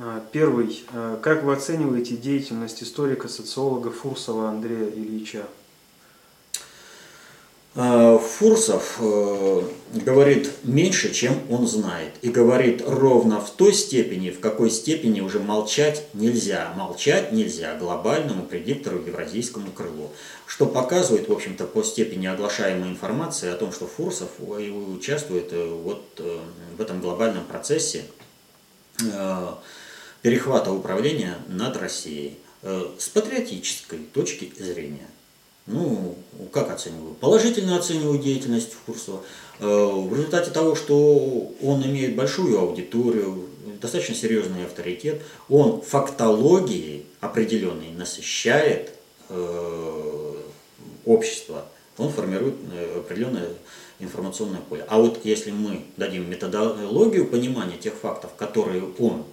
А, 0.00 0.24
первый. 0.32 0.84
А, 0.92 1.18
как 1.20 1.42
вы 1.42 1.52
оцениваете 1.52 2.16
деятельность 2.16 2.82
историка-социолога 2.82 3.90
Фурсова 3.90 4.48
Андрея 4.48 4.88
Ильича? 4.88 5.46
Э, 7.74 8.18
Фурсов 8.18 8.98
э, 9.00 9.62
говорит 9.94 10.50
меньше, 10.62 11.12
чем 11.12 11.40
он 11.50 11.66
знает. 11.66 12.12
И 12.20 12.28
говорит 12.28 12.82
ровно 12.86 13.40
в 13.40 13.50
той 13.50 13.72
степени, 13.72 14.28
в 14.30 14.40
какой 14.40 14.70
степени 14.70 15.20
уже 15.20 15.40
молчать 15.40 16.04
нельзя. 16.12 16.74
Молчать 16.76 17.32
нельзя 17.32 17.74
глобальному 17.78 18.44
предиктору 18.44 18.98
евразийскому 18.98 19.70
крылу. 19.70 20.10
Что 20.46 20.66
показывает, 20.66 21.28
в 21.28 21.32
общем-то, 21.32 21.64
по 21.64 21.82
степени 21.82 22.26
оглашаемой 22.26 22.90
информации 22.90 23.50
о 23.50 23.56
том, 23.56 23.72
что 23.72 23.86
Фурсов 23.86 24.28
участвует 24.38 25.48
э, 25.52 25.66
вот 25.66 26.20
в 26.76 26.80
этом 26.80 27.00
глобальном 27.00 27.44
процессе 27.44 28.02
перехвата 30.20 30.70
управления 30.70 31.36
над 31.48 31.76
Россией 31.76 32.38
с 32.62 33.08
патриотической 33.08 33.98
точки 34.12 34.52
зрения. 34.58 35.08
Ну, 35.66 36.16
как 36.52 36.70
оцениваю? 36.70 37.14
Положительно 37.14 37.76
оцениваю 37.76 38.18
деятельность 38.18 38.72
Фурсова. 38.86 39.22
Э, 39.60 39.66
в 39.66 40.12
результате 40.12 40.50
того, 40.50 40.74
что 40.74 41.52
он 41.62 41.84
имеет 41.84 42.16
большую 42.16 42.58
аудиторию, 42.58 43.48
достаточно 43.80 44.14
серьезный 44.14 44.64
авторитет, 44.64 45.22
он 45.48 45.80
фактологией 45.82 47.06
определенной 47.20 47.90
насыщает 47.92 48.92
э, 49.28 50.34
общество, 51.04 51.64
он 51.98 52.10
формирует 52.10 52.54
э, 52.72 52.98
определенное 52.98 53.48
информационное 54.00 54.60
поле. 54.60 54.84
А 54.88 54.98
вот 54.98 55.20
если 55.24 55.50
мы 55.50 55.84
дадим 55.96 56.28
методологию 56.28 57.26
понимания 57.26 57.76
тех 57.76 57.94
фактов, 57.94 58.32
которые 58.36 58.84
он 58.98 59.24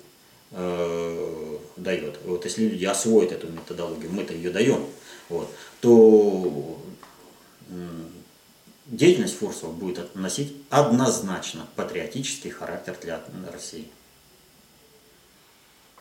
э, 0.52 1.58
дает, 1.76 2.20
вот 2.26 2.46
если 2.46 2.68
люди 2.68 2.86
освоят 2.86 3.32
эту 3.32 3.48
методологию, 3.48 4.12
мы-то 4.12 4.34
ее 4.34 4.52
даем, 4.52 4.86
вот, 5.30 5.50
то 5.82 6.82
деятельность 8.88 9.38
Фурсова 9.38 9.72
будет 9.72 10.16
носить 10.16 10.56
однозначно 10.70 11.68
патриотический 11.76 12.50
характер 12.50 12.98
для 13.02 13.22
России. 13.52 13.88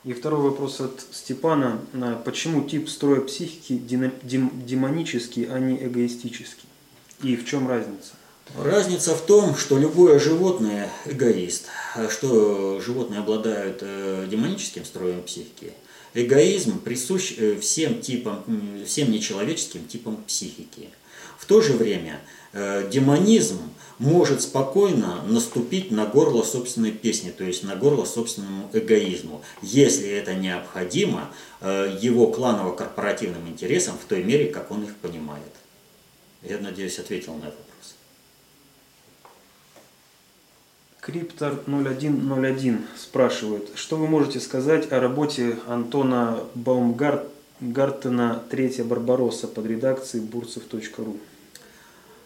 И 0.05 0.13
второй 0.13 0.41
вопрос 0.41 0.81
от 0.81 1.03
Степана. 1.13 1.81
Почему 2.25 2.67
тип 2.67 2.89
строя 2.89 3.21
психики 3.21 3.77
демонический, 3.77 5.45
а 5.45 5.59
не 5.59 5.77
эгоистический? 5.77 6.69
И 7.23 7.37
в 7.37 7.45
чем 7.45 7.69
разница? 7.69 8.13
Разница 8.57 9.15
в 9.15 9.21
том, 9.23 9.57
что 9.57 9.77
любое 9.79 10.19
животное 10.19 10.91
эгоист, 11.05 11.67
что 12.09 12.81
животные 12.81 13.21
обладают 13.21 13.81
э, 13.83 14.27
демоническим 14.31 14.87
строем 14.87 15.23
психики. 15.23 15.75
Эгоизм 16.15 16.81
присущ 16.81 17.35
э, 17.37 17.59
всем 17.61 18.01
типам, 18.01 18.45
всем 18.87 19.11
нечеловеческим 19.11 19.87
типам 19.87 20.23
психики. 20.27 20.89
В 21.39 21.47
то 21.47 21.61
же 21.61 21.75
время 21.75 22.21
э, 22.53 22.89
демонизм 22.91 23.59
может 23.99 24.43
спокойно 24.43 25.23
наступить 25.27 25.91
на 25.91 26.07
горло 26.07 26.43
собственной 26.43 26.93
песни, 26.93 27.31
то 27.31 27.45
есть 27.45 27.65
на 27.65 27.77
горло 27.77 28.05
собственному 28.05 28.71
эгоизму, 28.73 29.43
если 29.61 30.09
это 30.09 30.35
необходимо 30.35 31.31
его 31.61 32.29
кланово-корпоративным 32.29 33.49
интересам 33.49 33.99
в 33.99 34.07
той 34.07 34.23
мере, 34.23 34.47
как 34.47 34.71
он 34.71 34.85
их 34.85 34.95
понимает. 34.97 35.51
Я 36.43 36.59
надеюсь, 36.59 37.01
ответил 37.01 37.35
на 37.35 37.47
это. 37.47 37.68
Криптор 41.09 41.59
0101 41.67 42.87
спрашивает, 42.95 43.71
что 43.77 43.97
вы 43.97 44.07
можете 44.09 44.41
сказать 44.41 44.93
о 44.93 45.01
работе 45.01 45.57
Антона 45.67 46.41
Баумгартена 46.55 48.43
«Третья 48.51 48.85
Барбаросса» 48.85 49.49
под 49.49 49.65
редакцией 49.65 50.23
бурцев.ру? 50.23 51.17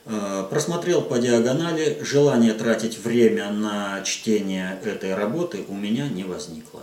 Э, 0.07 0.45
просмотрел 0.51 1.01
по 1.03 1.21
диагонали, 1.21 2.03
желание 2.03 2.55
тратить 2.55 2.99
время 2.99 3.53
на 3.53 4.03
чтение 4.03 4.81
этой 4.85 5.15
работы 5.15 5.65
у 5.69 5.77
меня 5.77 6.09
не 6.09 6.25
возникло. 6.25 6.83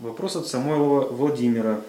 Вопрос 0.00 0.34
от 0.34 0.48
Самойлова 0.48 1.06
Владимира. 1.12 1.80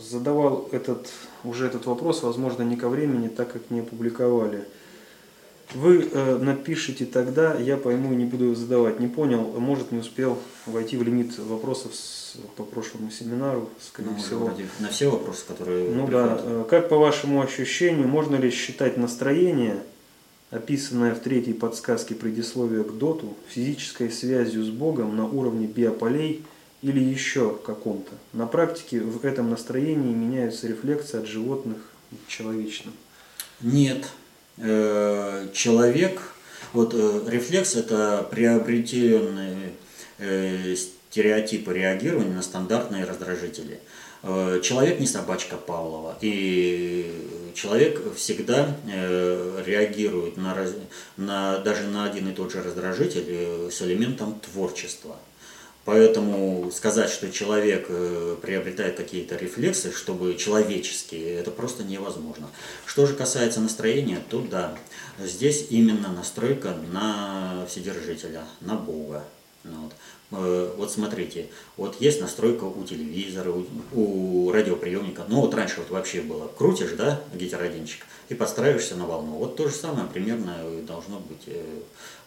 Задавал 0.00 0.68
этот, 0.72 1.10
уже 1.44 1.66
этот 1.66 1.86
вопрос, 1.86 2.22
возможно, 2.22 2.62
не 2.62 2.76
ко 2.76 2.88
времени, 2.88 3.28
так 3.28 3.52
как 3.52 3.70
не 3.70 3.80
опубликовали. 3.80 4.64
Вы 5.74 6.08
э, 6.10 6.38
напишите 6.38 7.06
тогда, 7.06 7.54
я 7.54 7.76
пойму 7.76 8.12
и 8.12 8.16
не 8.16 8.24
буду 8.24 8.54
задавать. 8.54 9.00
Не 9.00 9.08
понял, 9.08 9.42
может 9.58 9.90
не 9.90 9.98
успел 9.98 10.38
войти 10.66 10.96
в 10.96 11.02
лимит 11.02 11.38
вопросов 11.38 11.94
с, 11.94 12.36
по 12.56 12.62
прошлому 12.62 13.10
семинару, 13.10 13.70
скорее 13.80 14.10
ну, 14.10 14.16
всего. 14.16 14.50
На 14.80 14.88
все 14.88 15.10
вопросы, 15.10 15.44
которые 15.46 15.90
Ну 15.90 16.06
приходят. 16.06 16.36
да. 16.36 16.42
Э, 16.44 16.64
как 16.68 16.88
по 16.88 16.96
вашему 16.96 17.42
ощущению, 17.42 18.08
можно 18.08 18.36
ли 18.36 18.50
считать 18.50 18.96
настроение, 18.96 19.82
описанное 20.50 21.14
в 21.14 21.20
третьей 21.20 21.54
подсказке 21.54 22.14
предисловия 22.14 22.82
к 22.84 22.96
доту, 22.96 23.34
физической 23.48 24.10
связью 24.10 24.64
с 24.64 24.68
Богом 24.68 25.16
на 25.16 25.26
уровне 25.26 25.66
биополей– 25.66 26.44
или 26.82 27.00
еще 27.00 27.56
каком-то. 27.64 28.10
На 28.32 28.46
практике 28.46 29.00
в 29.00 29.24
этом 29.24 29.50
настроении 29.50 30.12
меняются 30.12 30.66
рефлексы 30.66 31.14
от 31.16 31.26
животных 31.26 31.78
к 32.10 32.28
человечным. 32.28 32.92
Нет. 33.60 34.04
Э, 34.58 35.48
человек, 35.52 36.20
вот 36.72 36.92
э, 36.94 37.20
рефлекс 37.28 37.76
это 37.76 38.26
приобретенные 38.30 39.72
э, 40.18 40.74
стереотипы 40.74 41.72
реагирования 41.72 42.34
на 42.34 42.42
стандартные 42.42 43.04
раздражители. 43.04 43.80
Человек 44.62 45.00
не 45.00 45.06
собачка 45.08 45.56
Павлова, 45.56 46.16
и 46.20 47.52
человек 47.54 48.14
всегда 48.14 48.76
реагирует 48.86 50.36
на, 50.36 50.56
на, 51.16 51.58
даже 51.58 51.88
на 51.88 52.04
один 52.04 52.28
и 52.28 52.32
тот 52.32 52.52
же 52.52 52.62
раздражитель 52.62 53.68
с 53.68 53.82
элементом 53.82 54.38
творчества. 54.38 55.16
Поэтому 55.84 56.70
сказать, 56.72 57.10
что 57.10 57.30
человек 57.32 57.86
э, 57.88 58.36
приобретает 58.40 58.96
какие-то 58.96 59.34
рефлексы, 59.34 59.92
чтобы 59.92 60.36
человеческие, 60.36 61.34
это 61.34 61.50
просто 61.50 61.82
невозможно. 61.82 62.48
Что 62.86 63.06
же 63.06 63.14
касается 63.14 63.60
настроения, 63.60 64.20
то 64.30 64.40
да, 64.40 64.78
здесь 65.18 65.66
именно 65.70 66.12
настройка 66.12 66.76
на 66.92 67.66
Вседержителя, 67.68 68.44
на 68.60 68.76
Бога. 68.76 69.24
Вот. 69.64 69.92
Э, 70.32 70.74
вот 70.78 70.90
смотрите, 70.90 71.48
вот 71.76 72.00
есть 72.00 72.20
настройка 72.20 72.64
у 72.64 72.82
телевизора, 72.84 73.52
у, 73.52 73.66
у 73.92 74.50
радиоприемника. 74.50 75.24
Ну 75.28 75.42
вот 75.42 75.54
раньше 75.54 75.80
вот 75.80 75.90
вообще 75.90 76.22
было, 76.22 76.48
крутишь, 76.48 76.92
да, 76.92 77.20
гетеродинчик, 77.34 78.06
и 78.30 78.34
подстраиваешься 78.34 78.96
на 78.96 79.06
волну. 79.06 79.32
Вот 79.32 79.56
то 79.56 79.68
же 79.68 79.74
самое 79.74 80.08
примерно 80.08 80.56
должно 80.86 81.18
быть. 81.20 81.42
Э, 81.46 81.62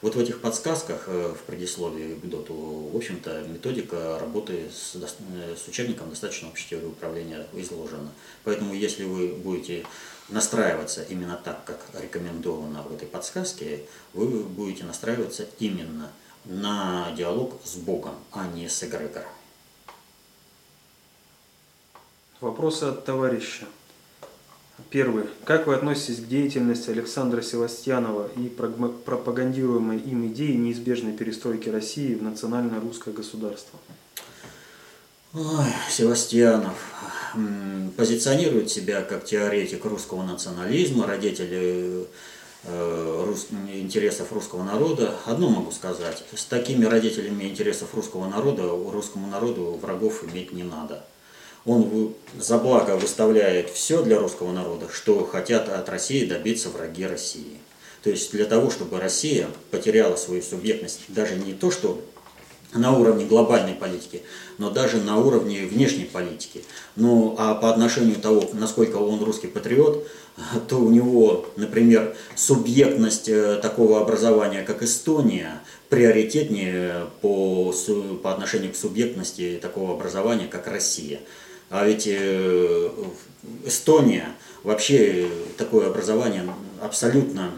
вот 0.02 0.16
в 0.16 0.20
этих 0.20 0.40
подсказках 0.40 1.06
э, 1.08 1.34
в 1.34 1.44
предисловии 1.46 2.14
к 2.14 2.26
доту, 2.26 2.54
в 2.94 2.96
общем-то, 2.96 3.44
методика 3.48 4.20
работы 4.20 4.70
с, 4.72 4.96
с 4.96 5.68
учебником 5.68 6.12
достаточно 6.12 6.48
общей 6.50 6.70
теории 6.70 6.86
управления 6.86 7.48
изложена. 7.54 8.12
Поэтому 8.44 8.76
если 8.76 9.04
вы 9.04 9.30
будете 9.30 9.84
настраиваться 10.30 11.02
именно 11.04 11.40
так, 11.44 11.66
как 11.66 11.80
рекомендовано 12.00 12.84
в 12.84 12.94
этой 12.94 13.08
подсказке, 13.08 13.82
вы 14.14 14.44
будете 14.44 14.84
настраиваться 14.84 15.48
именно 15.58 16.12
на 16.46 17.12
диалог 17.18 17.60
с 17.64 17.76
Богом, 17.76 18.16
а 18.32 18.48
не 18.48 18.70
с 18.70 18.84
эгрегором. 18.84 19.30
Вопросы 22.42 22.84
от 22.84 23.06
товарища. 23.06 23.66
Первый. 24.90 25.24
Как 25.46 25.68
вы 25.68 25.76
относитесь 25.76 26.20
к 26.20 26.28
деятельности 26.28 26.90
Александра 26.90 27.42
Севастьянова 27.42 28.30
и 28.36 28.50
пропагандируемой 28.50 30.00
им 30.00 30.28
идеи 30.28 30.54
неизбежной 30.54 31.14
перестройки 31.14 31.70
России 31.70 32.14
в 32.14 32.22
национальное 32.22 32.82
русское 32.82 33.14
государство? 33.14 33.80
Ой, 35.34 35.66
Севастьянов 35.90 36.76
позиционирует 37.98 38.70
себя 38.70 39.02
как 39.02 39.26
теоретик 39.26 39.86
русского 39.86 40.24
национализма, 40.24 41.08
родитель. 41.08 42.08
Интересов 42.68 44.32
русского 44.32 44.64
народа. 44.64 45.16
Одно 45.26 45.50
могу 45.50 45.72
сказать, 45.72 46.24
с 46.36 46.46
такими 46.46 46.86
родителями 46.86 47.44
интересов 47.44 47.94
русского 47.94 48.28
народа 48.28 48.64
русскому 48.64 49.28
народу 49.28 49.80
врагов 49.82 50.24
иметь 50.24 50.52
не 50.52 50.64
надо. 50.64 51.04
Он 51.66 52.14
за 52.38 52.58
благо 52.58 52.96
выставляет 52.96 53.70
все 53.70 54.04
для 54.04 54.20
русского 54.20 54.52
народа, 54.52 54.88
что 54.92 55.26
хотят 55.26 55.68
от 55.70 55.90
России 55.90 56.26
добиться 56.26 56.70
враги 56.70 57.06
России. 57.06 57.60
То 58.04 58.12
есть 58.12 58.32
для 58.32 58.46
того, 58.46 58.70
чтобы 58.70 59.00
Россия 59.00 59.48
потеряла 59.72 60.16
свою 60.16 60.44
субъектность, 60.44 61.02
даже 61.08 61.36
не 61.36 61.54
то, 61.54 61.72
что 61.72 62.00
на 62.76 62.98
уровне 62.98 63.26
глобальной 63.26 63.74
политики, 63.74 64.24
но 64.58 64.70
даже 64.70 64.98
на 64.98 65.18
уровне 65.18 65.66
внешней 65.66 66.06
политики. 66.06 66.64
Ну 66.96 67.36
а 67.38 67.56
по 67.56 67.70
отношению 67.70 68.18
того, 68.18 68.50
насколько 68.54 68.98
он 68.98 69.24
русский 69.24 69.48
патриот, 69.48 70.08
то 70.68 70.78
у 70.78 70.90
него, 70.90 71.48
например, 71.56 72.16
субъектность 72.36 73.30
э, 73.30 73.58
такого 73.62 74.02
образования, 74.02 74.64
как 74.64 74.84
Эстония, 74.84 75.62
приоритетнее 75.90 77.08
по, 77.22 77.74
по 78.22 78.32
отношению 78.32 78.74
к 78.74 78.76
субъектности 78.76 79.60
такого 79.62 79.94
образования, 79.94 80.48
как 80.48 80.68
Россия. 80.68 81.20
А 81.70 81.86
ведь 81.86 82.08
э, 82.08 82.90
Эстония 83.66 84.28
вообще 84.64 85.30
такое 85.58 85.88
образование 85.88 86.44
абсолютно 86.82 87.52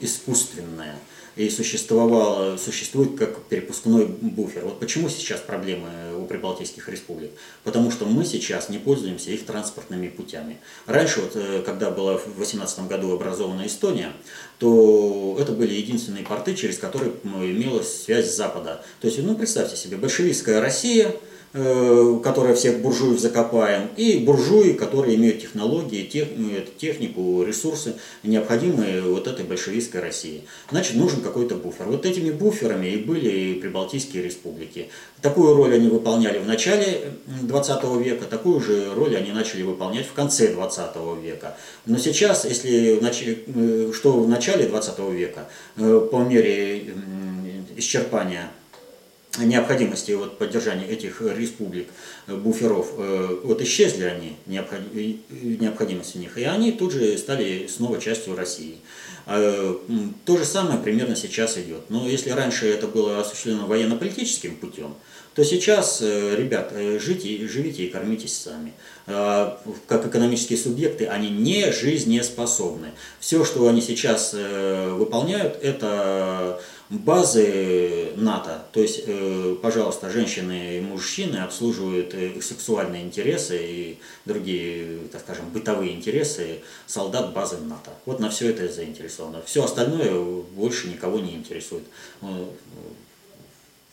искусственное– 0.00 0.96
и 1.36 1.50
существовало, 1.50 2.56
существует 2.56 3.18
как 3.18 3.42
перепускной 3.44 4.06
буфер. 4.06 4.64
Вот 4.64 4.78
почему 4.78 5.08
сейчас 5.08 5.40
проблемы 5.40 5.88
у 6.18 6.26
прибалтийских 6.26 6.88
республик? 6.88 7.30
Потому 7.64 7.90
что 7.90 8.06
мы 8.06 8.24
сейчас 8.24 8.68
не 8.68 8.78
пользуемся 8.78 9.30
их 9.30 9.44
транспортными 9.44 10.08
путями. 10.08 10.58
Раньше, 10.86 11.20
вот, 11.20 11.32
э, 11.34 11.62
когда 11.64 11.90
была 11.90 12.18
в 12.18 12.24
2018 12.24 12.86
году 12.86 13.12
образована 13.12 13.66
Эстония, 13.66 14.12
то 14.58 15.36
это 15.40 15.52
были 15.52 15.74
единственные 15.74 16.24
порты, 16.24 16.54
через 16.54 16.78
которые 16.78 17.12
имелась 17.24 18.04
связь 18.04 18.30
с 18.30 18.36
Запада. 18.36 18.84
То 19.00 19.08
есть, 19.08 19.18
ну, 19.18 19.34
представьте 19.34 19.76
себе, 19.76 19.96
большевистская 19.96 20.60
Россия, 20.60 21.14
которая 21.54 22.56
всех 22.56 22.80
буржуев 22.80 23.20
закопаем, 23.20 23.88
и 23.96 24.18
буржуи, 24.18 24.72
которые 24.72 25.14
имеют 25.14 25.40
технологии, 25.40 26.02
тех, 26.04 26.26
технику, 26.78 27.44
ресурсы, 27.44 27.94
необходимые 28.24 29.02
вот 29.02 29.28
этой 29.28 29.44
большевистской 29.44 30.00
России. 30.00 30.42
Значит, 30.72 30.96
нужен 30.96 31.20
какой-то 31.20 31.54
буфер. 31.54 31.86
Вот 31.86 32.06
этими 32.06 32.32
буферами 32.32 32.88
и 32.88 32.96
были 32.96 33.54
прибалтийские 33.60 34.24
республики. 34.24 34.88
Такую 35.22 35.54
роль 35.54 35.74
они 35.74 35.86
выполняли 35.86 36.38
в 36.38 36.46
начале 36.46 37.12
20 37.42 37.84
века, 38.04 38.24
такую 38.24 38.60
же 38.60 38.92
роль 38.92 39.16
они 39.16 39.30
начали 39.30 39.62
выполнять 39.62 40.06
в 40.06 40.12
конце 40.12 40.52
20 40.52 40.96
века. 41.22 41.56
Но 41.86 41.98
сейчас, 41.98 42.44
если 42.44 42.98
э, 43.00 43.92
что 43.92 44.20
в 44.20 44.28
начале 44.28 44.66
20 44.66 44.98
века, 45.10 45.48
э, 45.76 46.08
по 46.10 46.18
мере 46.18 46.92
исчерпания 47.76 48.50
необходимости 49.38 50.12
вот 50.12 50.38
поддержания 50.38 50.86
этих 50.86 51.20
республик, 51.20 51.88
э, 52.26 52.34
буферов, 52.34 52.88
вот 53.42 53.60
исчезли 53.62 54.04
они, 54.04 54.36
необходимость 54.46 56.14
в 56.14 56.18
них, 56.18 56.38
и 56.38 56.44
они 56.44 56.72
тут 56.72 56.92
же 56.92 57.16
стали 57.18 57.66
снова 57.66 58.00
частью 58.00 58.36
России. 58.36 58.76
То 59.26 60.36
же 60.36 60.44
самое 60.44 60.78
примерно 60.78 61.16
сейчас 61.16 61.56
идет. 61.56 61.88
Но 61.88 62.06
если 62.06 62.30
раньше 62.30 62.68
это 62.68 62.86
было 62.86 63.20
осуществлено 63.20 63.66
военно-политическим 63.66 64.56
путем, 64.56 64.94
то 65.34 65.44
сейчас, 65.44 66.00
э, 66.00 66.36
ребят, 66.36 66.70
э, 66.72 66.98
жите, 67.00 67.46
живите 67.48 67.84
и 67.84 67.90
кормитесь 67.90 68.36
сами. 68.36 68.72
А, 69.06 69.60
как 69.88 70.06
экономические 70.06 70.56
субъекты, 70.56 71.06
они 71.06 71.28
не 71.28 71.72
жизнеспособны. 71.72 72.92
Все, 73.18 73.44
что 73.44 73.66
они 73.66 73.80
сейчас 73.80 74.30
э, 74.32 74.90
выполняют, 74.92 75.58
это 75.60 76.60
базы 76.90 78.12
НАТО. 78.16 78.64
То 78.72 78.80
есть, 78.80 79.04
пожалуйста, 79.62 80.10
женщины 80.10 80.78
и 80.78 80.80
мужчины 80.80 81.38
обслуживают 81.38 82.14
их 82.14 82.42
сексуальные 82.42 83.02
интересы 83.02 83.58
и 83.60 83.98
другие, 84.24 84.98
так 85.10 85.22
скажем, 85.22 85.48
бытовые 85.50 85.94
интересы 85.94 86.60
солдат 86.86 87.32
базы 87.32 87.58
НАТО. 87.58 87.90
Вот 88.06 88.20
на 88.20 88.30
все 88.30 88.50
это 88.50 88.68
заинтересовано. 88.68 89.42
Все 89.42 89.64
остальное 89.64 90.22
больше 90.54 90.88
никого 90.88 91.18
не 91.18 91.34
интересует 91.34 91.84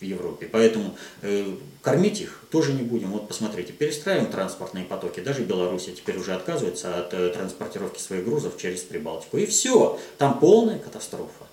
в 0.02 0.04
Европе. 0.04 0.50
Поэтому 0.52 0.96
э, 1.22 1.56
кормить 1.82 2.22
их 2.22 2.44
тоже 2.50 2.74
не 2.74 2.82
будем. 2.82 3.12
Вот 3.12 3.28
посмотрите, 3.28 3.72
перестраиваем 3.72 4.32
транспортные 4.32 4.84
потоки. 4.84 5.20
Даже 5.20 5.44
Беларусь 5.44 5.86
теперь 5.86 6.18
уже 6.18 6.34
отказывается 6.34 6.98
от 6.98 7.14
э, 7.14 7.30
транспортировки 7.30 8.00
своих 8.00 8.26
грузов 8.26 8.58
через 8.58 8.82
Прибалтику. 8.82 9.38
И 9.38 9.46
все, 9.46 10.00
там 10.18 10.40
полная 10.40 10.80
катастрофа. 10.80 11.46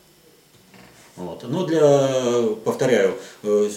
Вот. 1.18 1.44
Но 1.48 1.66
для, 1.66 2.54
повторяю, 2.64 3.16
э, 3.42 3.70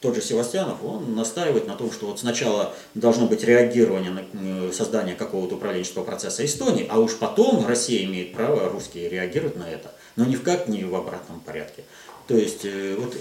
тот 0.00 0.14
же 0.14 0.22
Севастьянов, 0.22 0.82
он 0.82 1.14
настаивает 1.14 1.66
на 1.66 1.76
том, 1.76 1.92
что 1.92 2.06
вот 2.06 2.18
сначала 2.18 2.74
должно 2.94 3.26
быть 3.26 3.44
реагирование 3.44 4.10
на 4.10 4.22
э, 4.32 4.72
создание 4.72 5.14
какого-то 5.14 5.56
управленческого 5.56 6.04
процесса 6.04 6.44
Эстонии, 6.44 6.86
а 6.88 6.98
уж 6.98 7.16
потом 7.16 7.66
Россия 7.66 8.04
имеет 8.04 8.32
право, 8.32 8.68
русские, 8.70 9.10
реагировать 9.10 9.56
на 9.56 9.68
это. 9.68 9.92
Но 10.16 10.24
ни 10.24 10.36
в 10.36 10.42
как 10.42 10.68
не 10.68 10.84
в 10.84 10.94
обратном 10.94 11.40
порядке. 11.40 11.84
То 12.26 12.36
есть 12.36 12.64
э, 12.64 12.96
вот 12.98 13.14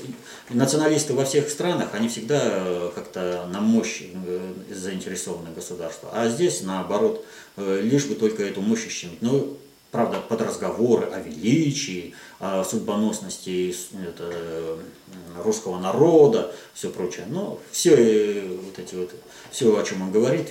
националисты 0.50 1.14
во 1.14 1.26
всех 1.26 1.50
странах, 1.50 1.90
они 1.94 2.08
всегда 2.08 2.92
как-то 2.96 3.46
на 3.52 3.60
мощь 3.60 4.04
заинтересованы 4.74 5.50
государства. 5.54 6.10
А 6.14 6.30
здесь 6.30 6.62
наоборот, 6.62 7.26
лишь 7.58 8.06
бы 8.06 8.16
только 8.16 8.44
эту 8.44 8.62
мощь 8.62 8.86
ущемить. 8.86 9.22
Ну, 9.22 9.58
правда, 9.92 10.20
под 10.20 10.42
разговоры 10.42 11.08
о 11.08 11.20
величии, 11.20 12.14
о 12.40 12.64
судьбоносности 12.64 13.76
это, 13.94 14.80
русского 15.44 15.80
народа, 15.80 16.54
все 16.74 16.90
прочее. 16.90 17.26
Но 17.30 17.60
все 17.72 18.42
вот 18.64 18.80
эти 18.80 18.96
вот, 18.96 19.12
все, 19.52 19.78
о 19.78 19.84
чем 19.84 20.02
он 20.02 20.12
говорит, 20.12 20.50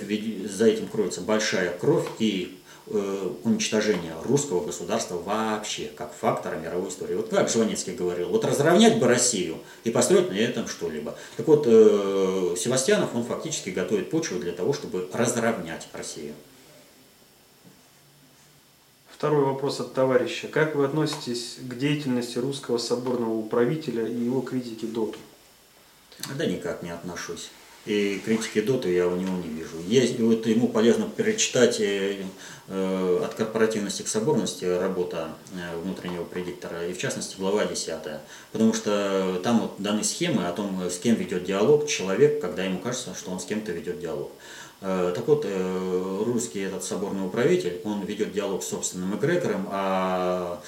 за 0.49 0.65
этим 0.65 0.87
кроется 0.87 1.21
большая 1.21 1.77
кровь 1.77 2.07
и 2.19 2.59
Э, 2.91 3.29
уничтожения 3.43 4.15
русского 4.23 4.65
государства 4.65 5.15
вообще, 5.17 5.91
как 5.95 6.11
фактора 6.11 6.55
мировой 6.55 6.89
истории. 6.89 7.13
Вот 7.13 7.29
как 7.29 7.47
Жванецкий 7.47 7.93
говорил, 7.93 8.29
вот 8.29 8.43
разровнять 8.45 8.97
бы 8.97 9.05
Россию 9.05 9.59
и 9.83 9.91
построить 9.91 10.31
на 10.31 10.33
этом 10.33 10.67
что-либо. 10.67 11.15
Так 11.37 11.47
вот, 11.47 11.65
э, 11.67 12.55
Севастьянов, 12.57 13.13
он 13.13 13.25
фактически 13.25 13.69
готовит 13.69 14.09
почву 14.09 14.39
для 14.39 14.53
того, 14.53 14.73
чтобы 14.73 15.07
разровнять 15.13 15.87
Россию. 15.93 16.33
Второй 19.19 19.43
вопрос 19.43 19.81
от 19.81 19.93
товарища. 19.93 20.47
Как 20.47 20.75
вы 20.75 20.85
относитесь 20.85 21.57
к 21.59 21.77
деятельности 21.77 22.37
русского 22.37 22.77
соборного 22.77 23.33
управителя 23.33 24.07
и 24.07 24.15
его 24.15 24.39
критике 24.39 24.87
ДОТу? 24.87 25.19
Да 26.37 26.45
никак 26.45 26.83
не 26.83 26.91
отношусь 26.91 27.49
и 27.85 28.21
критики 28.23 28.61
Доту 28.61 28.89
я 28.89 29.07
у 29.07 29.15
него 29.15 29.37
не 29.37 29.49
вижу. 29.49 29.77
Есть, 29.87 30.19
вот 30.19 30.45
ему 30.45 30.67
полезно 30.67 31.09
перечитать 31.09 31.79
э, 31.79 32.17
э, 32.67 33.21
от 33.23 33.33
корпоративности 33.33 34.03
к 34.03 34.07
соборности 34.07 34.65
работа 34.65 35.29
э, 35.53 35.77
внутреннего 35.77 36.23
предиктора, 36.23 36.87
и 36.87 36.93
в 36.93 36.97
частности 36.97 37.37
глава 37.37 37.65
10, 37.65 37.95
потому 38.51 38.73
что 38.73 39.39
там 39.43 39.61
вот 39.61 39.75
даны 39.79 40.03
схемы 40.03 40.47
о 40.47 40.51
том, 40.51 40.81
с 40.89 40.99
кем 40.99 41.15
ведет 41.15 41.45
диалог 41.45 41.87
человек, 41.87 42.41
когда 42.41 42.63
ему 42.63 42.79
кажется, 42.79 43.15
что 43.15 43.31
он 43.31 43.39
с 43.39 43.45
кем-то 43.45 43.71
ведет 43.71 43.99
диалог. 43.99 44.31
Так 44.81 45.27
вот, 45.27 45.45
русский 46.25 46.61
этот 46.61 46.83
соборный 46.85 47.25
управитель, 47.25 47.81
он 47.83 48.05
ведет 48.05 48.31
диалог 48.31 48.63
с 48.63 48.67
собственным 48.67 49.17
эгрегором, 49.17 49.67
а 49.69 50.61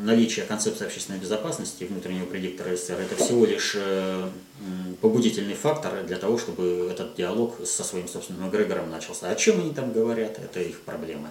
наличие 0.00 0.44
концепции 0.46 0.86
общественной 0.86 1.18
безопасности 1.18 1.84
внутреннего 1.84 2.26
предиктора 2.26 2.76
СССР– 2.76 3.00
это 3.00 3.16
всего 3.16 3.44
лишь 3.44 3.74
э, 3.76 4.28
побудительный 5.00 5.54
фактор 5.54 6.02
для 6.04 6.16
того, 6.16 6.38
чтобы 6.38 6.88
этот 6.90 7.14
диалог 7.14 7.56
со 7.66 7.84
своим 7.84 8.08
собственным 8.08 8.48
эгрегором 8.48 8.90
начался. 8.90 9.30
О 9.30 9.34
чем 9.34 9.60
они 9.60 9.72
там 9.72 9.92
говорят, 9.92 10.38
это 10.38 10.60
их 10.60 10.80
проблемы. 10.82 11.28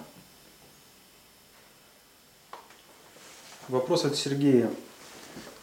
Вопрос 3.68 4.04
от 4.04 4.16
Сергея. 4.16 4.70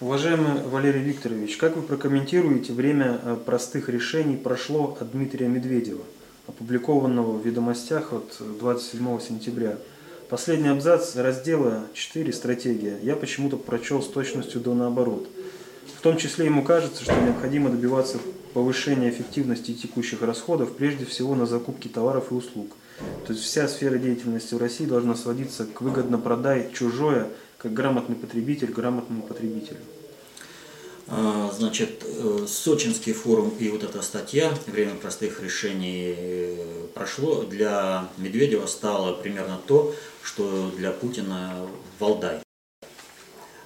Уважаемый 0.01 0.63
Валерий 0.63 1.01
Викторович, 1.01 1.57
как 1.57 1.75
вы 1.75 1.81
прокомментируете 1.81 2.71
время 2.71 3.19
э, 3.21 3.35
простых 3.35 3.89
решений 3.89 4.37
прошло 4.37 4.95
от 4.97 5.11
Дмитрия 5.11 5.49
Медведева, 5.49 6.05
опубликованного 6.47 7.37
в 7.37 7.45
«Ведомостях» 7.45 8.13
от 8.13 8.37
27 8.39 9.19
сентября? 9.19 9.77
Последний 10.29 10.69
абзац 10.69 11.17
раздела 11.17 11.83
4 11.93 12.31
«Стратегия» 12.31 12.97
я 13.03 13.17
почему-то 13.17 13.57
прочел 13.57 14.01
с 14.01 14.07
точностью 14.07 14.61
до 14.61 14.73
наоборот. 14.73 15.27
В 15.97 15.99
том 15.99 16.15
числе 16.15 16.45
ему 16.45 16.63
кажется, 16.63 17.03
что 17.03 17.19
необходимо 17.19 17.69
добиваться 17.69 18.19
повышения 18.53 19.09
эффективности 19.09 19.73
текущих 19.73 20.21
расходов, 20.21 20.77
прежде 20.77 21.03
всего 21.03 21.35
на 21.35 21.45
закупки 21.45 21.89
товаров 21.89 22.31
и 22.31 22.35
услуг. 22.35 22.71
То 23.27 23.33
есть 23.33 23.43
вся 23.43 23.67
сфера 23.67 23.97
деятельности 23.97 24.55
в 24.55 24.59
России 24.59 24.85
должна 24.85 25.15
сводиться 25.15 25.65
к 25.65 25.81
выгодно 25.81 26.17
продай 26.17 26.71
чужое, 26.73 27.27
как 27.59 27.73
грамотный 27.73 28.15
потребитель 28.15 28.71
грамотному 28.71 29.21
потребителю. 29.21 29.79
А, 31.07 31.51
значит, 31.55 32.03
э, 32.05 32.45
Сочинский 32.47 33.13
форум 33.13 33.49
и 33.59 33.69
вот 33.69 33.83
эта 33.83 34.01
статья 34.01 34.53
«Время 34.67 34.95
простых 34.95 35.43
решений» 35.43 36.15
прошло, 36.93 37.43
для 37.43 38.07
Медведева 38.17 38.65
стало 38.67 39.13
примерно 39.13 39.59
то, 39.67 39.93
что 40.23 40.71
для 40.77 40.91
Путина 40.91 41.67
Валдай. 41.99 42.39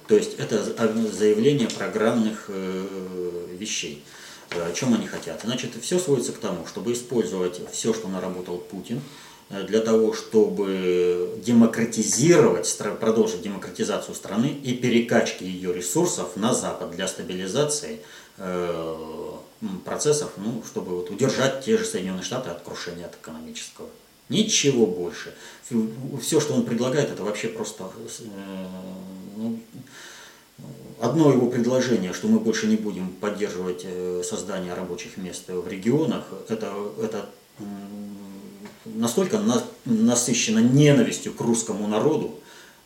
То 0.08 0.16
есть 0.16 0.38
это 0.38 0.62
заявление 0.62 1.68
программных 1.68 2.46
э, 2.48 3.46
вещей. 3.58 4.04
О 4.50 4.72
чем 4.72 4.94
они 4.94 5.06
хотят? 5.06 5.42
Значит, 5.44 5.72
все 5.80 5.98
сводится 5.98 6.32
к 6.32 6.38
тому, 6.38 6.66
чтобы 6.66 6.92
использовать 6.92 7.60
все, 7.72 7.92
что 7.92 8.08
наработал 8.08 8.58
Путин, 8.58 9.00
для 9.50 9.80
того, 9.80 10.14
чтобы 10.14 11.40
демократизировать, 11.44 12.76
продолжить 12.98 13.42
демократизацию 13.42 14.14
страны 14.14 14.46
и 14.46 14.74
перекачки 14.74 15.44
ее 15.44 15.74
ресурсов 15.74 16.36
на 16.36 16.54
Запад 16.54 16.90
для 16.92 17.06
стабилизации 17.06 18.00
э, 18.38 19.34
процессов, 19.84 20.32
ну, 20.38 20.62
чтобы 20.66 20.96
вот 20.96 21.10
удержать 21.10 21.64
те 21.64 21.76
же 21.76 21.84
Соединенные 21.84 22.22
Штаты 22.22 22.50
от 22.50 22.62
крушения 22.62 23.06
от 23.06 23.14
экономического. 23.14 23.88
Ничего 24.30 24.86
больше. 24.86 25.34
Все, 26.20 26.40
что 26.40 26.54
он 26.54 26.64
предлагает, 26.64 27.10
это 27.10 27.22
вообще 27.22 27.48
просто 27.48 27.84
э, 28.00 28.66
ну, 29.36 29.60
одно 31.00 31.30
его 31.30 31.48
предложение, 31.48 32.14
что 32.14 32.28
мы 32.28 32.40
больше 32.40 32.66
не 32.66 32.76
будем 32.76 33.10
поддерживать 33.10 33.84
создание 34.24 34.72
рабочих 34.72 35.18
мест 35.18 35.44
в 35.48 35.68
регионах, 35.68 36.24
это, 36.48 36.72
это 37.02 37.28
настолько 38.84 39.40
насыщена 39.84 40.58
ненавистью 40.58 41.34
к 41.34 41.40
русскому 41.40 41.86
народу, 41.86 42.38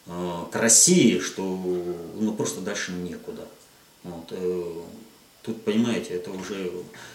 э, 0.07 0.45
к 0.51 0.57
России, 0.57 1.19
что 1.19 1.43
ну, 1.43 2.35
просто 2.35 2.61
дальше 2.61 2.93
некуда. 2.93 3.47
Вот. 4.05 4.27
Э, 4.31 4.73
тут, 5.43 5.63
понимаете, 5.65 6.15
это 6.15 6.31
уже 6.31 6.71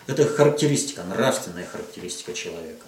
это 0.08 0.26
характеристика, 0.26 1.04
нравственная 1.04 1.66
характеристика 1.66 2.34
человека. 2.34 2.86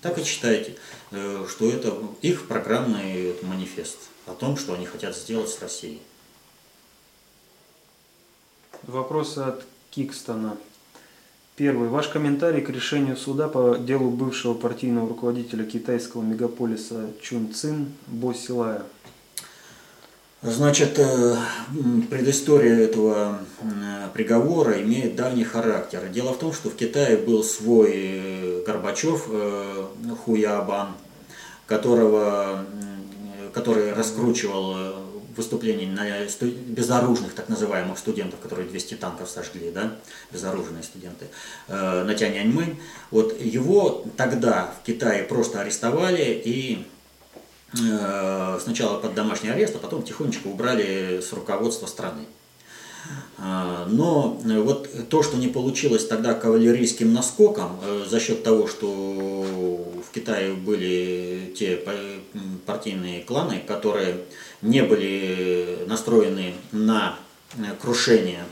Так 0.00 0.18
и 0.18 0.24
читайте, 0.24 0.76
э, 1.10 1.46
что 1.48 1.68
это 1.68 1.96
их 2.22 2.48
программный 2.48 3.36
манифест 3.42 3.98
о 4.26 4.32
том, 4.32 4.56
что 4.56 4.74
они 4.74 4.86
хотят 4.86 5.16
сделать 5.16 5.50
с 5.50 5.60
Россией. 5.60 6.00
Вопрос 8.82 9.38
от 9.38 9.64
Кикстона. 9.90 10.56
Первый. 11.54 11.90
Ваш 11.90 12.08
комментарий 12.08 12.62
к 12.62 12.70
решению 12.70 13.14
суда 13.14 13.46
по 13.46 13.76
делу 13.76 14.10
бывшего 14.10 14.54
партийного 14.54 15.06
руководителя 15.06 15.66
китайского 15.66 16.22
мегаполиса 16.22 17.10
Чун 17.20 17.52
Цин 17.52 17.92
Бо 18.06 18.32
Силая. 18.34 18.84
Значит, 20.40 20.98
э, 20.98 21.36
предыстория 22.08 22.78
этого 22.78 23.40
приговора 24.14 24.80
имеет 24.80 25.14
давний 25.14 25.44
характер. 25.44 26.08
Дело 26.08 26.32
в 26.32 26.38
том, 26.38 26.54
что 26.54 26.70
в 26.70 26.74
Китае 26.74 27.18
был 27.18 27.44
свой 27.44 27.92
э, 27.94 28.64
Горбачев, 28.66 29.26
э, 29.28 29.84
Хуябан, 30.24 30.94
которого, 31.66 32.64
который 33.52 33.92
раскручивал 33.92 35.01
выступлений 35.36 35.86
на 35.86 36.06
безоружных 36.66 37.34
так 37.34 37.48
называемых 37.48 37.98
студентов, 37.98 38.40
которые 38.40 38.68
200 38.68 38.94
танков 38.94 39.28
сожгли, 39.28 39.70
да, 39.70 39.92
безоружные 40.30 40.82
студенты, 40.82 41.26
на 41.68 42.14
Тяньаньмэнь. 42.14 42.80
Вот 43.10 43.40
его 43.40 44.04
тогда 44.16 44.74
в 44.80 44.86
Китае 44.86 45.24
просто 45.24 45.60
арестовали 45.60 46.42
и 46.44 46.86
Э, 47.80 48.58
сначала 48.62 48.98
под 48.98 49.14
домашний 49.14 49.48
арест, 49.48 49.74
а 49.76 49.78
потом 49.78 50.02
тихонечко 50.02 50.48
убрали 50.48 51.20
с 51.20 51.32
руководства 51.32 51.86
страны. 51.86 52.24
Э, 53.38 53.86
но 53.88 54.40
вот 54.44 55.08
то, 55.08 55.22
что 55.22 55.36
не 55.36 55.48
получилось 55.48 56.06
тогда 56.06 56.34
кавалерийским 56.34 57.12
наскоком, 57.12 57.78
э, 57.82 58.04
за 58.08 58.20
счет 58.20 58.42
того, 58.42 58.66
что 58.66 58.86
в 58.88 60.14
Китае 60.14 60.54
были 60.54 61.54
те 61.56 61.84
партийные 62.66 63.22
кланы, 63.22 63.62
которые 63.66 64.24
не 64.60 64.82
были 64.82 65.84
настроены 65.86 66.54
на 66.72 67.18
крушение 67.80 68.44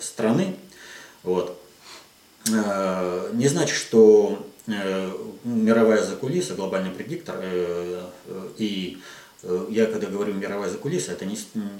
страны, 0.00 0.54
вот, 1.22 1.60
не 2.46 3.48
значит, 3.48 3.76
что 3.76 4.46
Э, 4.68 5.10
мировая 5.42 6.04
закулиса, 6.04 6.54
глобальный 6.54 6.92
предиктор, 6.92 7.34
э, 7.40 8.04
э, 8.26 8.48
и 8.58 8.98
я 9.70 9.86
когда 9.86 10.06
говорю 10.06 10.34
мировая 10.34 10.70
закулиса, 10.70 11.12
это 11.12 11.24
не, 11.24 11.36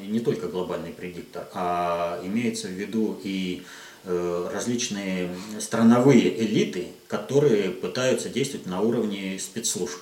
не 0.07 0.21
только 0.21 0.49
глобальный 0.49 0.91
предиктор, 0.91 1.49
а 1.55 2.21
имеется 2.25 2.69
в 2.69 2.73
виду 2.73 3.19
и 3.23 3.63
различные 4.05 5.33
страновые 5.61 6.43
элиты, 6.43 6.89
которые 7.07 7.71
пытаются 7.71 8.29
действовать 8.29 8.67
на 8.67 8.81
уровне 8.81 9.39
спецслужб. 9.39 9.97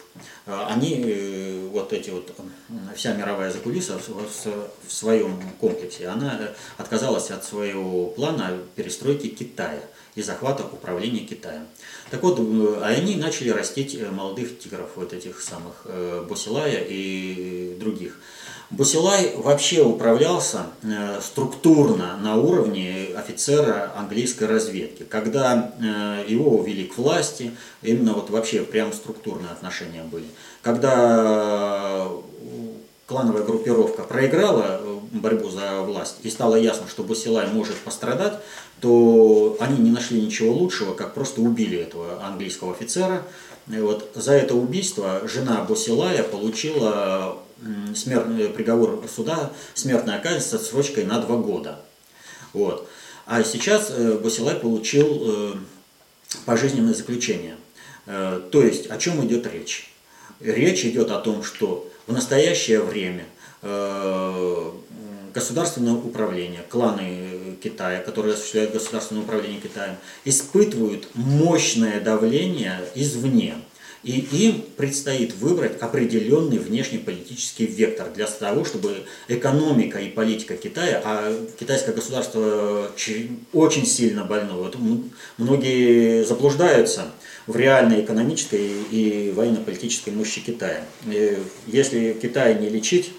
Они, 0.47 1.69
вот 1.71 1.93
эти 1.93 2.09
вот, 2.09 2.35
вся 2.97 3.13
мировая 3.13 3.53
закулиса 3.53 3.99
в 3.99 4.91
своем 4.91 5.39
комплексе, 5.61 6.09
она 6.09 6.41
отказалась 6.79 7.31
от 7.31 7.45
своего 7.45 8.07
плана 8.07 8.57
перестройки 8.75 9.27
Китая 9.29 9.83
и 10.15 10.23
захвата 10.23 10.63
управления 10.65 11.27
Китаем. 11.27 11.67
Так 12.11 12.23
вот, 12.25 12.41
э, 12.41 12.83
они 12.83 13.17
начали 13.17 13.51
растить 13.51 13.95
э, 13.95 14.11
молодых 14.11 14.59
тигров, 14.59 14.91
вот 14.97 15.13
этих 15.13 15.41
самых 15.41 15.75
э, 15.85 16.25
Бусилая 16.29 16.85
и 16.89 17.77
других. 17.79 18.19
Бусилай 18.71 19.35
вообще 19.37 19.83
управлялся 19.83 20.67
структурно 21.21 22.17
на 22.19 22.37
уровне 22.37 23.09
офицера 23.17 23.93
английской 23.97 24.45
разведки. 24.45 25.03
Когда 25.03 25.73
его 26.29 26.57
увели 26.57 26.85
к 26.87 26.97
власти, 26.97 27.51
именно 27.83 28.13
вот 28.13 28.31
вообще 28.31 28.63
прям 28.63 28.93
структурные 28.93 29.51
отношения 29.51 30.05
были. 30.05 30.27
Когда 30.63 32.07
клановая 33.07 33.43
группировка 33.43 34.05
проиграла 34.05 34.81
борьбу 35.11 35.51
за 35.51 35.81
власть 35.81 36.19
и 36.23 36.31
стало 36.31 36.55
ясно, 36.55 36.87
что 36.89 37.03
Бусилай 37.03 37.49
может 37.49 37.77
пострадать, 37.79 38.35
то 38.81 39.57
они 39.61 39.79
не 39.79 39.91
нашли 39.91 40.21
ничего 40.21 40.53
лучшего, 40.53 40.95
как 40.95 41.15
просто 41.15 41.41
убили 41.41 41.79
этого 41.79 42.25
английского 42.25 42.73
офицера. 42.73 43.23
И 43.69 43.77
вот 43.77 44.11
за 44.15 44.33
это 44.33 44.55
убийство 44.55 45.21
жена 45.29 45.65
Босилая 45.65 46.23
получила 46.23 47.37
смертный 47.95 48.49
приговор 48.49 49.05
суда, 49.09 49.53
смертная 49.75 50.19
казнь 50.19 50.41
с 50.41 50.55
отсрочкой 50.55 51.05
на 51.05 51.21
два 51.21 51.37
года. 51.37 51.81
Вот. 52.53 52.89
А 53.27 53.45
сейчас 53.45 53.91
э, 53.91 54.19
Босилай 54.19 54.57
получил 54.57 55.23
э, 55.23 55.55
пожизненное 56.47 56.95
заключение. 56.95 57.57
Э, 58.07 58.41
то 58.51 58.63
есть 58.63 58.91
о 58.91 58.99
чем 58.99 59.25
идет 59.25 59.47
речь? 59.47 59.93
Речь 60.41 60.85
идет 60.85 61.11
о 61.11 61.21
том, 61.21 61.45
что 61.45 61.89
в 62.07 62.13
настоящее 62.13 62.81
время 62.81 63.27
государственное 65.35 65.93
управление, 65.93 66.63
кланы 66.71 67.40
Китая, 67.61 68.01
которые 68.01 68.35
осуществляют 68.35 68.73
государственное 68.73 69.23
управление 69.23 69.61
Китаем, 69.61 69.97
испытывают 70.25 71.09
мощное 71.15 72.01
давление 72.01 72.81
извне. 72.95 73.57
И 74.03 74.19
им 74.19 74.65
предстоит 74.79 75.35
выбрать 75.35 75.79
определенный 75.79 76.57
внешнеполитический 76.57 77.67
вектор 77.67 78.11
для 78.11 78.27
того, 78.27 78.65
чтобы 78.65 79.05
экономика 79.29 79.99
и 79.99 80.09
политика 80.09 80.57
Китая, 80.57 81.03
а 81.05 81.37
китайское 81.59 81.95
государство 81.95 82.91
очень 83.53 83.87
сильно 83.87 84.25
больно, 84.25 84.55
вот 84.55 84.77
многие 85.37 86.25
заблуждаются 86.25 87.11
в 87.47 87.57
реальной 87.57 88.01
экономической 88.01 88.71
и 88.91 89.33
военно-политической 89.37 90.11
мощи 90.11 90.41
Китая. 90.41 90.83
И 91.07 91.37
если 91.67 92.17
Китай 92.21 92.59
не 92.59 92.71
лечить, 92.71 93.13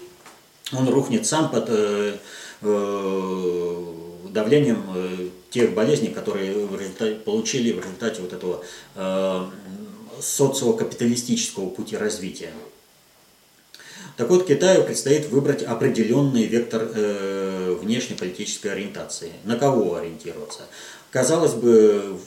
он 0.72 0.88
рухнет 0.88 1.26
сам 1.26 1.50
под 1.50 1.66
э, 1.68 2.16
э, 2.62 3.84
давлением 4.32 4.82
э, 4.94 5.28
тех 5.50 5.74
болезней, 5.74 6.08
которые 6.08 6.66
в 6.66 7.14
получили 7.24 7.72
в 7.72 7.78
результате 7.78 8.22
вот 8.22 8.32
этого 8.32 8.64
э, 8.94 9.44
социокапиталистического 10.20 11.68
пути 11.68 11.96
развития. 11.96 12.50
Так 14.16 14.28
вот, 14.28 14.46
Китаю 14.46 14.84
предстоит 14.84 15.28
выбрать 15.28 15.62
определенный 15.62 16.44
вектор 16.44 16.90
э, 16.94 17.76
внешнеполитической 17.80 18.68
ориентации. 18.68 19.32
На 19.44 19.56
кого 19.56 19.96
ориентироваться? 19.96 20.62
Казалось 21.10 21.52
бы, 21.52 22.18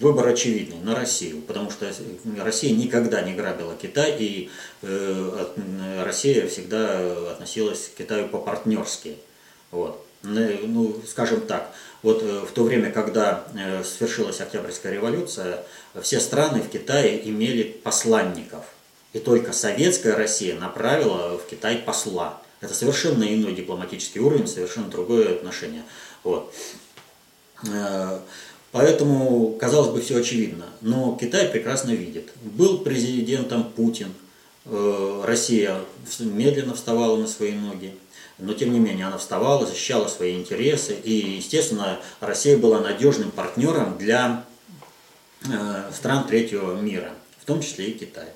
выбор 0.00 0.28
очевидный 0.28 0.78
на 0.80 0.94
Россию, 0.94 1.40
потому 1.42 1.70
что 1.70 1.90
Россия 2.38 2.74
никогда 2.74 3.22
не 3.22 3.34
грабила 3.34 3.74
Китай, 3.74 4.16
и 4.18 4.50
Россия 4.82 6.46
всегда 6.46 7.32
относилась 7.32 7.88
к 7.88 7.98
Китаю 7.98 8.28
по-партнерски. 8.28 9.16
Вот. 9.70 10.04
Ну, 10.22 11.00
скажем 11.06 11.40
так, 11.42 11.72
вот 12.02 12.22
э, 12.22 12.40
в 12.46 12.52
то 12.52 12.64
время, 12.64 12.90
когда 12.90 13.44
э, 13.54 13.82
свершилась 13.84 14.40
Октябрьская 14.40 14.92
революция, 14.92 15.64
все 16.02 16.20
страны 16.20 16.60
в 16.60 16.68
Китае 16.68 17.28
имели 17.28 17.62
посланников. 17.62 18.64
И 19.12 19.18
только 19.18 19.52
советская 19.52 20.16
Россия 20.16 20.58
направила 20.58 21.38
в 21.38 21.46
Китай 21.46 21.76
посла. 21.76 22.40
Это 22.60 22.74
совершенно 22.74 23.24
иной 23.24 23.54
дипломатический 23.54 24.20
уровень, 24.20 24.46
совершенно 24.46 24.88
другое 24.88 25.34
отношение. 25.34 25.82
Вот. 26.22 26.54
Э, 27.66 28.20
Поэтому, 28.72 29.56
казалось 29.58 29.90
бы, 29.90 30.00
все 30.00 30.18
очевидно. 30.18 30.66
Но 30.80 31.18
Китай 31.20 31.48
прекрасно 31.48 31.90
видит. 31.90 32.30
Был 32.40 32.78
президентом 32.78 33.64
Путин, 33.64 34.14
Россия 34.64 35.80
медленно 36.20 36.74
вставала 36.74 37.16
на 37.16 37.26
свои 37.26 37.50
ноги, 37.50 37.96
но 38.40 38.54
тем 38.54 38.72
не 38.72 38.78
менее 38.78 39.06
она 39.06 39.18
вставала, 39.18 39.66
защищала 39.66 40.08
свои 40.08 40.36
интересы, 40.36 40.94
и, 40.94 41.36
естественно, 41.36 41.98
Россия 42.20 42.56
была 42.56 42.80
надежным 42.80 43.30
партнером 43.30 43.98
для 43.98 44.44
э, 45.44 45.90
стран 45.94 46.26
третьего 46.26 46.80
мира, 46.80 47.12
в 47.38 47.44
том 47.44 47.60
числе 47.60 47.90
и 47.90 47.98
Китая. 47.98 48.28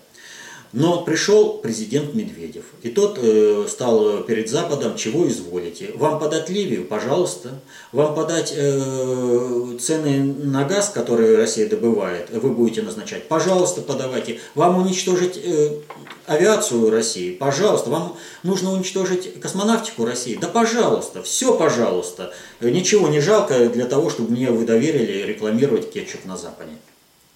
Но 0.77 1.03
пришел 1.03 1.59
президент 1.59 2.15
Медведев, 2.15 2.65
и 2.83 2.89
тот 2.89 3.17
э, 3.23 3.67
стал 3.71 4.25
перед 4.25 4.51
Западом, 4.51 4.97
чего 4.97 5.29
изволите. 5.29 5.93
Вам 5.95 6.19
подать 6.19 6.51
Ливию, 6.51 6.85
пожалуйста. 6.85 7.61
Вам 7.93 8.17
подать 8.17 8.53
э, 8.57 9.79
цены 9.81 10.25
на 10.25 10.65
газ, 10.65 10.89
которые 10.89 11.37
Россия 11.37 11.69
добывает, 11.69 12.29
вы 12.31 12.51
будете 12.51 12.83
назначать, 12.83 13.29
пожалуйста, 13.29 13.83
подавайте. 13.83 14.41
Вам 14.57 14.79
уничтожить 14.79 15.39
э, 15.41 15.79
авиацию 16.27 16.91
России, 16.91 17.33
пожалуйста. 17.33 17.91
Вам 17.91 18.17
нужно 18.43 18.73
уничтожить 18.73 19.41
космонавтику 19.41 20.05
России, 20.05 20.37
да 20.41 20.49
пожалуйста, 20.49 21.23
все 21.23 21.57
пожалуйста. 21.57 22.35
Ничего 22.61 23.07
не 23.07 23.21
жалко 23.21 23.69
для 23.69 23.85
того, 23.85 24.11
чтобы 24.11 24.33
мне 24.33 24.51
вы 24.51 24.67
доверили 24.67 25.23
рекламировать 25.23 25.93
кетчуп 25.93 26.25
на 26.25 26.37
Западе. 26.37 26.73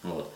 Вот. 0.03 0.29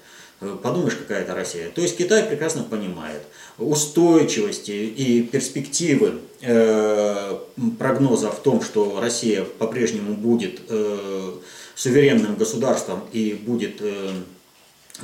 Э, 0.43 0.57
подумаешь, 0.61 0.97
какая 0.97 1.22
это 1.22 1.34
Россия. 1.34 1.70
То 1.70 1.80
есть 1.80 1.97
Китай 1.97 2.24
прекрасно 2.24 2.64
понимает 2.64 3.22
устойчивости 3.59 4.72
и 4.72 5.22
перспективы 5.22 6.20
э, 6.40 7.38
прогноза 7.78 8.30
в 8.30 8.40
том, 8.40 8.61
что 8.61 9.01
Россия 9.01 9.45
по-прежнему 9.45 10.14
будет 10.14 10.61
э, 10.68 11.32
суверенным 11.76 12.34
государством 12.34 13.05
и 13.12 13.34
будет 13.34 13.76
э, 13.80 14.11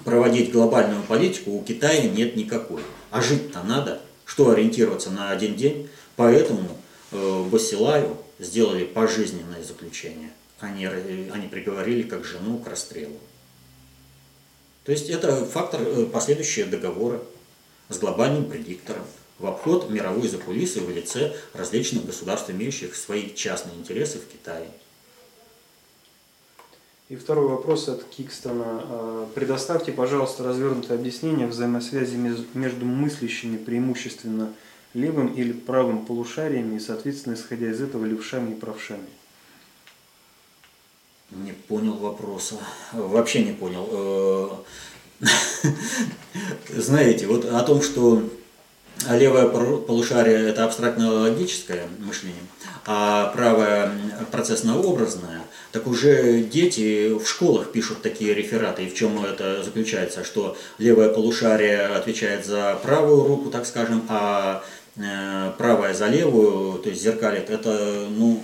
проводить 0.05 0.51
глобальную 0.51 1.03
политику, 1.05 1.53
у 1.53 1.63
Китая 1.63 2.03
нет 2.09 2.35
никакой. 2.35 2.83
А 3.13 3.23
жить-то 3.23 3.63
надо, 3.63 4.01
что 4.25 4.51
ориентироваться 4.51 5.11
на 5.11 5.31
один 5.31 5.55
день. 5.55 5.89
Поэтому 6.17 6.69
э, 7.13 7.45
Басилаю 7.45 8.17
сделали 8.41 8.85
пожизненное 8.85 9.63
заключение. 9.63 10.31
они, 10.59 10.85
они 11.33 11.47
приговорили 11.47 12.03
как 12.03 12.25
жену 12.25 12.59
к 12.59 12.67
расстрелу. 12.67 13.19
То 14.89 14.93
есть 14.93 15.11
это 15.11 15.45
фактор 15.45 15.83
э, 15.83 16.07
последующего 16.07 16.67
договора 16.67 17.21
с 17.91 17.99
глобальным 17.99 18.47
предиктором 18.47 19.03
в 19.39 19.47
обход 19.47 19.91
мировой 19.91 20.29
закулисы 20.29 20.81
в 20.81 20.89
лице 20.89 21.37
различных 21.53 22.07
государств, 22.07 22.49
имеющих 22.49 22.97
свои 22.97 23.35
частные 23.35 23.77
интересы 23.77 24.17
в 24.19 24.27
Китае. 24.33 24.71
И 27.11 27.17
второй 27.17 27.49
вопрос 27.49 27.91
от 27.91 28.03
Кикстона. 28.05 28.65
А, 28.65 29.29
предоставьте, 29.35 29.93
пожалуйста, 29.93 30.43
развернутое 30.43 30.97
объяснение 30.97 31.47
взаимосвязи 31.47 32.17
между 32.55 32.87
мыслящими 32.87 33.59
преимущественно 33.59 34.55
левым 34.95 35.35
или 35.35 35.53
правым 35.53 36.07
полушариями 36.07 36.77
и, 36.77 36.81
соответственно, 36.81 37.35
исходя 37.35 37.69
из 37.69 37.83
этого, 37.83 38.07
левшами 38.07 38.53
и 38.53 38.59
правшами. 38.59 39.09
Не 41.31 41.53
понял 41.53 41.95
вопроса. 41.95 42.55
Вообще 42.93 43.45
не 43.45 43.53
понял. 43.53 43.89
Э, 43.93 44.49
знаете, 46.77 47.27
вот 47.27 47.45
о 47.45 47.61
том, 47.63 47.83
что 47.83 48.23
левое 49.11 49.49
полушарие– 49.49 50.49
это 50.49 50.65
абстрактно-логическое 50.65 51.87
мышление, 51.99 52.43
а 52.87 53.27
правое– 53.35 53.93
процессно-образное, 54.33 55.43
так 55.73 55.87
уже 55.87 56.43
дети 56.43 57.13
в 57.13 57.27
школах 57.27 57.73
пишут 57.73 58.01
такие 58.01 58.33
рефераты. 58.33 58.85
И 58.85 58.89
в 58.89 58.95
чем 58.95 59.23
это 59.23 59.63
заключается? 59.63 60.25
Что 60.25 60.57
левое 60.79 61.11
полушарие 61.11 61.83
отвечает 61.83 62.47
за 62.47 62.79
правую 62.83 63.25
руку, 63.25 63.51
так 63.51 63.67
скажем, 63.67 64.03
а 64.09 64.65
э, 64.97 65.53
правая 65.59 65.93
за 65.93 66.09
левую, 66.09 66.79
то 66.79 66.89
есть 66.89 67.03
зеркалит. 67.03 67.51
Это, 67.51 68.07
ну, 68.09 68.43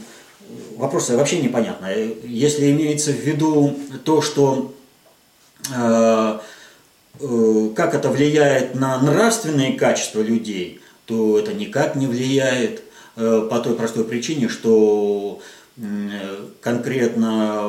вопрос 0.76 1.10
вообще 1.10 1.40
непонятно. 1.40 1.88
Если 2.24 2.70
имеется 2.70 3.12
в 3.12 3.20
виду 3.20 3.76
то, 4.04 4.22
что 4.22 4.74
э, 5.74 6.38
э, 7.20 7.68
как 7.74 7.94
это 7.94 8.10
влияет 8.10 8.74
на 8.74 8.98
нравственные 9.00 9.74
качества 9.74 10.20
людей, 10.20 10.80
то 11.06 11.38
это 11.38 11.52
никак 11.52 11.96
не 11.96 12.06
влияет 12.06 12.82
э, 13.16 13.46
по 13.50 13.58
той 13.60 13.74
простой 13.74 14.04
причине, 14.04 14.48
что 14.48 15.40
э, 15.76 15.80
конкретно 16.60 17.68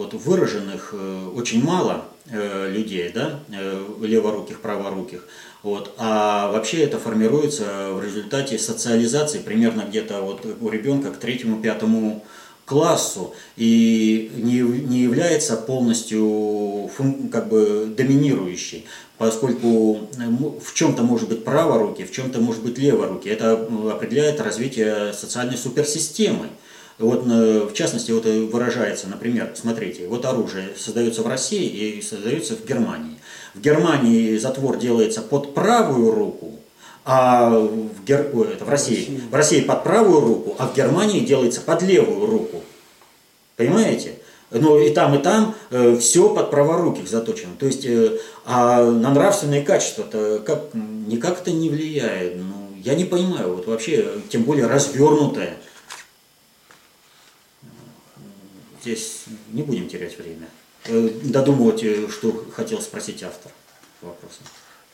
вот 0.00 0.14
выраженных 0.14 0.94
э, 0.94 1.28
очень 1.34 1.62
мало 1.62 2.06
э, 2.30 2.70
людей, 2.70 3.10
да, 3.14 3.40
э, 3.52 3.86
леворуких, 4.00 4.60
праворуких. 4.60 5.26
Вот. 5.62 5.94
А 5.98 6.50
вообще 6.50 6.78
это 6.82 6.98
формируется 6.98 7.90
в 7.92 8.02
результате 8.02 8.58
социализации 8.58 9.38
примерно 9.38 9.82
где-то 9.82 10.22
вот 10.22 10.46
у 10.60 10.68
ребенка 10.70 11.10
к 11.10 11.18
третьему-пятому 11.18 12.24
классу 12.64 13.34
и 13.56 14.30
не, 14.36 14.60
не 14.60 15.00
является 15.00 15.56
полностью 15.56 16.88
как 17.32 17.48
бы 17.48 17.92
доминирующей, 17.94 18.86
поскольку 19.18 20.08
в 20.64 20.72
чем-то 20.72 21.02
может 21.02 21.28
быть 21.28 21.44
праворуки, 21.44 22.04
в 22.04 22.12
чем-то 22.12 22.40
может 22.40 22.62
быть 22.62 22.78
леворуки. 22.78 23.28
Это 23.28 23.52
определяет 23.92 24.40
развитие 24.40 25.12
социальной 25.12 25.56
суперсистемы. 25.56 26.46
Вот, 26.98 27.24
в 27.24 27.72
частности, 27.72 28.12
вот 28.12 28.26
выражается, 28.26 29.08
например, 29.08 29.52
смотрите, 29.56 30.06
вот 30.06 30.24
оружие 30.24 30.68
создается 30.76 31.22
в 31.22 31.26
России 31.26 31.66
и 31.66 32.02
создается 32.02 32.54
в 32.54 32.64
Германии. 32.66 33.16
В 33.54 33.60
Германии 33.60 34.36
затвор 34.36 34.78
делается 34.78 35.22
под 35.22 35.54
правую 35.54 36.12
руку, 36.12 36.52
а 37.04 37.50
в, 37.50 38.04
Гер... 38.04 38.30
Ой, 38.32 38.52
это 38.52 38.64
в 38.64 38.68
России. 38.68 39.20
в 39.30 39.34
России 39.34 39.60
под 39.60 39.82
правую 39.82 40.20
руку, 40.20 40.54
а 40.58 40.68
в 40.68 40.74
Германии 40.76 41.20
делается 41.20 41.60
под 41.60 41.82
левую 41.82 42.26
руку. 42.26 42.62
Понимаете? 43.56 44.14
Но 44.50 44.78
и 44.78 44.90
там, 44.90 45.14
и 45.14 45.22
там 45.22 45.54
э, 45.70 45.96
все 45.98 46.34
под 46.34 46.50
праворуких 46.50 47.08
заточено. 47.08 47.54
То 47.58 47.66
есть, 47.66 47.84
э, 47.84 48.18
а 48.44 48.84
на 48.84 49.10
нравственные 49.10 49.62
качества-то 49.62 50.42
как, 50.44 50.74
никак 50.74 51.40
это 51.40 51.52
не 51.52 51.68
влияет. 51.68 52.36
Ну, 52.36 52.76
я 52.82 52.94
не 52.94 53.04
понимаю, 53.04 53.54
вот 53.54 53.66
вообще, 53.66 54.22
тем 54.28 54.42
более 54.42 54.66
развернутое. 54.66 55.56
Здесь 58.82 59.24
не 59.52 59.62
будем 59.62 59.88
терять 59.88 60.18
время. 60.18 60.48
Э, 60.90 61.08
додумывать, 61.22 61.84
э, 61.84 62.08
что 62.08 62.44
хотел 62.52 62.80
спросить 62.80 63.22
автор 63.22 63.52
вопроса. 64.02 64.40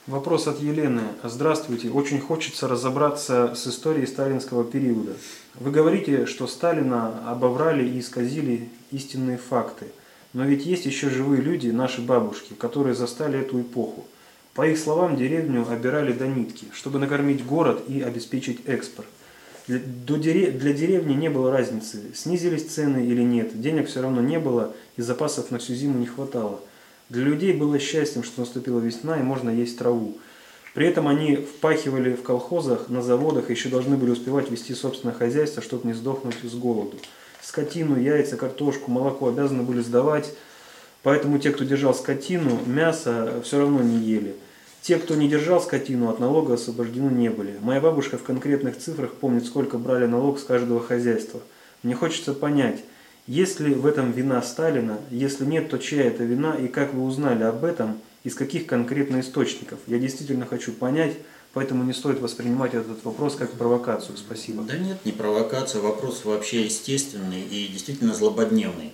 Вопрос 0.07 0.47
от 0.47 0.61
Елены. 0.61 1.01
Здравствуйте. 1.25 1.89
Очень 1.89 2.21
хочется 2.21 2.69
разобраться 2.69 3.55
с 3.57 3.67
историей 3.67 4.07
сталинского 4.07 4.63
периода. 4.63 5.15
Вы 5.55 5.71
говорите, 5.71 6.27
что 6.27 6.47
Сталина 6.47 7.23
обоврали 7.31 7.89
и 7.89 8.01
исказили 8.01 8.69
истинные 8.91 9.39
факты. 9.39 9.87
Но 10.35 10.45
ведь 10.45 10.67
есть 10.67 10.85
еще 10.85 11.09
живые 11.09 11.41
люди, 11.41 11.69
наши 11.69 12.03
бабушки, 12.03 12.53
которые 12.53 12.95
застали 12.95 13.41
эту 13.41 13.63
эпоху. 13.63 14.07
По 14.53 14.69
их 14.69 14.79
словам, 14.79 15.17
деревню 15.17 15.67
обирали 15.67 16.13
до 16.13 16.27
нитки, 16.27 16.67
чтобы 16.75 16.99
накормить 16.99 17.45
город 17.47 17.85
и 17.89 18.03
обеспечить 18.03 18.61
экспорт. 18.67 19.09
Для 19.67 20.73
деревни 20.73 21.15
не 21.15 21.29
было 21.29 21.51
разницы, 21.51 22.03
снизились 22.15 22.67
цены 22.67 23.05
или 23.05 23.23
нет, 23.23 23.61
денег 23.61 23.89
все 23.89 24.01
равно 24.01 24.21
не 24.21 24.39
было 24.39 24.75
и 24.97 25.03
запасов 25.03 25.51
на 25.51 25.59
всю 25.59 25.75
зиму 25.75 25.99
не 25.99 26.07
хватало. 26.07 26.61
Для 27.09 27.25
людей 27.25 27.53
было 27.53 27.79
счастьем, 27.81 28.23
что 28.23 28.41
наступила 28.41 28.79
весна 28.79 29.19
и 29.19 29.23
можно 29.23 29.51
есть 29.51 29.79
траву. 29.79 30.19
При 30.75 30.87
этом 30.87 31.09
они 31.09 31.37
впахивали 31.37 32.15
в 32.15 32.23
колхозах, 32.23 32.89
на 32.89 33.03
заводах, 33.03 33.51
еще 33.51 33.69
должны 33.69 33.97
были 33.97 34.11
успевать 34.11 34.51
вести 34.51 34.75
собственное 34.75 35.15
хозяйство, 35.15 35.63
чтобы 35.63 35.89
не 35.89 35.95
сдохнуть 35.95 36.37
с 36.43 36.55
голоду. 36.55 36.99
Скотину, 37.43 37.99
яйца, 37.99 38.37
картошку, 38.37 38.91
молоко 38.91 39.29
обязаны 39.29 39.63
были 39.63 39.81
сдавать, 39.81 40.33
поэтому 41.03 41.39
те, 41.39 41.51
кто 41.51 41.65
держал 41.65 41.95
скотину, 41.95 42.61
мясо 42.67 43.41
все 43.43 43.59
равно 43.59 43.83
не 43.83 43.99
ели. 43.99 44.37
Те, 44.83 44.99
кто 44.99 45.15
не 45.17 45.29
держал 45.29 45.61
скотину, 45.61 46.09
от 46.11 46.21
налога 46.21 46.55
освобождены 46.55 47.11
не 47.11 47.29
были. 47.29 47.59
Моя 47.61 47.81
бабушка 47.81 48.19
в 48.19 48.23
конкретных 48.23 48.79
цифрах 48.79 49.15
помнит, 49.15 49.45
сколько 49.47 49.79
брали 49.79 50.07
налог 50.07 50.39
с 50.39 50.45
каждого 50.45 50.81
хозяйства. 50.81 51.41
Мне 51.83 51.95
хочется 51.95 52.35
понять, 52.35 52.85
есть 53.27 53.59
ли 53.59 53.75
в 53.75 53.87
этом 53.87 54.13
вина 54.13 54.41
Сталина, 54.43 54.99
если 55.11 55.45
нет, 55.45 55.69
то 55.69 55.79
чья 55.79 56.05
это 56.05 56.23
вина 56.23 56.55
и 56.55 56.69
как 56.69 56.95
вы 56.95 57.03
узнали 57.03 57.43
об 57.43 57.65
этом, 57.65 57.99
из 58.23 58.35
каких 58.35 58.67
конкретно 58.67 59.21
источников. 59.21 59.81
Я 59.89 59.99
действительно 59.99 60.47
хочу 60.47 60.73
понять, 60.73 61.15
поэтому 61.53 61.83
не 61.83 61.93
стоит 61.93 62.21
воспринимать 62.21 62.75
этот 62.75 63.05
вопрос 63.05 63.35
как 63.35 63.51
провокацию. 63.53 64.17
Спасибо. 64.17 64.63
Да 64.63 64.77
нет, 64.77 64.99
не 65.05 65.13
провокация, 65.13 65.81
вопрос 65.81 66.25
вообще 66.25 66.65
естественный 66.65 67.41
и 67.41 67.69
действительно 67.69 68.15
злободневный. 68.15 68.93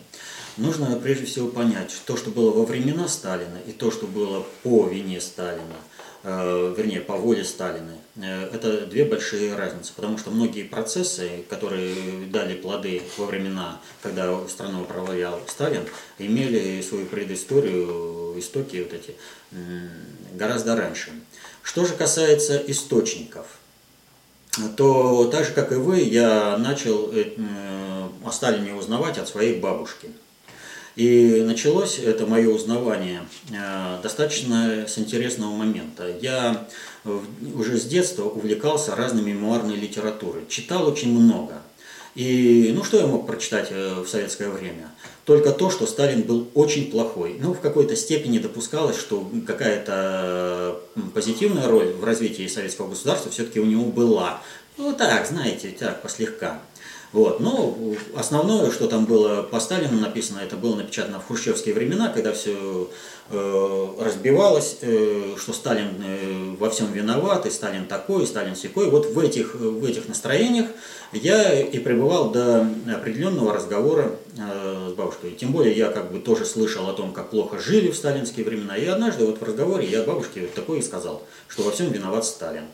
Нужно 0.59 0.96
прежде 0.96 1.24
всего 1.24 1.48
понять, 1.48 1.90
что, 1.90 2.14
что 2.14 2.30
было 2.30 2.50
во 2.50 2.66
времена 2.66 3.09
Сталина 3.09 3.57
и 3.66 3.72
то, 3.72 3.90
что 3.90 4.07
было 4.07 4.44
по 4.62 4.86
вине 4.86 5.18
Сталина, 5.18 5.76
э, 6.24 6.74
вернее, 6.76 7.00
по 7.00 7.16
воле 7.16 7.42
Сталина, 7.42 7.94
э, 8.16 8.50
это 8.53 8.86
две 8.86 9.07
большие 9.07 9.57
разницы, 9.57 9.94
потому 9.96 10.18
что 10.18 10.30
многие 10.30 10.64
процессы, 10.64 11.44
которые 11.48 12.26
дали 12.26 12.55
плоды 12.55 13.03
во 13.16 13.24
времена, 13.24 13.80
когда 14.03 14.46
страну 14.46 14.82
управлял 14.82 15.40
Сталин, 15.48 15.84
имели 16.18 16.82
свою 16.82 17.07
предысторию, 17.07 18.38
истоки 18.38 18.76
вот 18.82 18.92
эти, 18.92 19.14
гораздо 20.34 20.76
раньше. 20.76 21.12
Что 21.62 21.86
же 21.86 21.94
касается 21.94 22.59
источников, 22.66 23.46
то 24.76 25.30
так 25.32 25.46
же, 25.46 25.53
как 25.53 25.72
и 25.72 25.76
вы, 25.76 26.00
я 26.00 26.59
начал 26.59 27.11
э, 27.11 27.32
о 28.22 28.30
Сталине 28.30 28.74
узнавать 28.74 29.16
от 29.16 29.29
своей 29.29 29.58
бабушки– 29.58 30.11
и 30.96 31.42
началось 31.46 31.98
это 31.98 32.26
мое 32.26 32.48
узнавание 32.48 33.22
э, 33.50 33.98
достаточно 34.02 34.86
с 34.86 34.98
интересного 34.98 35.54
момента. 35.54 36.04
Я 36.20 36.66
уже 37.54 37.78
с 37.78 37.84
детства 37.84 38.24
увлекался 38.24 38.94
разной 38.94 39.22
мемуарной 39.22 39.76
литературой, 39.76 40.44
читал 40.48 40.86
очень 40.86 41.12
много. 41.12 41.54
И 42.14 42.72
ну 42.74 42.84
что 42.84 42.98
я 42.98 43.06
мог 43.06 43.26
прочитать 43.26 43.68
э, 43.70 44.02
в 44.02 44.06
советское 44.06 44.50
время? 44.50 44.90
Только 45.24 45.52
то, 45.52 45.70
что 45.70 45.86
Сталин 45.86 46.22
был 46.22 46.48
очень 46.54 46.90
плохой. 46.90 47.36
Ну, 47.40 47.54
в 47.54 47.60
какой-то 47.60 47.94
степени 47.94 48.38
допускалось, 48.38 48.98
что 48.98 49.30
какая-то 49.46 50.80
позитивная 51.14 51.68
роль 51.68 51.92
в 51.92 52.04
развитии 52.04 52.46
советского 52.48 52.88
государства 52.88 53.30
все-таки 53.30 53.60
у 53.60 53.64
него 53.64 53.84
была. 53.84 54.42
Ну 54.76 54.92
так, 54.92 55.26
знаете, 55.26 55.74
так, 55.78 56.02
послегка. 56.02 56.60
Вот. 57.13 57.41
Но 57.41 57.76
основное, 58.17 58.71
что 58.71 58.89
там 58.89 59.05
было 59.05 59.43
по 59.43 59.61
Сталину 59.61 60.01
написано, 60.01 60.41
это 60.41 60.57
было 60.57 60.76
напечатано 60.76 61.21
в 61.21 61.26
хрущевские 61.26 61.75
времена, 61.75 62.09
когда 62.09 62.33
все 62.33 62.89
э, 63.29 63.89
разбивалось, 64.01 64.79
э, 64.80 65.34
что 65.39 65.53
Сталин 65.53 65.91
э, 66.03 66.57
во 66.59 66.71
всем 66.71 66.91
виноват, 66.91 67.45
и 67.45 67.51
Сталин 67.51 67.84
такой, 67.84 68.22
и 68.22 68.26
Сталин 68.26 68.57
секой. 68.57 68.89
Вот 68.89 69.13
в 69.13 69.18
этих, 69.18 69.55
в 69.55 69.84
этих 69.84 70.09
настроениях 70.09 70.68
я 71.13 71.61
и 71.61 71.79
пребывал 71.80 72.30
до 72.30 72.67
определенного 72.91 73.53
разговора 73.53 74.17
э, 74.39 74.89
с 74.91 74.95
бабушкой. 74.95 75.33
Тем 75.33 75.53
более 75.53 75.76
я 75.76 75.91
как 75.91 76.11
бы 76.13 76.18
тоже 76.18 76.47
слышал 76.47 76.89
о 76.89 76.95
том, 76.95 77.13
как 77.13 77.29
плохо 77.29 77.59
жили 77.59 77.91
в 77.91 77.97
сталинские 77.97 78.47
времена. 78.47 78.75
И 78.75 78.87
однажды 78.87 79.26
вот 79.26 79.39
в 79.39 79.45
разговоре 79.45 79.87
я 79.87 80.03
бабушке 80.03 80.41
вот 80.41 80.55
такое 80.55 80.79
и 80.79 80.83
сказал, 80.83 81.22
что 81.47 81.63
во 81.63 81.72
всем 81.72 81.91
виноват 81.93 82.25
Сталин. 82.25 82.64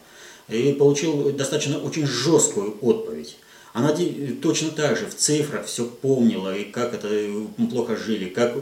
И 0.49 0.73
получил 0.75 1.33
достаточно 1.33 1.79
очень 1.79 2.07
жесткую 2.07 2.79
отповедь. 2.81 3.37
Она 3.73 3.95
точно 4.43 4.71
так 4.71 4.97
же 4.97 5.07
в 5.07 5.15
цифрах 5.15 5.67
все 5.67 5.85
помнила, 5.85 6.57
и 6.57 6.65
как 6.65 6.95
это 6.95 7.09
плохо 7.71 7.97
жили, 7.97 8.29
как 8.29 8.55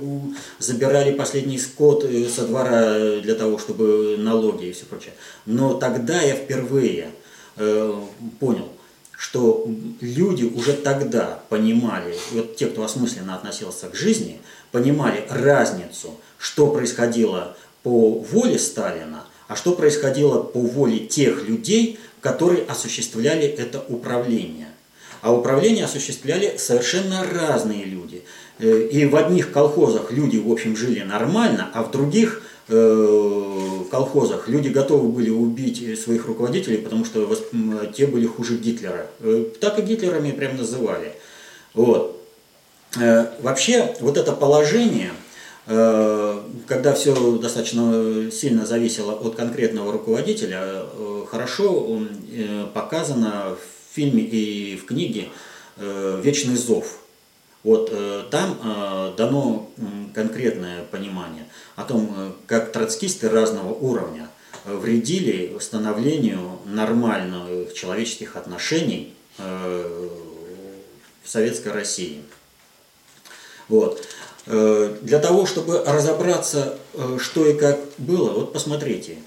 забирали 0.59 1.15
последний 1.15 1.59
скот 1.59 2.05
э, 2.05 2.29
со 2.29 2.47
двора 2.47 3.21
для 3.21 3.35
того, 3.35 3.59
чтобы 3.59 4.17
налоги 4.19 4.67
и 4.67 4.73
все 4.73 4.85
прочее. 4.85 5.13
Но 5.47 5.75
тогда 5.75 6.21
я 6.21 6.35
впервые 6.35 7.11
э, 7.57 8.01
понял, 8.41 8.69
что 9.17 9.67
люди 10.01 10.45
уже 10.45 10.75
тогда 10.75 11.41
понимали, 11.49 12.17
вот 12.33 12.57
те, 12.57 12.67
кто 12.67 12.85
осмысленно 12.85 13.35
относился 13.37 13.89
к 13.89 13.95
жизни, 13.95 14.41
понимали 14.73 15.25
разницу, 15.31 16.21
что 16.39 16.67
происходило 16.67 17.57
по 17.83 18.11
воле 18.19 18.59
Сталина, 18.59 19.25
а 19.49 19.57
что 19.57 19.73
происходило 19.73 20.43
по 20.43 20.61
воле 20.61 20.99
тех 20.99 21.49
людей, 21.49 21.99
которые 22.21 22.65
осуществляли 22.65 23.47
это 23.47 23.83
управление. 23.89 24.69
А 25.27 25.33
управление 25.33 25.87
осуществляли 25.87 26.57
совершенно 26.57 27.25
разные 27.25 27.83
люди. 27.85 28.23
Э, 28.61 28.83
и 28.83 29.07
в 29.07 29.17
одних 29.17 29.51
колхозах 29.51 30.13
люди, 30.13 30.37
в 30.37 30.53
общем, 30.53 30.77
жили 30.77 31.01
нормально, 31.01 31.69
а 31.75 31.83
в 31.83 31.91
других 31.91 32.43
э, 32.69 33.81
колхозах 33.91 34.47
люди 34.47 34.69
готовы 34.69 35.09
были 35.09 35.31
убить 35.31 35.99
своих 35.99 36.27
руководителей, 36.27 36.77
потому 36.77 37.05
что 37.05 37.29
те 37.93 38.07
были 38.07 38.25
хуже 38.25 38.55
Гитлера. 38.55 39.09
Э, 39.19 39.47
так 39.61 39.81
и 39.81 39.83
Гитлерами 39.83 40.31
прям 40.31 40.59
называли. 40.59 41.13
Вот. 41.75 42.23
Вообще, 43.41 43.97
вот 43.99 44.17
это 44.17 44.31
положение, 44.31 45.11
когда 45.67 46.95
все 46.95 47.37
достаточно 47.37 48.31
сильно 48.31 48.65
зависело 48.65 49.13
от 49.13 49.35
конкретного 49.35 49.93
руководителя, 49.93 50.85
хорошо 51.29 52.01
показано 52.73 53.57
в 53.61 53.76
фильме 53.97 54.23
и 54.23 54.77
в 54.77 54.85
книге 54.85 55.29
э, 55.79 56.21
«Вечный 56.23 56.57
зов». 56.57 56.99
Вот 57.63 57.89
э, 57.91 58.25
там 58.31 58.59
э, 58.63 59.15
дано 59.17 59.71
конкретное 60.15 60.85
понимание 60.85 61.47
о 61.77 61.85
том, 61.85 62.37
как 62.47 62.73
троцкисты 62.73 63.29
разного 63.29 63.73
уровня 63.73 64.29
вредили 64.65 65.57
становлению 65.61 66.59
нормальных 66.65 67.73
человеческих 67.75 68.37
отношений 68.37 69.15
в 69.39 70.09
Советской 71.25 71.69
России. 71.69 72.23
Вот. 73.69 74.03
Для 74.47 75.19
того, 75.21 75.47
чтобы 75.47 75.85
разобраться, 75.85 76.79
что 77.19 77.47
и 77.47 77.53
как 77.57 77.79
было, 77.99 78.31
вот 78.31 78.53
посмотрите, 78.53 79.19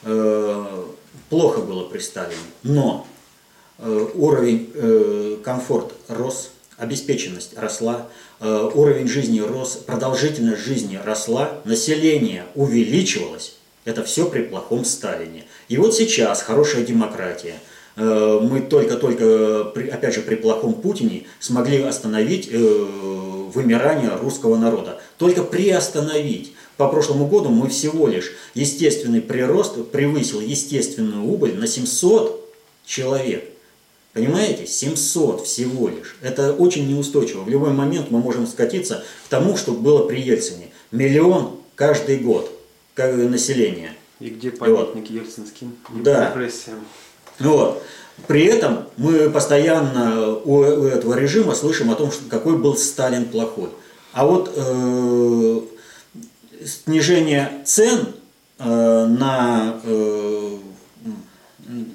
плохо 0.00 1.60
было 1.60 1.84
при 1.88 1.98
Сталине, 1.98 2.40
но 2.62 3.06
уровень 4.14 4.70
э, 4.74 5.36
комфорт 5.44 5.92
рос, 6.08 6.50
обеспеченность 6.76 7.58
росла, 7.58 8.06
э, 8.40 8.70
уровень 8.74 9.08
жизни 9.08 9.40
рос, 9.40 9.80
продолжительность 9.86 10.62
жизни 10.62 10.98
росла, 11.02 11.60
население 11.64 12.44
увеличивалось. 12.54 13.56
Это 13.84 14.04
все 14.04 14.26
при 14.26 14.42
плохом 14.42 14.84
Сталине. 14.84 15.44
И 15.68 15.76
вот 15.76 15.94
сейчас 15.94 16.42
хорошая 16.42 16.84
демократия. 16.84 17.54
Мы 17.96 18.60
только-только, 18.70 19.72
опять 19.92 20.14
же, 20.14 20.22
при 20.22 20.36
плохом 20.36 20.72
Путине 20.74 21.24
смогли 21.40 21.82
остановить 21.82 22.48
вымирание 22.50 24.16
русского 24.16 24.56
народа. 24.56 25.00
Только 25.18 25.42
приостановить. 25.42 26.54
По 26.76 26.88
прошлому 26.88 27.26
году 27.26 27.50
мы 27.50 27.68
всего 27.68 28.06
лишь 28.08 28.32
естественный 28.54 29.20
прирост 29.20 29.90
превысил 29.90 30.40
естественную 30.40 31.24
убыль 31.24 31.54
на 31.54 31.66
700 31.66 32.54
человек. 32.86 33.51
Понимаете? 34.12 34.66
700 34.66 35.46
всего 35.46 35.88
лишь. 35.88 36.16
Это 36.20 36.52
очень 36.52 36.86
неустойчиво. 36.88 37.42
В 37.42 37.48
любой 37.48 37.72
момент 37.72 38.10
мы 38.10 38.18
можем 38.18 38.46
скатиться 38.46 39.04
к 39.24 39.28
тому, 39.28 39.56
что 39.56 39.72
было 39.72 40.06
при 40.06 40.20
Ельцине. 40.20 40.68
Миллион 40.90 41.56
каждый 41.74 42.18
год 42.18 42.50
как 42.94 43.14
население. 43.14 43.94
И 44.20 44.28
где 44.28 44.50
памятник 44.50 45.10
вот. 45.10 45.10
ельцинским 45.10 45.76
да. 46.04 46.28
репрессиям. 46.28 46.84
Вот. 47.38 47.82
При 48.26 48.44
этом 48.44 48.86
мы 48.98 49.30
постоянно 49.30 50.36
у 50.36 50.62
этого 50.62 51.14
режима 51.14 51.54
слышим 51.54 51.90
о 51.90 51.94
том, 51.94 52.12
что 52.12 52.28
какой 52.28 52.58
был 52.58 52.76
Сталин 52.76 53.24
плохой. 53.24 53.70
А 54.12 54.26
вот 54.26 54.52
э, 54.54 55.60
снижение 56.64 57.62
цен 57.64 58.08
э, 58.58 59.06
на 59.06 59.80
э, 59.82 60.58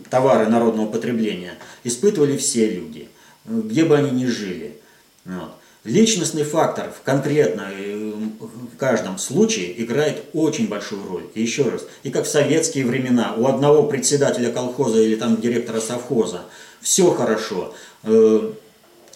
товары 0.10 0.48
народного 0.48 0.88
потребления 0.88 1.54
испытывали 1.88 2.38
все 2.38 2.70
люди, 2.70 3.10
где 3.46 3.86
бы 3.86 3.98
они 3.98 4.12
ни 4.12 4.26
жили. 4.26 4.78
Вот. 5.26 5.52
Личностный 5.88 6.44
фактор 6.44 6.92
в 6.92 7.02
конкретно 7.02 7.70
э, 7.72 8.12
в 8.42 8.78
каждом 8.78 9.18
случае 9.18 9.82
играет 9.82 10.22
очень 10.34 10.68
большую 10.68 11.08
роль. 11.08 11.24
И 11.34 11.42
еще 11.42 11.70
раз, 11.70 11.86
и 12.04 12.10
как 12.10 12.26
в 12.26 12.30
советские 12.30 12.86
времена, 12.86 13.34
у 13.38 13.48
одного 13.48 13.84
председателя 13.84 14.52
колхоза 14.52 15.00
или 15.00 15.16
там 15.16 15.40
директора 15.40 15.80
совхоза 15.80 16.42
все 16.82 17.10
хорошо, 17.12 17.74
э, 18.04 18.52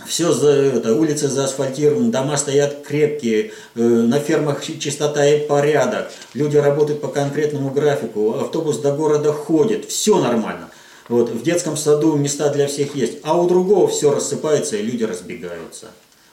все 0.08 0.32
за 0.32 0.50
это, 0.50 0.96
улицы 0.96 1.28
заасфальтированы, 1.28 2.10
дома 2.10 2.38
стоят 2.38 2.84
крепкие, 2.84 3.52
э, 3.76 3.82
на 3.82 4.20
фермах 4.20 4.64
чистота 4.64 5.26
и 5.26 5.46
порядок, 5.46 6.10
люди 6.34 6.56
работают 6.56 7.02
по 7.02 7.10
конкретному 7.10 7.72
графику, 7.72 8.40
автобус 8.40 8.78
до 8.78 8.94
города 8.94 9.34
ходит, 9.34 9.90
все 9.90 10.20
нормально. 10.20 10.71
Вот, 11.12 11.30
в 11.30 11.44
детском 11.44 11.76
саду 11.76 12.16
места 12.16 12.48
для 12.52 12.68
всех 12.68 12.96
есть, 12.96 13.18
а 13.24 13.38
у 13.38 13.46
другого 13.46 13.90
все 13.90 14.14
рассыпается 14.14 14.78
и 14.78 14.82
люди 14.82 15.04
разбегаются. 15.04 15.88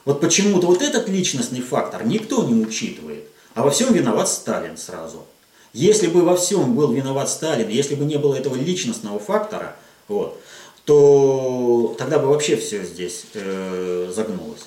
Вот 0.05 0.21
почему-то 0.21 0.67
вот 0.67 0.81
этот 0.81 1.09
личностный 1.09 1.59
фактор 1.59 2.07
никто 2.07 2.45
не 2.45 2.53
учитывает, 2.53 3.25
а 3.55 3.63
во 3.63 3.71
всем 3.71 3.93
виноват 3.93 4.29
Сталин 4.29 4.77
сразу. 4.77 5.25
Если 5.73 6.07
бы 6.07 6.21
во 6.21 6.37
всем 6.37 6.77
был 6.77 6.93
виноват 6.93 7.29
Сталин, 7.29 7.67
если 7.67 7.95
бы 7.95 8.05
не 8.05 8.15
было 8.17 8.35
этого 8.35 8.55
личностного 8.55 9.19
фактора, 9.19 9.75
вот, 10.07 10.39
то 10.85 11.93
тогда 11.97 12.17
бы 12.17 12.27
вообще 12.27 12.55
все 12.55 12.85
здесь 12.85 13.25
э, 13.33 14.09
загнулось. 14.15 14.61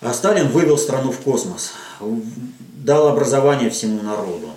А 0.00 0.14
Сталин 0.14 0.48
вывел 0.48 0.78
страну 0.78 1.12
в 1.12 1.18
космос, 1.18 1.72
дал 2.58 3.08
образование 3.08 3.68
всему 3.68 4.00
народу. 4.00 4.48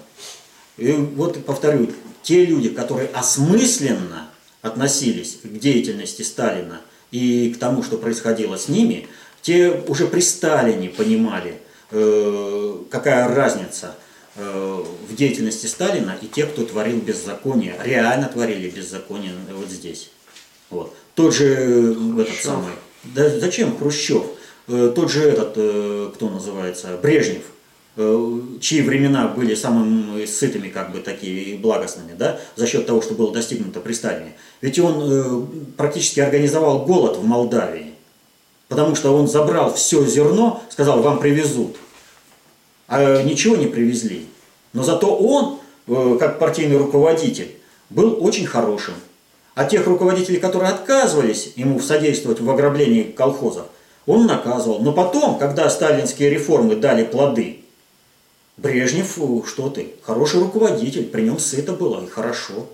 И 0.77 0.93
вот 0.93 1.43
повторю, 1.43 1.89
те 2.23 2.45
люди, 2.45 2.69
которые 2.69 3.09
осмысленно 3.09 4.29
относились 4.61 5.39
к 5.43 5.59
деятельности 5.59 6.21
Сталина 6.21 6.81
и 7.11 7.53
к 7.53 7.59
тому, 7.59 7.83
что 7.83 7.97
происходило 7.97 8.57
с 8.57 8.67
ними, 8.67 9.07
те 9.41 9.71
уже 9.87 10.07
при 10.07 10.21
Сталине 10.21 10.89
понимали, 10.89 11.59
э, 11.91 12.77
какая 12.89 13.27
разница– 13.27 13.95
Э, 14.35 14.83
в 15.09 15.13
деятельности 15.13 15.67
Сталина 15.67 16.15
и 16.21 16.25
тех, 16.25 16.51
кто 16.51 16.63
творил 16.63 16.99
беззаконие, 17.01 17.75
реально 17.83 18.29
творили 18.29 18.69
беззаконие 18.69 19.33
вот 19.51 19.69
здесь. 19.69 20.09
Вот. 20.69 20.95
Тот 21.15 21.35
же 21.35 21.93
Хрущев. 21.93 22.19
этот 22.19 22.41
самый, 22.41 22.71
да 23.03 23.29
зачем 23.39 23.77
Хрущев? 23.77 24.23
Э, 24.69 24.93
тот 24.95 25.11
же 25.11 25.23
этот, 25.23 25.53
э, 25.57 26.11
кто 26.15 26.29
называется, 26.29 26.97
Брежнев, 27.01 27.43
чьи 27.95 28.81
времена 28.81 29.27
были 29.27 29.53
самыми 29.53 30.25
сытыми, 30.25 30.69
как 30.69 30.91
бы 30.91 30.99
такие 30.99 31.43
и 31.43 31.57
благостными, 31.57 32.13
да, 32.17 32.39
за 32.55 32.65
счет 32.67 32.85
того, 32.85 33.01
что 33.01 33.13
было 33.13 33.33
достигнуто 33.33 33.79
при 33.79 33.93
Сталине. 33.93 34.33
Ведь 34.61 34.79
он 34.79 35.47
практически 35.77 36.19
организовал 36.21 36.85
голод 36.85 37.17
в 37.17 37.23
Молдавии, 37.25 37.93
потому 38.69 38.95
что 38.95 39.15
он 39.15 39.27
забрал 39.27 39.73
все 39.73 40.05
зерно, 40.05 40.63
сказал, 40.69 41.01
вам 41.01 41.19
привезут 41.19 41.75
а 42.91 43.23
ничего 43.23 43.55
не 43.55 43.67
привезли. 43.67 44.27
Но 44.73 44.83
зато 44.83 45.15
он, 45.15 45.59
э, 45.87 46.17
как 46.19 46.39
партийный 46.39 46.75
руководитель, 46.75 47.55
был 47.89 48.17
очень 48.19 48.45
хорошим. 48.45 48.95
А 49.55 49.63
тех 49.63 49.87
руководителей, 49.87 50.39
которые 50.39 50.71
отказывались 50.71 51.53
ему 51.55 51.79
содействовать 51.79 52.41
в 52.41 52.49
ограблении 52.49 53.03
колхозов, 53.03 53.67
он 54.05 54.25
наказывал. 54.25 54.79
Но 54.79 54.91
потом, 54.91 55.37
когда 55.37 55.69
сталинские 55.69 56.29
реформы 56.29 56.75
дали 56.75 57.05
плоды, 57.05 57.60
Брежнев, 58.57 59.17
э, 59.17 59.47
что 59.47 59.69
ты, 59.69 59.93
хороший 60.03 60.39
руководитель, 60.39 61.05
при 61.05 61.23
нем 61.23 61.39
сыто 61.39 61.73
было 61.73 62.03
и 62.03 62.09
хорошо. 62.09 62.69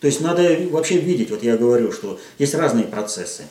То 0.00 0.06
есть 0.06 0.20
надо 0.20 0.56
вообще 0.70 0.98
видеть, 0.98 1.30
вот 1.30 1.42
я 1.42 1.56
говорю, 1.56 1.92
что 1.92 2.20
есть 2.38 2.54
разные 2.54 2.84
процессы 2.84 3.44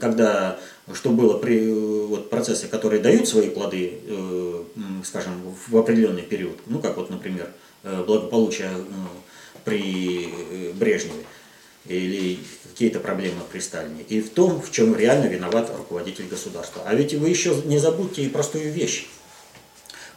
когда 0.00 0.58
что 0.92 1.10
было 1.10 1.38
при 1.38 1.72
вот, 1.72 2.30
процессе, 2.30 2.68
которые 2.68 3.02
дают 3.02 3.28
свои 3.28 3.50
плоды, 3.50 3.98
э, 4.06 4.62
скажем, 5.04 5.32
в 5.68 5.76
определенный 5.76 6.22
период, 6.22 6.58
ну 6.66 6.78
как 6.78 6.96
вот, 6.96 7.10
например, 7.10 7.50
э, 7.82 8.04
благополучие 8.06 8.70
э, 8.70 8.82
при 9.64 10.72
Брежневе 10.74 11.24
или 11.86 12.38
какие-то 12.70 13.00
проблемы 13.00 13.40
при 13.50 13.58
Сталине, 13.58 14.02
и 14.08 14.20
в 14.20 14.30
том, 14.30 14.60
в 14.60 14.70
чем 14.70 14.94
реально 14.94 15.26
виноват 15.26 15.72
руководитель 15.76 16.26
государства. 16.26 16.82
А 16.84 16.94
ведь 16.94 17.14
вы 17.14 17.28
еще 17.28 17.54
не 17.64 17.78
забудьте 17.78 18.22
и 18.22 18.28
простую 18.28 18.72
вещь. 18.72 19.08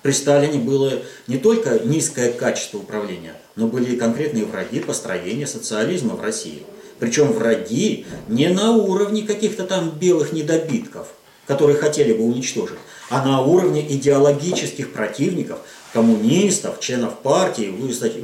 При 0.02 0.12
Сталине 0.12 0.60
было 0.60 0.94
не 1.28 1.38
только 1.38 1.80
низкое 1.80 2.32
качество 2.32 2.78
управления, 2.78 3.34
но 3.56 3.68
были 3.68 3.96
и 3.96 3.98
конкретные 3.98 4.46
враги 4.46 4.80
построения 4.80 5.48
социализма 5.48 6.16
в 6.16 6.22
России– 6.22 6.64
Причем 7.00 7.32
враги 7.32 8.06
не 8.28 8.50
на 8.50 8.74
уровне 8.74 9.24
каких-то 9.24 9.64
там 9.64 9.92
белых 9.92 10.34
недобитков, 10.34 11.08
которые 11.48 11.78
хотели 11.78 12.14
бы 12.14 12.24
уничтожить, 12.26 12.78
а 13.10 13.26
на 13.26 13.42
уровне 13.42 13.86
идеологических 13.96 14.92
противников, 14.92 15.60
коммунистов, 15.94 16.80
членов 16.80 17.20
партии, 17.20 17.74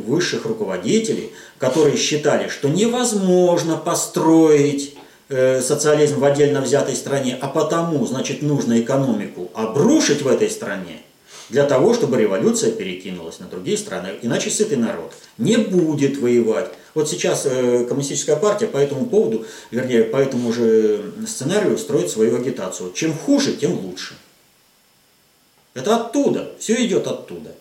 высших 0.06 0.46
руководителей, 0.46 1.32
которые 1.58 1.98
считали, 1.98 2.50
что 2.50 2.68
невозможно 2.68 3.78
построить 3.78 4.96
э, 5.30 5.62
социализм 5.62 6.20
в 6.20 6.26
отдельно 6.26 6.62
взятой 6.62 6.96
стране, 6.96 7.38
а 7.42 7.48
потому, 7.48 8.06
значит, 8.06 8.42
нужно 8.42 8.80
экономику 8.82 9.50
обрушить 9.56 10.22
в 10.22 10.28
этой 10.28 10.50
стране, 10.50 11.02
для 11.50 11.66
того, 11.66 11.94
чтобы 11.94 12.18
революция 12.18 12.72
перекинулась 12.72 13.40
на 13.40 13.48
другие 13.48 13.78
страны. 13.78 14.14
Иначе 14.22 14.50
сытый 14.50 14.78
народ 14.78 15.14
не 15.38 15.58
будет 15.58 16.18
воевать. 16.18 16.72
Вот 16.94 17.10
сейчас 17.10 17.46
э, 17.46 17.86
коммунистическая 17.86 18.36
партия 18.36 18.68
по 18.68 18.78
этому 18.78 19.06
поводу, 19.06 19.46
вернее, 19.72 20.04
по 20.04 20.18
этому 20.18 20.52
же 20.52 21.14
сценарию 21.28 21.78
строит 21.78 22.10
свою 22.10 22.38
агитацию. 22.38 22.94
Чем 22.94 23.14
хуже, 23.14 23.54
тем 23.54 23.74
лучше. 23.80 24.16
Это 25.74 25.98
оттуда, 25.98 26.54
все 26.58 26.84
идет 26.86 27.06
оттуда. 27.06 27.54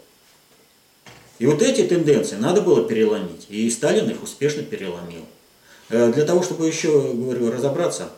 И 1.39 1.47
вот 1.47 1.63
эти 1.63 1.83
тенденции 1.83 2.37
надо 2.37 2.61
было 2.61 2.89
переломить, 2.89 3.47
и 3.49 3.69
Сталин 3.69 4.09
их 4.09 4.23
успешно 4.23 4.63
переломил. 4.63 5.27
Э, 5.91 6.13
для 6.13 6.25
того, 6.25 6.43
чтобы 6.43 6.67
еще, 6.67 7.13
говорю, 7.13 7.51
разобраться 7.51 8.11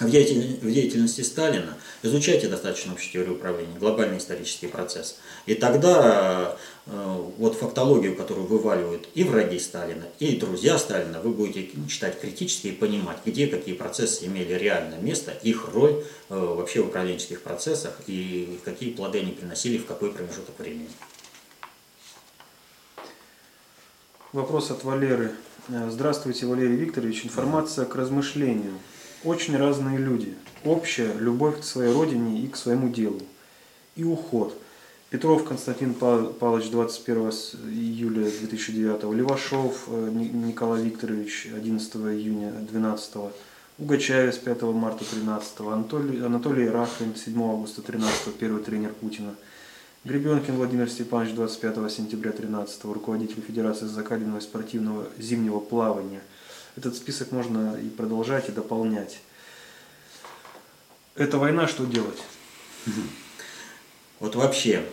в 0.00 0.10
деятельности 0.10 1.20
Сталина, 1.20 1.76
изучайте 2.02 2.48
достаточно 2.48 2.92
общую 2.92 3.12
теорию 3.12 3.34
управления, 3.34 3.78
глобальный 3.78 4.18
исторический 4.18 4.66
процесс. 4.66 5.18
И 5.44 5.54
тогда 5.54 6.56
э, 6.86 7.16
вот 7.36 7.56
фактологию, 7.56 8.16
которую 8.16 8.46
вываливают 8.46 9.06
и 9.14 9.22
враги 9.22 9.58
Сталина, 9.58 10.04
и 10.18 10.36
друзья 10.36 10.78
Сталина, 10.78 11.20
вы 11.20 11.32
будете 11.32 11.68
читать 11.88 12.18
критически 12.18 12.68
и 12.68 12.72
понимать, 12.72 13.18
где 13.26 13.46
какие 13.46 13.74
процессы 13.74 14.24
имели 14.24 14.54
реальное 14.54 14.98
место, 14.98 15.32
их 15.42 15.68
роль 15.74 16.02
э, 16.30 16.34
вообще 16.34 16.82
в 16.82 16.86
управленческих 16.86 17.42
процессах 17.42 18.00
и 18.06 18.58
какие 18.64 18.94
плоды 18.94 19.20
они 19.20 19.32
приносили 19.32 19.76
в 19.76 19.84
какой 19.84 20.10
промежуток 20.10 20.58
времени. 20.58 20.88
Вопрос 24.32 24.70
от 24.70 24.84
Валеры. 24.84 25.32
Здравствуйте, 25.68 26.46
Валерий 26.46 26.76
Викторович. 26.76 27.26
Информация 27.26 27.84
к 27.84 27.94
размышлению. 27.94 28.78
Очень 29.24 29.56
разные 29.56 29.98
люди. 29.98 30.34
Общая 30.64 31.14
любовь 31.14 31.60
к 31.60 31.64
своей 31.64 31.92
родине 31.92 32.40
и 32.40 32.48
к 32.48 32.56
своему 32.56 32.88
делу. 32.88 33.20
И 33.94 34.02
уход. 34.02 34.52
Петров 35.10 35.44
Константин 35.44 35.94
Павлович 35.94 36.70
21 36.70 37.30
июля 37.70 38.24
2009, 38.24 39.14
Левашов 39.14 39.84
э, 39.86 40.10
Николай 40.10 40.82
Викторович 40.82 41.50
11 41.54 41.96
июня 41.96 42.50
12, 42.50 43.14
Угачаев 43.78 44.40
5 44.40 44.62
марта 44.62 45.04
13, 45.04 45.60
Анатолий, 45.60 46.24
Анатолий 46.24 46.68
Рахлин 46.68 47.14
7 47.14 47.42
августа 47.42 47.82
13, 47.82 48.34
первый 48.34 48.62
тренер 48.62 48.92
Путина, 48.94 49.34
Гребенкин 50.04 50.56
Владимир 50.56 50.90
Степанович 50.90 51.34
25 51.34 51.92
сентября 51.92 52.32
13, 52.32 52.84
руководитель 52.86 53.42
Федерации 53.46 53.86
закаленного 53.86 54.40
спортивного 54.40 55.06
зимнего 55.18 55.60
плавания– 55.60 56.22
этот 56.76 56.96
список 56.96 57.32
можно 57.32 57.76
и 57.76 57.88
продолжать, 57.88 58.48
и 58.48 58.52
дополнять. 58.52 59.20
Эта 61.14 61.38
война 61.38 61.68
что 61.68 61.84
делать? 61.84 62.18
Вот 64.18 64.36
вообще, 64.36 64.84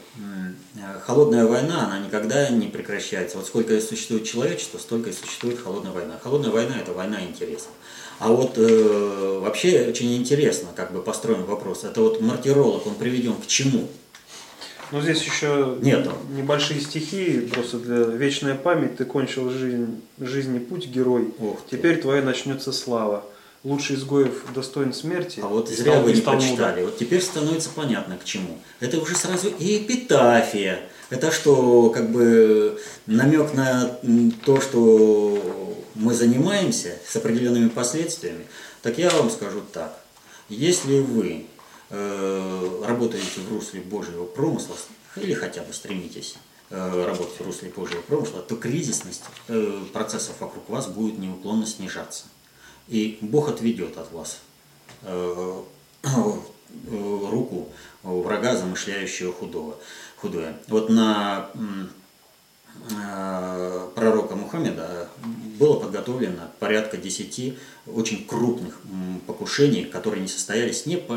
холодная 1.05 1.45
война, 1.45 1.85
она 1.85 1.99
никогда 1.99 2.49
не 2.49 2.67
прекращается. 2.67 3.37
Вот 3.37 3.45
сколько 3.45 3.79
существует 3.79 4.25
человечество, 4.25 4.79
столько 4.79 5.11
и 5.11 5.13
существует 5.13 5.59
холодная 5.59 5.91
война. 5.91 6.19
Холодная 6.21 6.49
война– 6.49 6.79
это 6.81 6.93
война 6.93 7.21
интересов. 7.21 7.69
А 8.17 8.29
вот 8.29 8.57
э, 8.57 9.39
вообще 9.39 9.85
очень 9.87 10.17
интересно, 10.17 10.69
как 10.75 10.91
бы 10.91 11.01
построен 11.01 11.45
вопрос. 11.45 11.83
Это 11.83 12.01
вот 12.01 12.19
мартиролог, 12.21 12.85
он 12.87 12.95
приведен 12.95 13.35
к 13.35 13.45
чему? 13.45 13.87
Ну 14.91 15.01
здесь 15.01 15.23
еще 15.23 15.77
Нету. 15.81 16.13
небольшие 16.31 16.81
стихи, 16.81 17.41
просто 17.53 17.77
для 17.77 17.97
вечная 17.97 18.55
память. 18.55 18.97
Ты 18.97 19.05
кончил 19.05 19.49
жизнь, 19.51 20.01
жизни 20.19 20.59
путь, 20.59 20.87
герой. 20.87 21.33
Ох 21.39 21.59
Теперь 21.69 22.01
твоя 22.01 22.21
начнется 22.23 22.71
слава. 22.71 23.23
Лучший 23.63 23.97
изгоев 23.97 24.45
достоин 24.55 24.93
смерти. 24.93 25.41
А 25.43 25.47
вот 25.47 25.69
зря 25.69 25.99
вы 25.99 26.13
не 26.13 26.21
прочитали. 26.21 26.83
Вот 26.83 26.97
теперь 26.97 27.21
становится 27.21 27.69
понятно 27.69 28.17
к 28.17 28.23
чему. 28.23 28.57
Это 28.79 28.99
уже 28.99 29.15
сразу 29.15 29.49
и 29.59 29.77
эпитафия. 29.79 30.79
Это 31.09 31.31
что, 31.31 31.89
как 31.89 32.09
бы 32.09 32.79
намек 33.05 33.53
на 33.53 33.97
то, 34.45 34.61
что 34.61 35.65
мы 35.95 36.13
занимаемся 36.13 36.97
с 37.05 37.15
определенными 37.15 37.67
последствиями. 37.69 38.45
Так 38.81 38.97
я 38.97 39.09
вам 39.09 39.29
скажу 39.29 39.61
так. 39.73 39.99
Если 40.47 40.99
вы 40.99 41.45
работаете 41.89 43.41
в 43.41 43.51
русле 43.51 43.81
Божьего 43.81 44.25
промысла, 44.25 44.75
или 45.15 45.33
хотя 45.33 45.63
бы 45.63 45.73
стремитесь 45.73 46.35
э, 46.69 47.05
работать 47.05 47.39
в 47.39 47.45
русле 47.45 47.69
Божьего 47.69 48.01
промысла, 48.01 48.41
то 48.41 48.55
кризисность 48.55 49.23
э, 49.47 49.81
процессов 49.91 50.39
вокруг 50.39 50.69
вас 50.69 50.87
будет 50.87 51.17
неуклонно 51.17 51.65
снижаться. 51.65 52.25
И 52.87 53.17
Бог 53.21 53.49
отведет 53.49 53.97
от 53.97 54.11
вас 54.11 54.39
руку 56.87 57.69
врага, 58.03 58.55
замышляющего 58.55 59.33
худого, 59.33 59.77
худое. 60.17 60.59
Вот 60.67 60.89
на 60.89 61.49
пророка 63.95 64.35
Мухаммеда 64.35 65.09
было 65.59 65.79
подготовлено 65.79 66.49
порядка 66.59 66.97
10 66.97 67.57
очень 67.87 68.25
крупных 68.25 68.79
покушений, 69.27 69.85
которые 69.85 70.21
не 70.21 70.27
состоялись 70.27 70.85
не 70.85 70.97
по, 70.97 71.15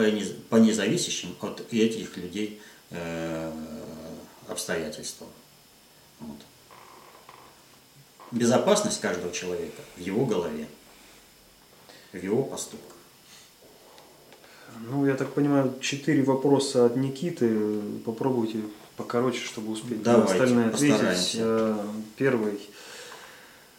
по 0.49 0.57
независящим 0.57 1.35
от 1.41 1.65
этих 1.73 2.17
людей 2.17 2.61
э, 2.91 3.53
обстоятельствам. 4.49 5.29
Вот. 6.21 6.39
Безопасность 8.33 9.01
каждого 9.01 9.33
человека 9.33 9.83
в 9.97 10.01
его 10.01 10.27
голове, 10.27 10.67
в 12.13 12.17
его 12.17 12.43
поступках. 12.43 12.97
Ну, 14.89 15.07
я 15.07 15.15
так 15.15 15.35
понимаю, 15.35 15.75
четыре 15.81 16.23
вопроса 16.23 16.87
от 16.87 16.97
Никиты. 16.97 17.81
Попробуйте 18.05 18.63
покороче, 18.97 19.45
чтобы 19.45 19.73
успеть 19.73 20.03
Давайте, 20.03 20.33
остальные 20.33 20.67
ответить. 20.67 20.93
Постараемся. 20.93 21.39
Э, 21.41 21.77
первый. 22.17 22.61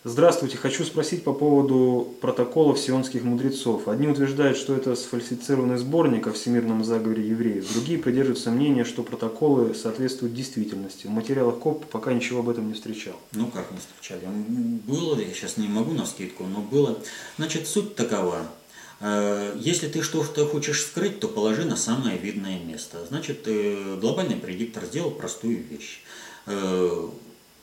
Здравствуйте, 0.05 0.57
хочу 0.57 0.83
спросить 0.83 1.23
по 1.23 1.31
поводу 1.31 2.13
протоколов 2.19 2.77
сионских 2.77 3.23
мудрецов. 3.23 3.87
Одни 3.87 4.09
утверждают, 4.09 4.57
что 4.57 4.75
это 4.75 4.97
сфальсифицированный 4.97 5.77
сборник 5.77 6.27
о 6.27 6.33
всемирном 6.33 6.83
заговоре 6.83 7.25
евреев, 7.25 7.71
другие 7.71 7.97
придерживаются 7.99 8.51
мнения, 8.51 8.83
что 8.83 9.03
протоколы 9.03 9.73
соответствуют 9.73 10.35
действительности. 10.35 11.07
В 11.07 11.11
материалах 11.11 11.59
КОП 11.59 11.85
пока 11.85 12.11
ничего 12.11 12.41
об 12.41 12.49
этом 12.49 12.67
не 12.67 12.73
встречал. 12.73 13.13
Ну 13.31 13.47
как 13.47 13.71
не 13.71 13.77
встречали? 13.77 14.27
Было, 14.85 15.17
я 15.17 15.33
сейчас 15.33 15.55
не 15.55 15.69
могу 15.69 15.93
на 15.93 16.05
скидку, 16.05 16.43
но 16.43 16.59
было. 16.59 16.99
Значит, 17.37 17.65
суть 17.65 17.95
такова. 17.95 18.39
Э, 18.99 19.55
если 19.59 19.87
ты 19.87 20.01
что-то 20.01 20.45
хочешь 20.45 20.81
скрыть, 20.81 21.19
то 21.19 21.27
положи 21.27 21.65
на 21.65 21.75
самое 21.75 22.17
видное 22.17 22.59
место. 22.59 23.05
Значит, 23.07 23.41
э, 23.45 23.97
глобальный 23.99 24.35
предиктор 24.35 24.85
сделал 24.85 25.11
простую 25.11 25.63
вещь 25.63 26.01
э, 26.45 27.09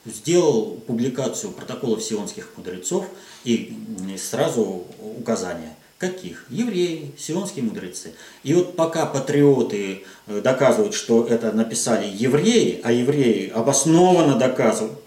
сделал 0.05 0.81
публикацию 0.87 1.51
протоколов 1.53 2.01
сионских 2.03 2.49
мудрецов 2.57 3.05
и 3.43 3.77
сразу 4.19 4.87
указания. 4.99 5.75
Каких? 5.99 6.45
Евреи, 6.49 7.13
сионские 7.19 7.63
мудрецы. 7.63 8.13
И 8.41 8.55
вот 8.55 8.75
пока 8.75 9.05
патриоты 9.05 10.03
доказывают, 10.25 10.95
что 10.95 11.27
это 11.27 11.51
написали 11.51 12.07
евреи, 12.11 12.81
а 12.83 12.91
евреи 12.91 13.49
обоснованно 13.49 14.39
доказывают, 14.39 14.97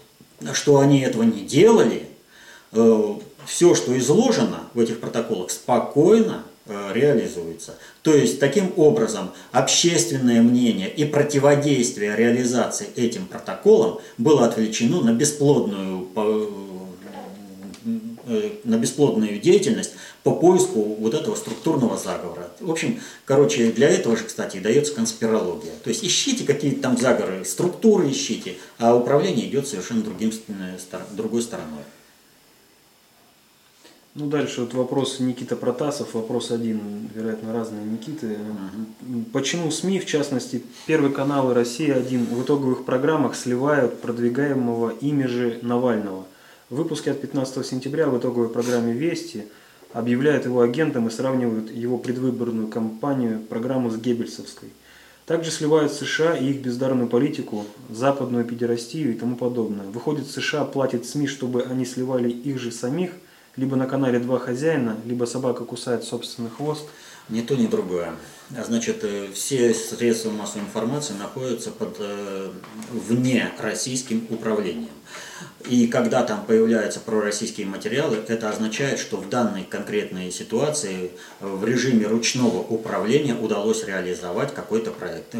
что 0.53 0.79
они 0.79 1.01
этого 1.01 1.23
не 1.23 1.41
делали, 1.41 2.07
все, 3.45 3.75
что 3.75 3.97
изложено 3.97 4.61
в 4.73 4.79
этих 4.79 4.99
протоколах, 4.99 5.51
спокойно 5.51 6.43
Э, 6.67 6.93
реализуется. 6.95 7.75
То 8.01 8.11
есть, 8.11 8.39
таким 8.39 8.73
образом, 8.75 9.29
общественное 9.51 10.41
мнение 10.41 10.91
и 10.91 11.05
противодействие 11.05 12.15
реализации 12.15 12.87
этим 12.95 13.27
протоколам 13.27 13.99
было 14.17 14.45
отвлечено 14.47 15.01
на 15.01 15.13
бесплодную, 15.13 16.07
э, 18.25 18.49
на 18.63 18.77
бесплодную 18.77 19.39
деятельность 19.39 19.91
по 20.23 20.31
поиску 20.31 20.81
вот 20.81 21.13
этого 21.13 21.35
структурного 21.35 21.97
заговора. 21.97 22.49
В 22.59 22.71
общем, 22.71 22.99
короче, 23.25 23.71
для 23.71 23.87
этого 23.87 24.17
же, 24.17 24.23
кстати, 24.23 24.57
дается 24.57 24.95
конспирология. 24.95 25.73
То 25.83 25.91
есть 25.91 26.03
ищите 26.03 26.45
какие-то 26.45 26.81
там 26.81 26.97
заговоры, 26.97 27.45
структуры 27.45 28.09
ищите, 28.09 28.55
а 28.79 28.95
управление 28.95 29.47
идет 29.47 29.67
совершенно 29.67 30.01
другим, 30.01 30.33
э, 30.47 30.77
другой 31.11 31.43
стороной. 31.43 31.83
Ну, 34.17 34.27
дальше 34.27 34.61
вот 34.61 34.73
вопрос 34.73 35.19
Никита 35.19 35.57
Протасов, 35.57 36.13
вопрос 36.13 36.49
один, 36.49 37.09
вероятно, 37.13 37.51
разные 37.51 37.83
Никиты. 37.83 38.37
Угу. 38.37 39.25
Почему 39.33 39.69
СМИ, 39.69 39.99
в 39.99 40.05
частности, 40.05 40.63
Первый 40.85 41.11
канал 41.11 41.51
и 41.51 41.53
Россия-1 41.53 42.33
в 42.33 42.41
итоговых 42.41 42.85
программах 42.85 43.35
сливают 43.35 43.99
продвигаемого 43.99 44.91
ими 45.01 45.25
же 45.25 45.59
Навального? 45.61 46.23
В 46.69 46.77
выпуске 46.77 47.11
от 47.11 47.19
15 47.19 47.65
сентября 47.65 48.07
в 48.07 48.17
итоговой 48.17 48.47
программе 48.47 48.93
«Вести» 48.93 49.47
объявляют 49.91 50.45
его 50.45 50.61
агентом 50.61 51.09
и 51.09 51.11
сравнивают 51.11 51.69
его 51.69 51.97
предвыборную 51.97 52.69
кампанию, 52.69 53.41
программу 53.41 53.89
с 53.89 53.97
Геббельсовской. 53.97 54.69
Также 55.25 55.51
сливают 55.51 55.91
США 55.91 56.37
и 56.37 56.51
их 56.51 56.61
бездарную 56.61 57.09
политику, 57.09 57.65
западную 57.89 58.45
педерастию 58.45 59.11
и 59.11 59.17
тому 59.17 59.35
подобное. 59.35 59.87
Выходит, 59.87 60.27
США 60.27 60.63
платит 60.63 61.05
СМИ, 61.05 61.27
чтобы 61.27 61.63
они 61.63 61.83
сливали 61.83 62.29
их 62.29 62.59
же 62.59 62.71
самих, 62.71 63.11
либо 63.57 63.75
на 63.75 63.87
канале 63.87 64.19
«Два 64.19 64.39
хозяина», 64.39 64.97
либо 65.05 65.25
собака 65.25 65.65
кусает 65.65 66.03
собственный 66.03 66.49
хвост. 66.49 66.85
Ни 67.27 67.41
то, 67.41 67.55
ни 67.55 67.65
другое. 67.65 68.13
А 68.55 68.63
значит, 68.63 69.03
э, 69.03 69.29
все 69.33 69.73
средства 69.73 70.29
массовой 70.29 70.65
информации 70.65 71.15
находятся 71.15 71.71
под 71.71 71.95
э, 71.99 72.51
вне 72.91 73.51
российским 73.57 74.27
управлением. 74.29 74.91
И 75.67 75.87
когда 75.87 76.23
там 76.23 76.45
появляются 76.45 76.99
пророссийские 76.99 77.65
материалы, 77.65 78.17
это 78.27 78.49
означает, 78.49 78.99
что 78.99 79.17
в 79.17 79.27
данной 79.29 79.63
конкретной 79.63 80.29
ситуации 80.29 81.09
э, 81.39 81.47
в 81.47 81.65
режиме 81.65 82.05
ручного 82.05 82.59
управления 82.59 83.33
удалось 83.33 83.83
реализовать 83.83 84.53
какой-то 84.53 84.91
проект. 84.91 85.33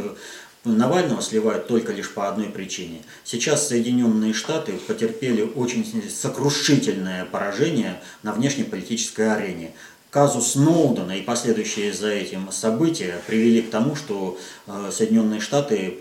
Навального 0.65 1.21
сливают 1.21 1.67
только 1.67 1.93
лишь 1.93 2.11
по 2.11 2.27
одной 2.27 2.47
причине. 2.47 3.03
Сейчас 3.23 3.67
Соединенные 3.67 4.33
Штаты 4.33 4.73
потерпели 4.73 5.43
очень 5.43 5.85
сокрушительное 6.09 7.25
поражение 7.25 8.01
на 8.23 8.33
внешнеполитической 8.33 9.33
арене 9.33 9.71
казус 10.15 10.53
Сноудена 10.53 11.11
и 11.11 11.21
последующие 11.21 11.91
за 11.91 12.07
этим 12.07 12.49
события 12.49 13.21
привели 13.27 13.61
к 13.61 13.69
тому, 13.69 13.97
что 13.97 14.37
э, 14.65 14.89
Соединенные 14.89 15.41
Штаты 15.41 15.97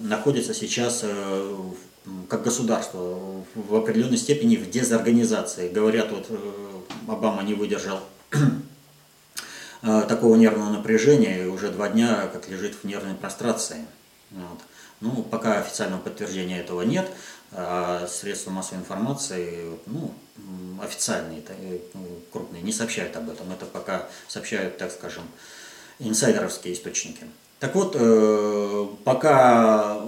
находятся 0.00 0.54
сейчас 0.54 1.00
э, 1.02 1.56
как 2.28 2.44
государство 2.44 3.18
в 3.56 3.74
определенной 3.74 4.16
степени 4.16 4.54
в 4.54 4.70
дезорганизации. 4.70 5.68
Говорят, 5.68 6.12
вот 6.12 6.26
э, 6.30 6.36
Обама 7.08 7.42
не 7.42 7.54
выдержал 7.54 7.98
такого 9.80 10.36
нервного 10.36 10.70
напряжения 10.70 11.44
и 11.44 11.46
уже 11.46 11.70
два 11.70 11.88
дня 11.88 12.28
как 12.32 12.48
лежит 12.48 12.74
в 12.74 12.84
нервной 12.84 13.14
прострации. 13.14 13.84
Вот. 14.30 14.58
Ну, 15.00 15.22
пока 15.22 15.60
официального 15.60 16.00
подтверждения 16.00 16.60
этого 16.60 16.82
нет, 16.82 17.08
а 17.52 18.06
средства 18.08 18.50
массовой 18.50 18.80
информации, 18.80 19.70
ну, 19.86 20.12
официальные, 20.82 21.42
э, 21.48 21.78
крупные, 22.32 22.62
не 22.62 22.72
сообщают 22.72 23.16
об 23.16 23.30
этом. 23.30 23.50
Это 23.52 23.64
пока 23.64 24.06
сообщают, 24.26 24.76
так 24.76 24.90
скажем, 24.90 25.22
инсайдеровские 26.00 26.74
источники. 26.74 27.24
Так 27.60 27.74
вот, 27.74 27.96
э, 27.98 28.86
пока 29.04 30.00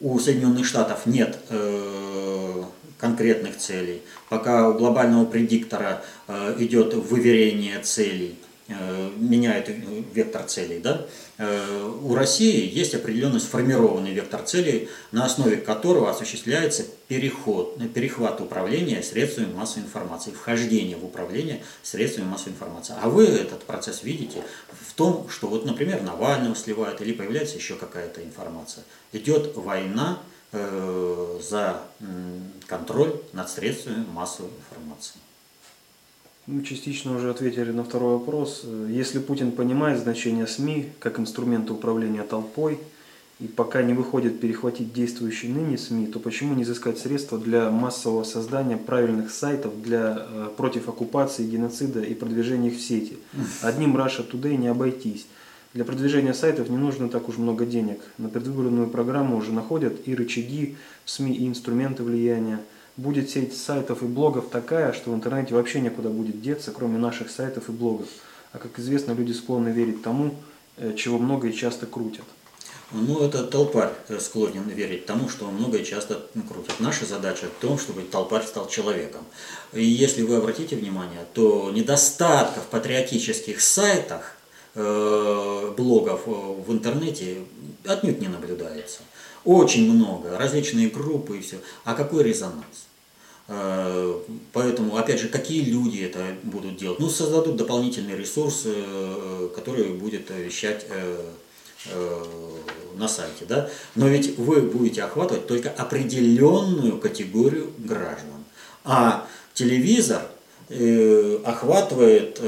у 0.00 0.18
Соединенных 0.18 0.66
Штатов 0.66 1.06
нет 1.06 1.38
э, 1.50 2.64
конкретных 2.98 3.56
целей, 3.56 4.02
пока 4.28 4.68
у 4.68 4.74
глобального 4.74 5.24
предиктора 5.24 6.02
идет 6.58 6.94
выверение 6.94 7.78
целей, 7.80 8.38
Э, 8.38 8.53
меняет 8.68 9.68
вектор 10.14 10.44
целей. 10.44 10.78
Да? 10.78 11.06
Э, 11.36 11.90
у 12.02 12.14
России 12.14 12.70
есть 12.72 12.94
определенный 12.94 13.40
сформированный 13.40 14.12
вектор 14.12 14.42
целей, 14.42 14.88
на 15.12 15.24
основе 15.24 15.56
которого 15.56 16.10
осуществляется 16.10 16.84
переход, 17.08 17.76
перехват 17.92 18.40
управления 18.40 19.02
средствами 19.02 19.52
массовой 19.52 19.84
информации, 19.84 20.30
вхождение 20.30 20.96
в 20.96 21.04
управление 21.04 21.62
средствами 21.82 22.26
массовой 22.26 22.52
информации. 22.52 22.94
А 23.02 23.08
вы 23.08 23.26
этот 23.26 23.64
процесс 23.64 24.02
видите 24.04 24.42
в 24.68 24.94
том, 24.94 25.28
что 25.28 25.48
вот, 25.48 25.66
например, 25.66 26.02
Навального 26.02 26.54
сливают 26.54 27.00
или 27.00 27.12
появляется 27.12 27.56
еще 27.56 27.74
какая-то 27.74 28.22
информация. 28.22 28.84
Идет 29.12 29.56
война 29.56 30.20
э, 30.52 31.40
за 31.42 31.82
контроль 32.66 33.20
над 33.32 33.50
средствами 33.50 34.06
массовой 34.12 34.50
информации. 34.50 35.16
Мы 36.46 36.62
частично 36.62 37.16
уже 37.16 37.30
ответили 37.30 37.70
на 37.70 37.84
второй 37.84 38.18
вопрос. 38.18 38.66
Если 38.90 39.18
Путин 39.18 39.50
понимает 39.50 39.98
значение 39.98 40.46
СМИ 40.46 40.90
как 40.98 41.18
инструмента 41.18 41.72
управления 41.72 42.22
толпой, 42.22 42.78
и 43.40 43.46
пока 43.46 43.82
не 43.82 43.94
выходит 43.94 44.40
перехватить 44.40 44.92
действующие 44.92 45.52
ныне 45.54 45.78
СМИ, 45.78 46.08
то 46.08 46.20
почему 46.20 46.54
не 46.54 46.62
изыскать 46.62 46.98
средства 46.98 47.38
для 47.38 47.70
массового 47.70 48.24
создания 48.24 48.76
правильных 48.76 49.30
сайтов 49.30 49.80
для, 49.82 50.26
э, 50.28 50.50
против 50.54 50.88
оккупации, 50.90 51.48
геноцида 51.48 52.02
и 52.02 52.12
продвижения 52.12 52.68
их 52.68 52.76
в 52.76 52.82
сети? 52.82 53.16
Одним 53.62 53.96
Russia 53.96 54.24
Today 54.30 54.56
не 54.56 54.68
обойтись. 54.68 55.26
Для 55.72 55.84
продвижения 55.86 56.34
сайтов 56.34 56.68
не 56.68 56.76
нужно 56.76 57.08
так 57.08 57.28
уж 57.28 57.38
много 57.38 57.64
денег. 57.64 58.00
На 58.18 58.28
предвыборную 58.28 58.88
программу 58.88 59.38
уже 59.38 59.50
находят 59.50 60.06
и 60.06 60.14
рычаги 60.14 60.76
в 61.06 61.10
СМИ, 61.10 61.34
и 61.34 61.48
инструменты 61.48 62.02
влияния 62.02 62.60
будет 62.96 63.30
сеть 63.30 63.56
сайтов 63.56 64.02
и 64.02 64.06
блогов 64.06 64.48
такая, 64.50 64.92
что 64.92 65.10
в 65.10 65.14
интернете 65.14 65.54
вообще 65.54 65.80
некуда 65.80 66.08
будет 66.08 66.40
деться, 66.40 66.70
кроме 66.70 66.98
наших 66.98 67.30
сайтов 67.30 67.68
и 67.68 67.72
блогов. 67.72 68.08
А 68.52 68.58
как 68.58 68.78
известно, 68.78 69.12
люди 69.12 69.32
склонны 69.32 69.70
верить 69.70 70.02
тому, 70.02 70.34
э, 70.76 70.94
чего 70.96 71.18
много 71.18 71.48
и 71.48 71.52
часто 71.52 71.86
крутят. 71.86 72.24
Ну, 72.92 73.26
это 73.26 73.42
толпарь 73.44 73.92
э, 74.08 74.20
склонен 74.20 74.68
верить 74.68 75.06
тому, 75.06 75.28
что 75.28 75.46
много 75.46 75.78
и 75.78 75.84
часто 75.84 76.22
крутят. 76.48 76.78
Наша 76.78 77.04
задача 77.04 77.46
в 77.46 77.60
том, 77.60 77.78
чтобы 77.78 78.02
толпарь 78.02 78.44
стал 78.44 78.68
человеком. 78.68 79.22
И 79.72 79.84
если 79.84 80.22
вы 80.22 80.36
обратите 80.36 80.76
внимание, 80.76 81.26
то 81.32 81.72
недостатков 81.72 82.62
в 82.62 82.66
патриотических 82.68 83.60
сайтах, 83.60 84.36
э, 84.76 85.74
блогов 85.76 86.26
в 86.26 86.72
интернете 86.72 87.38
отнюдь 87.84 88.20
не 88.20 88.28
наблюдается. 88.28 89.00
Очень 89.44 89.92
много, 89.92 90.38
различные 90.38 90.88
группы 90.88 91.38
и 91.38 91.40
все. 91.40 91.56
А 91.84 91.94
какой 91.94 92.24
резонанс? 92.24 92.86
Э, 93.46 94.20
поэтому, 94.52 94.96
опять 94.96 95.20
же, 95.20 95.28
какие 95.28 95.62
люди 95.62 95.98
это 95.98 96.24
будут 96.42 96.78
делать? 96.78 96.98
Ну, 96.98 97.10
создадут 97.10 97.56
дополнительный 97.56 98.16
ресурс, 98.16 98.62
э, 98.64 99.48
который 99.54 99.90
будет 99.90 100.30
вещать 100.30 100.86
э, 100.88 102.24
на 102.96 103.06
сайте, 103.06 103.44
да? 103.46 103.68
Но 103.94 104.08
ведь 104.08 104.38
вы 104.38 104.62
будете 104.62 105.02
охватывать 105.02 105.46
только 105.46 105.68
определенную 105.68 106.98
категорию 106.98 107.70
граждан. 107.76 108.44
А 108.84 109.26
телевизор 109.52 110.22
охватывает 111.44 112.40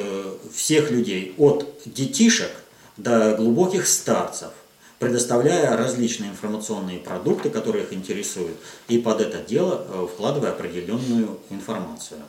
всех 0.54 0.90
людей, 0.90 1.34
от 1.36 1.70
детишек 1.84 2.50
до 2.96 3.36
глубоких 3.36 3.86
старцев– 3.86 4.52
предоставляя 4.98 5.76
различные 5.76 6.30
информационные 6.30 6.98
продукты, 6.98 7.50
которые 7.50 7.84
их 7.84 7.92
интересуют, 7.92 8.56
и 8.88 8.98
под 8.98 9.20
это 9.20 9.38
дело 9.38 9.86
э, 9.88 10.06
вкладывая 10.12 10.52
определенную 10.52 11.38
информацию. 11.50 12.20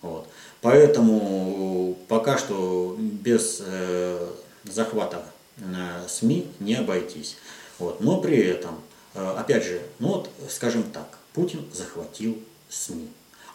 Вот. 0.00 0.26
Поэтому 0.60 1.98
пока 2.08 2.38
что 2.38 2.96
без 2.98 3.62
э, 3.64 4.28
захвата 4.64 5.22
э, 5.58 6.06
СМИ 6.08 6.46
не 6.60 6.74
обойтись. 6.74 7.36
Вот. 7.78 8.00
Но 8.00 8.20
при 8.20 8.38
этом, 8.38 8.80
э, 9.14 9.34
опять 9.36 9.64
же, 9.64 9.82
ну 9.98 10.08
вот, 10.08 10.30
скажем 10.48 10.84
так, 10.84 11.18
Путин 11.32 11.64
захватил 11.72 12.42
СМИ, 12.68 13.08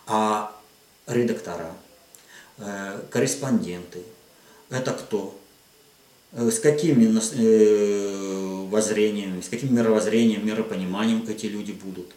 а 0.06 0.56
редактора, 1.08 1.72
э, 2.58 3.02
корреспонденты, 3.10 4.04
это 4.70 4.92
кто? 4.92 5.36
Э, 6.35 6.49
с 6.49 6.60
какими 6.60 7.05
э, 7.05 8.68
воззрениями, 8.69 9.41
с 9.41 9.49
каким 9.49 9.76
мировоззрением, 9.76 10.45
миропониманием 10.45 11.23
эти 11.27 11.45
люди 11.45 11.72
будут. 11.72 12.11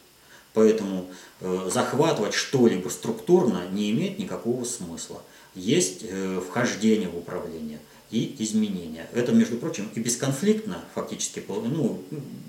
Поэтому 0.55 1.10
э, 1.40 1.68
захватывать 1.70 2.32
что-либо 2.32 2.88
структурно 2.88 3.64
не 3.70 3.90
имеет 3.90 4.18
никакого 4.18 4.64
смысла. 4.64 5.22
Есть 5.55 6.05
вхождение 6.47 7.09
в 7.09 7.16
управление 7.16 7.78
и 8.10 8.36
изменения. 8.40 9.09
Это, 9.14 9.32
между 9.32 9.56
прочим, 9.56 9.88
и 9.94 10.01
бесконфликтно, 10.01 10.84
фактически, 10.94 11.43
ну, 11.48 12.02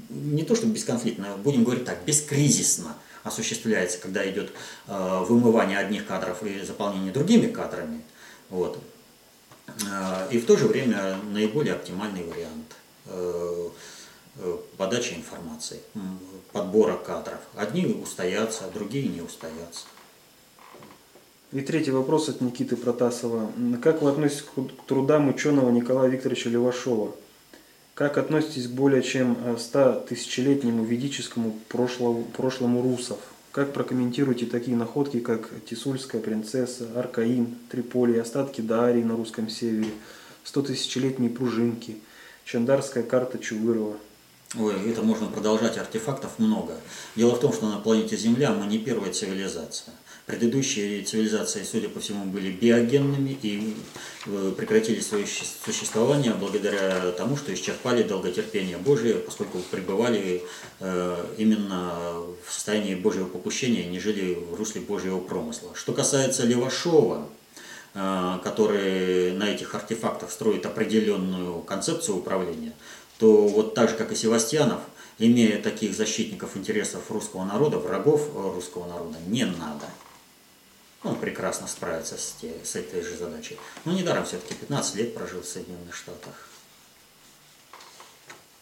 не 0.09 0.43
то, 0.43 0.55
что 0.55 0.67
бесконфликтно, 0.67 1.37
будем 1.41 1.63
говорить 1.63 1.85
так, 1.85 1.99
бескризисно 2.05 2.97
осуществляется, 3.23 3.97
когда 3.99 4.29
идет 4.29 4.51
вымывание 4.87 5.77
одних 5.77 6.05
кадров 6.05 6.43
и 6.43 6.65
заполнение 6.65 7.13
другими 7.13 7.47
кадрами. 7.47 8.01
Вот. 8.49 8.77
А, 9.91 10.27
и 10.31 10.37
в 10.37 10.45
то 10.45 10.57
же 10.57 10.67
время 10.67 11.17
наиболее 11.31 11.73
оптимальный 11.73 12.23
вариант 12.23 12.75
э, 13.05 13.69
э, 14.37 14.57
подачи 14.77 15.13
информации, 15.13 15.79
подбора 16.51 16.97
кадров. 16.97 17.39
Одни 17.55 17.85
устоятся, 17.85 18.65
а 18.65 18.71
другие 18.71 19.07
не 19.07 19.21
устоятся. 19.21 19.85
И 21.53 21.61
третий 21.61 21.91
вопрос 21.91 22.27
от 22.27 22.41
Никиты 22.41 22.75
Протасова. 22.75 23.51
Как 23.81 24.01
вы 24.01 24.09
относитесь 24.09 24.43
к 24.43 24.85
трудам 24.85 25.29
ученого 25.29 25.69
Николая 25.69 26.09
Викторовича 26.09 26.49
Левашова? 26.49 27.15
Как 27.93 28.17
относитесь 28.17 28.67
к 28.67 28.71
более 28.71 29.01
чем 29.01 29.57
100 29.57 30.05
тысячелетнему 30.09 30.83
ведическому 30.83 31.57
прошлому, 31.69 32.25
прошлому 32.25 32.81
русов? 32.81 33.17
Как 33.57 33.73
прокомментируете 33.73 34.45
такие 34.45 34.77
находки, 34.77 35.19
как 35.19 35.49
Тисульская 35.67 36.21
принцесса, 36.21 36.89
Аркаим, 36.95 37.57
Триполи, 37.71 38.19
остатки 38.19 38.61
Дарии 38.61 39.01
на 39.01 39.15
русском 39.15 39.49
севере, 39.49 39.89
100 40.43 40.61
тысячелетние 40.61 41.31
пружинки, 41.31 41.97
Чандарская 42.45 43.01
карта 43.01 43.39
Чувырова? 43.39 43.97
Ой, 44.59 44.75
это 44.87 45.01
можно 45.01 45.25
продолжать, 45.25 45.79
артефактов 45.79 46.37
много. 46.37 46.75
Дело 47.15 47.33
в 47.33 47.39
том, 47.39 47.51
что 47.51 47.67
на 47.67 47.79
планете 47.79 48.15
Земля 48.15 48.51
мы 48.51 48.67
не 48.67 48.77
первая 48.77 49.11
цивилизация. 49.11 49.95
Предыдущие 50.27 51.03
цивилизации, 51.03 51.63
судя 51.63 51.87
по 51.87 51.99
всему, 51.99 52.25
были 52.25 52.51
биогенными 52.51 53.37
и 53.41 53.75
э, 54.25 54.53
прекратили 54.55 54.99
свое 54.99 55.25
существование 55.25 56.33
благодаря 56.33 57.11
тому, 57.13 57.37
что 57.37 57.53
исчерпали 57.53 58.03
долготерпение 58.03 58.77
Божие, 58.77 59.15
поскольку 59.15 59.59
пребывали 59.71 60.43
э, 60.81 61.25
именно 61.37 62.19
в 62.45 62.53
состоянии 62.53 62.93
Божьего 62.93 63.25
попущения, 63.25 63.89
не 63.89 63.99
жили 63.99 64.35
в 64.35 64.53
русле 64.55 64.81
Божьего 64.81 65.19
промысла. 65.19 65.71
Что 65.73 65.93
касается 65.93 66.45
Левашова, 66.45 67.29
э, 67.95 68.39
который 68.43 69.31
на 69.31 69.49
этих 69.49 69.73
артефактах 69.73 70.29
строит 70.29 70.65
определенную 70.67 71.61
концепцию 71.61 72.17
управления– 72.17 72.73
то 73.19 73.47
вот 73.47 73.73
так 73.73 73.89
же, 73.89 73.95
как 73.95 74.11
и 74.11 74.15
Севастьянов, 74.15 74.81
имея 75.17 75.61
таких 75.61 75.95
защитников 75.95 76.55
интересов 76.55 77.09
русского 77.09 77.45
народа, 77.45 77.79
врагов 77.79 78.29
русского 78.35 78.87
народа, 78.87 79.17
не 79.27 79.45
надо. 79.45 79.85
Он 81.07 81.15
прекрасно 81.15 81.67
справится 81.67 82.17
с, 82.17 82.35
те, 82.41 82.53
с 82.63 82.75
этой 82.75 83.01
же 83.01 83.15
задачей. 83.15 83.57
Но 83.85 83.93
недаром 83.93 84.25
все-таки 84.25 84.53
15 84.55 84.95
лет 84.95 85.13
прожил 85.13 85.41
в 85.41 85.45
Соединенных 85.45 85.95
Штатах. 85.95 86.49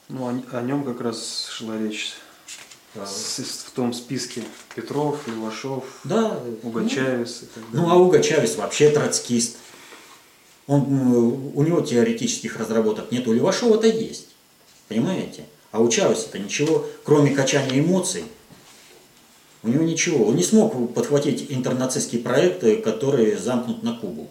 Ну, 0.09 0.27
о, 0.27 0.57
о 0.57 0.61
нем 0.61 0.83
как 0.83 1.01
раз 1.01 1.47
шла 1.49 1.77
речь. 1.77 2.13
А... 2.95 3.05
С, 3.05 3.39
в 3.39 3.71
том 3.71 3.93
списке 3.93 4.43
Петров, 4.75 5.27
Левашов, 5.27 5.83
да, 6.03 6.39
Уга 6.63 6.81
ну, 6.81 6.89
Чавес 6.89 7.43
и 7.43 7.45
так 7.47 7.71
далее. 7.71 7.87
Ну, 7.87 7.89
а 7.89 7.95
Уга 7.95 8.21
Чавес 8.21 8.55
вообще 8.55 8.89
троцкист. 8.89 9.57
Он, 10.67 10.81
у 11.53 11.63
него 11.63 11.81
теоретических 11.81 12.57
разработок 12.57 13.11
нет, 13.11 13.27
у 13.27 13.33
Левашова-то 13.33 13.87
есть. 13.87 14.29
Понимаете? 14.87 15.45
А 15.71 15.79
у 15.79 15.89
Чавеса-то 15.89 16.39
ничего, 16.39 16.85
кроме 17.03 17.35
качания 17.35 17.79
эмоций, 17.79 18.23
у 19.65 19.69
него 19.69 19.83
ничего. 19.83 20.27
Он 20.27 20.35
не 20.35 20.43
смог 20.43 20.93
подхватить 20.93 21.47
интернацистские 21.49 22.21
проекты, 22.21 22.77
которые 22.77 23.37
замкнут 23.37 23.81
на 23.81 23.95
Кубу. 23.97 24.29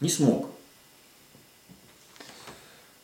Не 0.00 0.08
смог. 0.08 0.48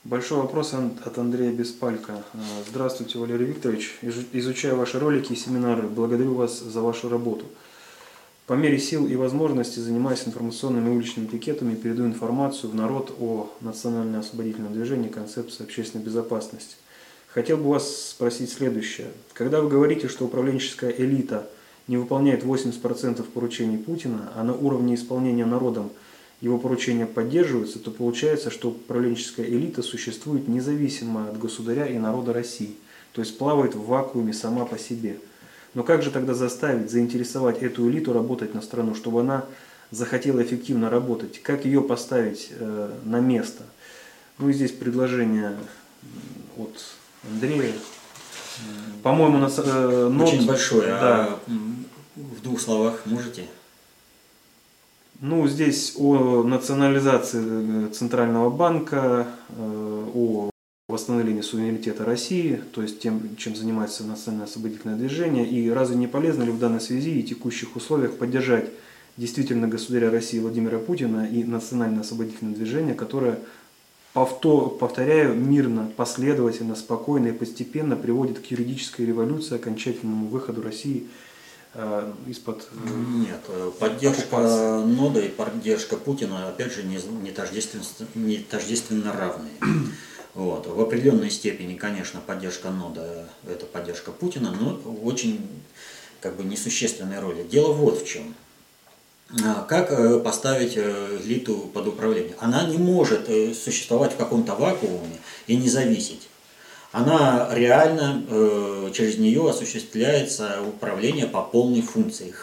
Большой 0.03 0.39
вопрос 0.39 0.75
от 0.75 1.19
Андрея 1.19 1.53
Беспалько. 1.53 2.25
Здравствуйте, 2.69 3.19
Валерий 3.19 3.47
Викторович. 3.47 3.99
Изучаю 4.33 4.77
ваши 4.77 4.99
ролики 4.99 5.35
и 5.35 5.37
семинары. 5.37 5.87
Благодарю 5.87 6.35
вас 6.35 6.59
за 6.59 6.81
вашу 6.81 7.09
работу. 7.09 7.47
По 8.47 8.55
мере 8.55 8.79
сил 8.79 9.07
и 9.07 9.15
возможностей 9.15 9.81
занимаюсь 9.81 10.27
информационными 10.27 10.89
уличными 10.89 11.27
пикетами, 11.27 11.75
передаю 11.75 12.09
информацию 12.09 12.71
в 12.71 12.75
народ 12.75 13.15
о 13.21 13.53
национально-освободительном 13.61 14.73
движении 14.73 15.09
концепции 15.09 15.63
общественной 15.63 16.03
безопасности. 16.03 16.77
Хотел 17.39 17.57
бы 17.57 17.71
вас 17.71 18.09
спросить 18.09 18.51
следующее. 18.51 19.07
Когда 19.33 19.61
вы 19.61 19.69
говорите, 19.69 20.09
что 20.09 20.25
управленческая 20.25 20.91
элита 20.91 21.49
не 21.87 21.97
выполняет 21.97 22.43
80% 22.43 23.23
поручений 23.33 23.79
Путина, 23.79 24.33
а 24.35 24.43
на 24.43 24.55
уровне 24.55 24.97
исполнения 24.97 25.47
народом 25.47 25.91
его 26.41 26.59
поручения 26.59 27.07
поддерживаются, 27.07 27.79
то 27.79 27.93
получается, 27.93 28.51
что 28.51 28.71
управленческая 28.71 29.47
элита 29.47 29.83
существует 29.83 30.49
независимо 30.49 31.29
от 31.29 31.39
государя 31.39 31.87
и 31.87 31.97
народа 31.97 32.33
России, 32.33 32.75
то 33.13 33.21
есть 33.21 33.39
плавает 33.39 33.77
в 33.77 33.87
вакууме 33.87 34.33
сама 34.33 34.65
по 34.65 34.77
себе– 34.77 35.21
но 35.75 35.85
как 35.85 36.03
же 36.03 36.11
тогда 36.11 36.35
заставить, 36.35 36.91
заинтересовать 36.91 37.63
эту 37.63 37.89
элиту 37.89 38.13
работать 38.13 38.53
на 38.53 38.63
страну, 38.63 38.97
чтобы 38.97 39.21
она 39.21 39.45
захотела 39.93 40.43
эффективно 40.43 40.91
работать? 40.91 41.41
Как 41.41 41.67
ее 41.67 41.83
поставить 41.83 42.49
э, 42.51 42.91
на 43.05 43.21
место? 43.21 43.63
Ну 44.39 44.49
и 44.49 44.55
здесь 44.55 44.73
предложение 44.73 45.57
от 46.57 46.81
Андрея. 47.25 47.75
По-моему, 49.03 49.39
на 49.39 49.49
э, 49.57 50.09
нот... 50.09 50.29
Очень 50.29 50.47
большое. 50.47 50.93
А 50.95 51.01
да. 51.01 51.25
А 51.25 51.41
в 52.17 52.43
двух 52.43 52.61
словах 52.61 53.07
можете? 53.07 53.45
Ну, 55.21 55.47
здесь 55.49 55.95
о 55.97 56.43
национализации 56.43 57.89
э, 57.89 57.89
Центрального 57.93 58.51
банка, 58.51 59.27
э, 59.51 60.07
о 60.15 60.51
восстановления 60.89 61.43
суверенитета 61.43 62.05
России, 62.05 62.63
то 62.73 62.83
есть 62.83 63.01
тем, 63.01 63.37
чем 63.37 63.55
занимается 63.55 64.05
национально-освободительное 64.05 64.97
движение, 64.97 65.47
и 65.47 65.69
разве 65.71 65.97
не 65.97 66.07
полезно 66.07 66.45
ли 66.45 66.51
в 66.51 66.59
данной 66.59 66.81
связи 66.81 67.11
и 67.11 67.23
текущих 67.23 67.77
условиях 67.77 68.17
поддержать 68.17 68.71
действительно 69.19 69.69
государя 69.69 70.11
России 70.11 70.39
Владимира 70.39 70.79
Путина 70.79 71.29
и 71.31 71.45
национально-освободительное 71.45 72.55
движение, 72.55 72.95
которое, 72.95 73.39
повторяю, 74.27 75.35
мирно, 75.35 75.91
последовательно, 75.97 76.75
спокойно 76.75 77.29
и 77.29 77.33
постепенно 77.33 77.97
приводит 77.97 78.39
к 78.39 78.47
юридической 78.47 79.07
революции, 79.07 79.57
окончательному 79.57 80.27
выходу 80.29 80.63
России 80.63 81.09
э, 81.75 82.13
из-под 82.27 82.69
э, 82.73 82.89
Нет, 83.11 83.41
э, 83.49 83.71
поддержка 83.79 84.83
нода 84.85 85.21
и 85.21 85.29
поддержка 85.29 85.97
Путина, 85.97 86.49
опять 86.49 86.73
же, 86.73 86.83
не, 86.83 86.99
не, 87.23 87.31
тождественно, 87.31 87.85
не 88.15 88.39
тождественно 88.39 89.13
равные. 89.13 89.53
Вот. 90.35 90.69
В 90.69 90.81
определенной 90.81 91.31
степени, 91.31 91.75
конечно, 91.75 92.21
поддержка 92.25 92.71
нода– 92.71 93.29
это 93.49 93.67
поддержка 93.67 94.13
Путина, 94.13 94.53
но 94.53 94.77
в 94.77 95.05
очень 95.05 95.41
как 96.21 96.37
бы, 96.37 96.45
несущественной 96.45 97.19
роли. 97.19 97.43
Дело 97.43 97.73
вот 97.73 98.03
в 98.03 98.07
чем. 98.07 98.35
А, 99.31 99.67
как 99.69 99.91
э, 99.91 100.19
поставить 100.21 100.75
э, 100.77 101.19
элиту 101.23 101.71
под 101.75 101.87
управление? 101.87 102.35
Она 102.39 102.65
не 102.65 102.79
может 102.79 103.29
э, 103.29 103.53
существовать 103.53 104.15
в 104.15 104.17
каком-то 104.17 104.55
вакууме 104.55 105.19
и 105.47 105.57
не 105.57 105.69
зависеть. 105.69 106.29
Она 106.91 107.51
реально, 107.53 108.25
через 108.95 109.19
нее 109.19 109.51
осуществляется 109.51 110.63
управление 110.67 111.27
по 111.27 111.43
полной 111.43 111.83
функции. 111.83 112.35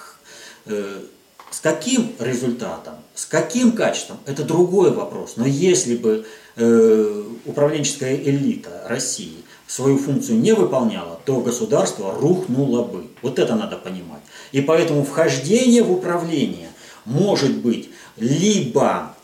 С 0.66 1.60
каким 1.64 2.14
результатом, 2.20 2.94
с 3.16 3.26
каким 3.26 3.72
качеством, 3.72 4.20
это 4.28 4.44
другой 4.44 4.92
вопрос. 4.92 5.34
Но 5.38 5.48
если 5.48 5.96
бы 5.96 6.28
управленческая 7.46 8.16
элита 8.18 8.86
России 8.88 9.44
свою 9.66 9.98
функцию 9.98 10.38
не 10.38 10.54
выполняла, 10.54 11.20
то 11.26 11.42
государство 11.42 12.14
рухнуло 12.14 12.84
бы. 12.84 13.08
Вот 13.24 13.40
это 13.40 13.56
надо 13.56 13.78
понимать. 13.78 14.22
И 14.52 14.62
поэтому 14.62 15.04
вхождение 15.04 15.82
в 15.82 15.92
управление 15.92 16.70
может 17.06 17.58
быть 17.58 17.90
либо, 18.18 19.16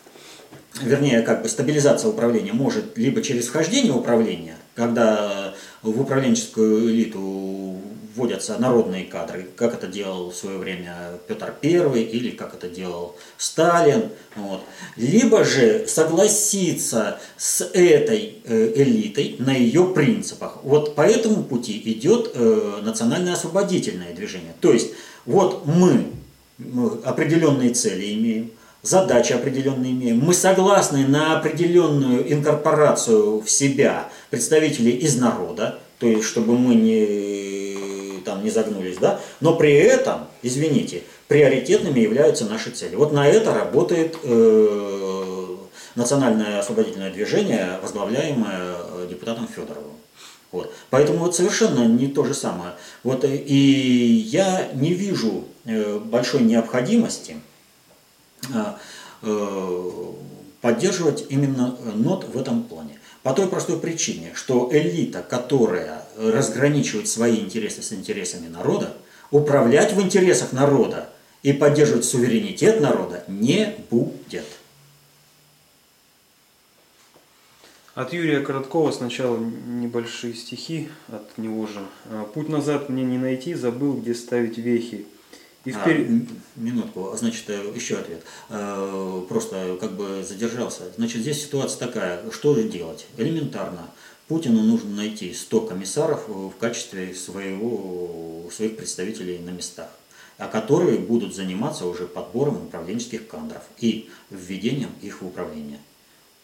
вернее, 0.81 1.21
как 1.21 1.43
бы 1.43 1.49
стабилизация 1.49 2.09
управления 2.09 2.53
может 2.53 2.97
либо 2.97 3.21
через 3.21 3.47
вхождение 3.47 3.91
в 3.91 3.97
управление, 3.97 4.55
когда 4.75 5.53
в 5.81 5.99
управленческую 5.99 6.89
элиту 6.89 7.81
вводятся 8.15 8.57
народные 8.57 9.05
кадры, 9.05 9.47
как 9.55 9.73
это 9.73 9.87
делал 9.87 10.31
в 10.31 10.35
свое 10.35 10.57
время 10.57 11.19
Петр 11.27 11.53
I 11.63 12.03
или 12.03 12.31
как 12.31 12.53
это 12.53 12.67
делал 12.67 13.15
Сталин. 13.37 14.09
Вот. 14.35 14.61
Либо 14.97 15.43
же 15.43 15.87
согласиться 15.87 17.19
с 17.37 17.63
этой 17.73 18.41
э, 18.43 18.73
элитой 18.75 19.37
на 19.39 19.53
ее 19.53 19.85
принципах. 19.85 20.59
Вот 20.63 20.95
по 20.95 21.01
этому 21.01 21.43
пути 21.43 21.81
идет 21.85 22.31
э, 22.33 22.79
национально-освободительное 22.83 24.13
движение. 24.13 24.53
То 24.59 24.73
есть 24.73 24.91
вот 25.25 25.65
мы, 25.65 26.07
мы 26.73 26.99
определенные 27.03 27.73
цели 27.73 28.13
имеем, 28.13 28.51
задачи 28.81 29.33
определенные 29.33 29.91
имеем. 29.91 30.19
Мы 30.19 30.33
согласны 30.33 31.07
на 31.07 31.37
определенную 31.37 32.31
инкорпорацию 32.31 33.41
в 33.41 33.49
себя 33.49 34.09
представителей 34.29 34.91
из 34.91 35.17
народа, 35.17 35.79
то 35.99 36.07
есть 36.07 36.25
чтобы 36.25 36.57
мы 36.57 36.75
не 36.75 38.21
там 38.25 38.43
не 38.43 38.49
загнулись, 38.49 38.97
да, 38.97 39.19
но 39.39 39.55
при 39.55 39.73
этом, 39.73 40.27
извините, 40.43 41.03
приоритетными 41.27 41.99
являются 41.99 42.45
наши 42.45 42.69
цели. 42.71 42.95
Вот 42.95 43.11
на 43.11 43.27
это 43.27 43.53
работает 43.53 44.17
э, 44.23 45.55
национальное 45.95 46.59
освободительное 46.59 47.11
движение, 47.11 47.79
возглавляемое 47.81 48.75
э, 48.75 49.07
депутатом 49.09 49.47
Федоровым. 49.47 49.93
Вот. 50.51 50.73
Поэтому 50.89 51.19
вот 51.19 51.35
совершенно 51.35 51.85
не 51.85 52.07
то 52.07 52.25
же 52.25 52.33
самое. 52.33 52.73
Вот, 53.03 53.23
э, 53.23 53.35
и 53.35 53.55
я 53.55 54.69
не 54.73 54.93
вижу 54.93 55.45
большой 55.65 56.41
необходимости 56.41 57.37
поддерживать 60.61 61.25
именно 61.29 61.77
НОТ 61.95 62.25
в 62.33 62.37
этом 62.37 62.63
плане. 62.63 62.99
По 63.23 63.33
той 63.33 63.47
простой 63.47 63.79
причине, 63.79 64.31
что 64.33 64.69
элита, 64.71 65.21
которая 65.21 66.03
разграничивает 66.17 67.07
свои 67.07 67.39
интересы 67.39 67.81
с 67.83 67.93
интересами 67.93 68.47
народа, 68.47 68.95
управлять 69.29 69.93
в 69.93 70.01
интересах 70.01 70.53
народа 70.53 71.09
и 71.43 71.53
поддерживать 71.53 72.05
суверенитет 72.05 72.81
народа 72.81 73.23
не 73.27 73.75
будет. 73.89 74.45
От 77.93 78.13
Юрия 78.13 78.39
Короткова 78.39 78.91
сначала 78.91 79.37
небольшие 79.37 80.33
стихи 80.33 80.89
от 81.09 81.37
него 81.37 81.67
же. 81.67 81.85
«Путь 82.33 82.49
назад 82.49 82.89
мне 82.89 83.03
не 83.03 83.17
найти, 83.17 83.53
забыл, 83.53 83.93
где 83.97 84.15
ставить 84.15 84.57
вехи. 84.57 85.05
И 85.63 85.71
вперед... 85.71 86.07
а, 86.09 86.59
минутку, 86.59 87.15
значит, 87.15 87.49
э, 87.49 87.71
еще 87.75 87.97
ответ. 87.97 88.23
Э, 88.49 89.21
просто 89.29 89.77
как 89.79 89.93
бы 89.93 90.23
задержался. 90.27 90.91
Значит, 90.97 91.21
здесь 91.21 91.43
ситуация 91.43 91.87
такая, 91.87 92.23
что 92.31 92.55
же 92.55 92.63
делать? 92.63 93.05
Элементарно. 93.17 93.87
Путину 94.27 94.63
нужно 94.63 94.95
найти 94.95 95.33
100 95.33 95.61
комиссаров 95.61 96.27
в 96.27 96.53
качестве 96.59 97.13
своего, 97.13 98.49
своих 98.51 98.77
представителей 98.77 99.39
на 99.39 99.49
местах, 99.49 99.89
а 100.37 100.47
которые 100.47 100.99
будут 100.99 101.35
заниматься 101.35 101.85
уже 101.85 102.07
подбором 102.07 102.63
управленческих 102.63 103.27
кадров 103.27 103.61
и 103.77 104.09
введением 104.29 104.91
их 105.01 105.21
в 105.21 105.27
управление. 105.27 105.79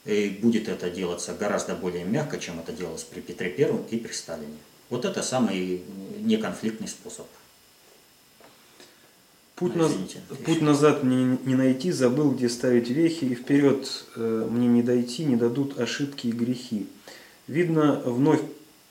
И 0.04 0.38
будет 0.42 0.68
это 0.68 0.90
делаться 0.90 1.34
гораздо 1.34 1.76
более 1.76 2.04
мягко, 2.04 2.38
чем 2.40 2.60
это 2.60 2.72
делалось 2.74 3.04
при 3.04 3.22
Петре 3.22 3.50
Первом 3.50 3.84
и 3.90 3.98
при 3.98 4.12
Сталине. 4.12 4.58
Вот 4.90 5.06
это 5.06 5.24
самый 5.24 5.82
неконфликтный 6.20 6.88
способ. 6.88 7.26
Путь, 9.58 9.76
на... 9.76 9.90
Путь 10.46 10.62
назад 10.62 11.04
мне 11.04 11.40
не 11.44 11.56
найти, 11.56 11.92
забыл, 11.92 12.30
где 12.30 12.48
ставить 12.48 12.92
вехи, 12.92 13.26
и 13.26 13.34
вперед 13.34 14.06
э, 14.16 14.48
мне 14.52 14.68
не 14.68 14.84
дойти, 14.84 15.26
не 15.26 15.36
дадут 15.36 15.80
ошибки 15.80 16.28
и 16.28 16.32
грехи. 16.32 16.86
Видно, 17.48 18.00
вновь 18.06 18.40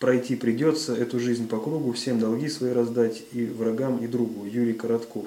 пройти 0.01 0.35
придется 0.35 0.93
эту 0.97 1.21
жизнь 1.21 1.47
по 1.47 1.61
кругу, 1.61 1.93
всем 1.93 2.19
долги 2.19 2.49
свои 2.49 2.73
раздать 2.73 3.23
и 3.31 3.45
врагам, 3.45 3.99
и 3.99 4.09
другу. 4.09 4.45
Юрий 4.45 4.73
Коротков. 4.73 5.27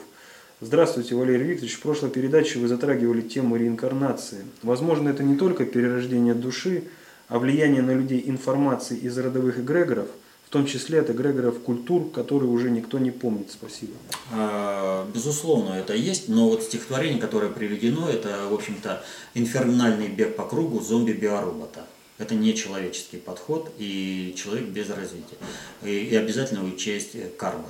Здравствуйте, 0.59 1.15
Валерий 1.15 1.45
Викторович. 1.45 1.75
В 1.75 1.81
прошлой 1.83 2.09
передаче 2.09 2.59
вы 2.59 2.67
затрагивали 2.67 3.21
тему 3.21 3.55
реинкарнации. 3.55 4.39
Возможно, 4.61 5.07
это 5.07 5.23
не 5.23 5.37
только 5.37 5.63
перерождение 5.63 6.33
души, 6.33 6.83
а 7.29 7.39
влияние 7.39 7.81
на 7.81 7.93
людей 7.93 8.21
информации 8.25 8.97
из 8.97 9.17
родовых 9.17 9.59
эгрегоров– 9.59 10.09
в 10.49 10.51
том 10.51 10.65
числе 10.65 11.01
от 11.01 11.11
эгрегоров 11.11 11.59
культур, 11.59 12.09
которые 12.09 12.49
уже 12.49 12.71
никто 12.71 12.97
не 12.97 13.11
помнит. 13.11 13.51
Спасибо. 13.51 13.93
А, 14.31 15.07
безусловно, 15.13 15.75
это 15.75 15.93
есть, 15.93 16.27
но 16.27 16.49
вот 16.49 16.63
стихотворение, 16.63 17.21
которое 17.21 17.51
приведено, 17.51 18.09
это, 18.09 18.47
в 18.49 18.55
общем-то, 18.55 19.03
инфернальный 19.35 20.07
бег 20.07 20.35
по 20.35 20.47
кругу 20.47 20.79
зомби-биоробота. 20.79 21.85
Это 22.17 22.33
не 22.33 22.55
человеческий 22.55 23.17
подход 23.17 23.71
и 23.77 24.33
человек 24.35 24.69
без 24.69 24.89
развития. 24.89 25.37
И, 25.83 25.89
и 25.91 26.15
обязательно 26.15 26.65
учесть 26.65 27.11
карма. 27.37 27.69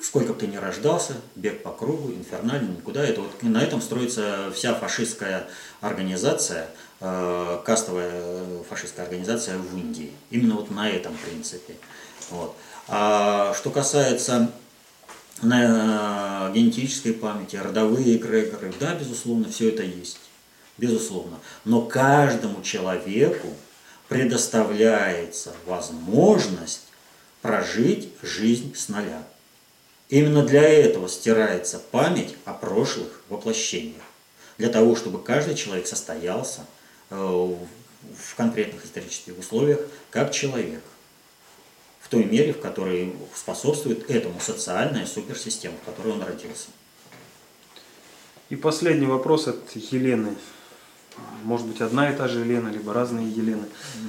Сколько 0.00 0.32
бы 0.32 0.40
ты 0.40 0.46
ни 0.46 0.56
рождался, 0.56 1.14
бег 1.36 1.62
по 1.62 1.70
кругу, 1.70 2.10
инфернальный, 2.10 2.76
никуда. 2.76 3.04
Это 3.04 3.20
вот, 3.20 3.42
на 3.42 3.62
этом 3.62 3.82
строится 3.82 4.50
вся 4.54 4.74
фашистская 4.74 5.46
организация, 5.82 6.70
э, 7.00 7.60
кастовая 7.66 8.62
фашистская 8.68 9.04
организация 9.04 9.58
в 9.58 9.76
Индии. 9.76 10.12
Именно 10.30 10.54
вот 10.54 10.70
на 10.70 10.88
этом 10.88 11.14
принципе. 11.18 11.74
Вот. 12.30 12.56
А 12.86 13.52
что 13.54 13.68
касается 13.70 14.50
на 15.42 16.50
генетической 16.54 17.12
памяти, 17.12 17.56
родовые 17.56 18.16
эгрегоры, 18.16 18.72
да, 18.80 18.94
безусловно, 18.94 19.50
все 19.50 19.68
это 19.68 19.82
есть. 19.82 20.18
Безусловно. 20.78 21.38
Но 21.66 21.82
каждому 21.82 22.62
человеку 22.62 23.48
предоставляется 24.08 25.52
возможность 25.66 26.86
прожить 27.42 28.08
жизнь 28.22 28.74
с 28.74 28.88
нуля. 28.88 29.22
Именно 30.08 30.42
для 30.44 30.62
этого 30.62 31.08
стирается 31.08 31.78
память 31.78 32.34
о 32.44 32.54
прошлых 32.54 33.22
воплощениях. 33.28 34.02
Для 34.56 34.70
того, 34.70 34.96
чтобы 34.96 35.22
каждый 35.22 35.54
человек 35.54 35.86
состоялся 35.86 36.64
э, 37.10 37.14
в 37.16 38.34
конкретных 38.36 38.84
исторических 38.84 39.38
условиях 39.38 39.80
как 40.10 40.32
человек 40.32 40.82
в 42.00 42.08
той 42.08 42.24
мере, 42.24 42.54
в 42.54 42.60
которой 42.60 43.14
способствует 43.34 44.10
этому 44.10 44.40
социальная 44.40 45.04
суперсистема, 45.04 45.76
в 45.76 45.84
которой 45.84 46.14
он 46.14 46.22
родился. 46.22 46.68
И 48.48 48.56
последний 48.56 49.06
вопрос 49.06 49.46
от 49.46 49.70
Елены. 49.74 50.34
Может 51.44 51.66
быть, 51.66 51.80
одна 51.80 52.10
и 52.10 52.16
та 52.16 52.28
же 52.28 52.40
Елена, 52.40 52.68
либо 52.68 52.92
разные 52.92 53.30
Елены. 53.30 53.62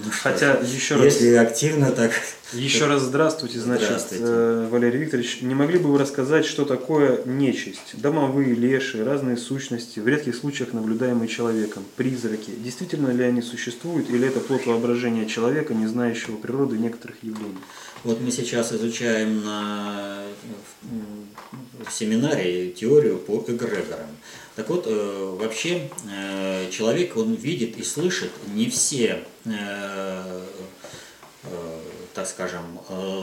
Ну, 0.03 0.11
Хотя, 0.11 0.55
еще 0.55 0.95
раз... 0.95 1.05
Если 1.05 1.35
активно, 1.35 1.91
так... 1.91 2.11
Еще 2.53 2.87
раз 2.87 3.03
здравствуйте, 3.03 3.59
значит, 3.59 3.85
здравствуйте. 3.85 4.23
Э, 4.25 4.67
Валерий 4.71 5.01
Викторович. 5.01 5.41
Не 5.43 5.53
могли 5.53 5.77
бы 5.77 5.91
вы 5.91 5.99
рассказать, 5.99 6.45
что 6.45 6.65
такое 6.65 7.23
нечисть? 7.25 7.93
Домовые, 7.93 8.55
леши, 8.55 9.03
разные 9.03 9.37
сущности, 9.37 9.99
в 9.99 10.07
редких 10.07 10.35
случаях 10.35 10.73
наблюдаемые 10.73 11.27
человеком, 11.27 11.83
призраки. 11.95 12.51
Действительно 12.57 13.09
ли 13.11 13.23
они 13.23 13.43
существуют, 13.43 14.09
или 14.09 14.27
это 14.27 14.39
плод 14.39 14.65
воображения 14.65 15.27
человека, 15.27 15.75
не 15.75 15.85
знающего 15.85 16.37
природы 16.37 16.77
некоторых 16.77 17.17
явлений? 17.21 17.59
Вот 18.03 18.19
мы 18.19 18.31
сейчас 18.31 18.73
изучаем 18.73 19.43
на 19.45 20.23
в 21.87 21.91
семинаре 21.91 22.71
теорию 22.71 23.17
по 23.17 23.43
эгрегорам. 23.47 24.07
Так 24.59 24.67
вот, 24.67 24.87
э, 24.87 25.35
вообще 25.39 25.89
э, 26.11 26.69
человек, 26.69 27.15
он 27.15 27.33
видит 27.33 27.77
и 27.77 27.81
слышит 27.81 28.29
не 28.53 28.69
все, 28.69 29.23
э, 29.45 30.41
так 32.13 32.27
скажем, 32.27 32.81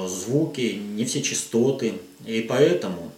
звуки, 0.09 0.81
не 0.81 1.05
все 1.05 1.21
частоты, 1.21 2.01
и 2.25 2.41
поэтому 2.41 3.13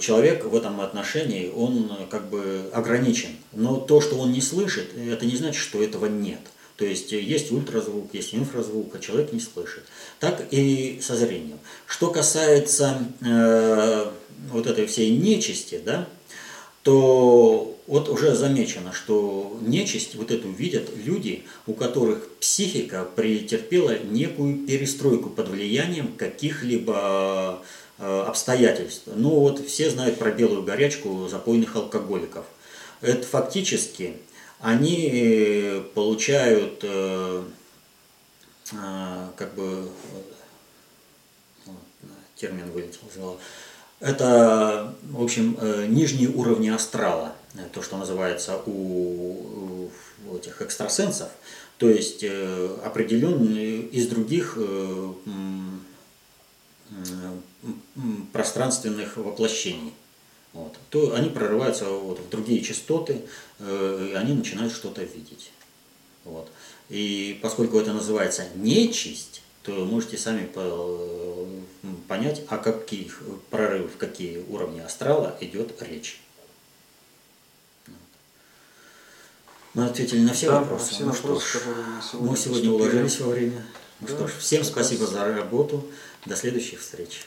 человек 0.00 0.44
в 0.44 0.54
этом 0.54 0.80
отношении, 0.80 1.50
он 1.50 1.90
как 2.10 2.30
бы 2.30 2.70
ограничен. 2.72 3.30
Но 3.52 3.78
то, 3.78 4.00
что 4.00 4.18
он 4.18 4.30
не 4.30 4.40
слышит, 4.40 4.96
это 4.96 5.26
не 5.26 5.34
значит, 5.34 5.60
что 5.60 5.82
этого 5.82 6.06
нет. 6.06 6.42
То 6.76 6.84
есть 6.84 7.10
есть 7.10 7.50
ультразвук, 7.50 8.14
есть 8.14 8.34
инфразвук, 8.34 8.94
а 8.94 8.98
человек 9.00 9.32
не 9.32 9.40
слышит. 9.40 9.82
Так 10.20 10.46
и 10.52 11.00
со 11.02 11.16
зрением. 11.16 11.58
Что 11.86 12.12
касается 12.12 12.98
вот 14.50 14.66
этой 14.66 14.86
всей 14.86 15.16
нечисти, 15.16 15.80
да, 15.84 16.08
то 16.82 17.76
вот 17.86 18.08
уже 18.08 18.34
замечено, 18.34 18.92
что 18.92 19.58
нечисть 19.60 20.14
вот 20.14 20.30
эту 20.30 20.50
видят 20.50 20.88
люди, 20.94 21.44
у 21.66 21.72
которых 21.72 22.28
психика 22.38 23.04
претерпела 23.04 23.98
некую 23.98 24.66
перестройку 24.66 25.30
под 25.30 25.48
влиянием 25.48 26.12
каких-либо 26.14 27.62
э, 27.98 28.20
обстоятельств. 28.26 29.08
Ну 29.14 29.30
вот 29.30 29.64
все 29.66 29.90
знают 29.90 30.18
про 30.18 30.30
белую 30.30 30.62
горячку 30.62 31.28
запойных 31.28 31.76
алкоголиков. 31.76 32.44
Это 33.00 33.26
фактически 33.26 34.14
они 34.60 35.10
э, 35.12 35.82
получают 35.94 36.80
э, 36.82 37.44
как 39.36 39.54
бы 39.54 39.88
термин 42.34 42.70
вылетел 42.72 43.00
из 43.08 43.16
Это, 44.00 44.94
в 45.02 45.22
общем, 45.22 45.58
нижние 45.88 46.28
уровни 46.28 46.68
астрала, 46.68 47.34
то, 47.72 47.80
что 47.82 47.96
называется 47.96 48.60
у, 48.66 49.88
этих 50.36 50.60
экстрасенсов, 50.60 51.30
то 51.78 51.88
есть 51.88 52.22
определенные 52.84 53.80
из 53.80 54.08
других 54.08 54.58
пространственных 58.32 59.16
воплощений 59.16 59.94
вот, 60.56 60.74
то 60.88 61.14
они 61.14 61.28
прорываются 61.28 61.84
вот 61.84 62.18
в 62.18 62.30
другие 62.30 62.62
частоты, 62.62 63.22
э, 63.58 64.08
и 64.12 64.14
они 64.14 64.32
начинают 64.32 64.72
что-то 64.72 65.02
видеть. 65.02 65.50
Вот. 66.24 66.50
И 66.88 67.38
поскольку 67.42 67.78
это 67.78 67.92
называется 67.92 68.46
нечисть, 68.54 69.42
то 69.66 69.72
можете 69.84 70.16
сами 70.16 70.48
понять, 72.06 72.42
о 72.48 72.56
каких 72.56 73.20
прорывах, 73.50 73.90
в 73.90 73.96
какие 73.96 74.38
уровни 74.48 74.78
астрала 74.78 75.36
идет 75.40 75.82
речь. 75.82 76.22
Мы 79.74 79.84
ответили 79.84 80.20
на 80.20 80.32
все 80.32 80.46
да, 80.46 80.60
вопросы. 80.60 80.90
Все 80.92 81.04
ну 81.04 81.12
вопросы, 81.12 81.46
что 81.48 81.58
ж, 81.58 81.62
мы 81.66 82.00
сегодня, 82.00 82.30
мы 82.30 82.36
сегодня 82.36 82.70
уложились 82.70 83.20
во 83.20 83.28
время. 83.28 83.66
Ну 84.00 84.06
да, 84.06 84.14
что 84.14 84.28
ж, 84.28 84.32
всем 84.38 84.64
спасибо 84.64 85.06
за 85.06 85.24
работу. 85.34 85.84
До 86.24 86.36
следующих 86.36 86.80
встреч. 86.80 87.22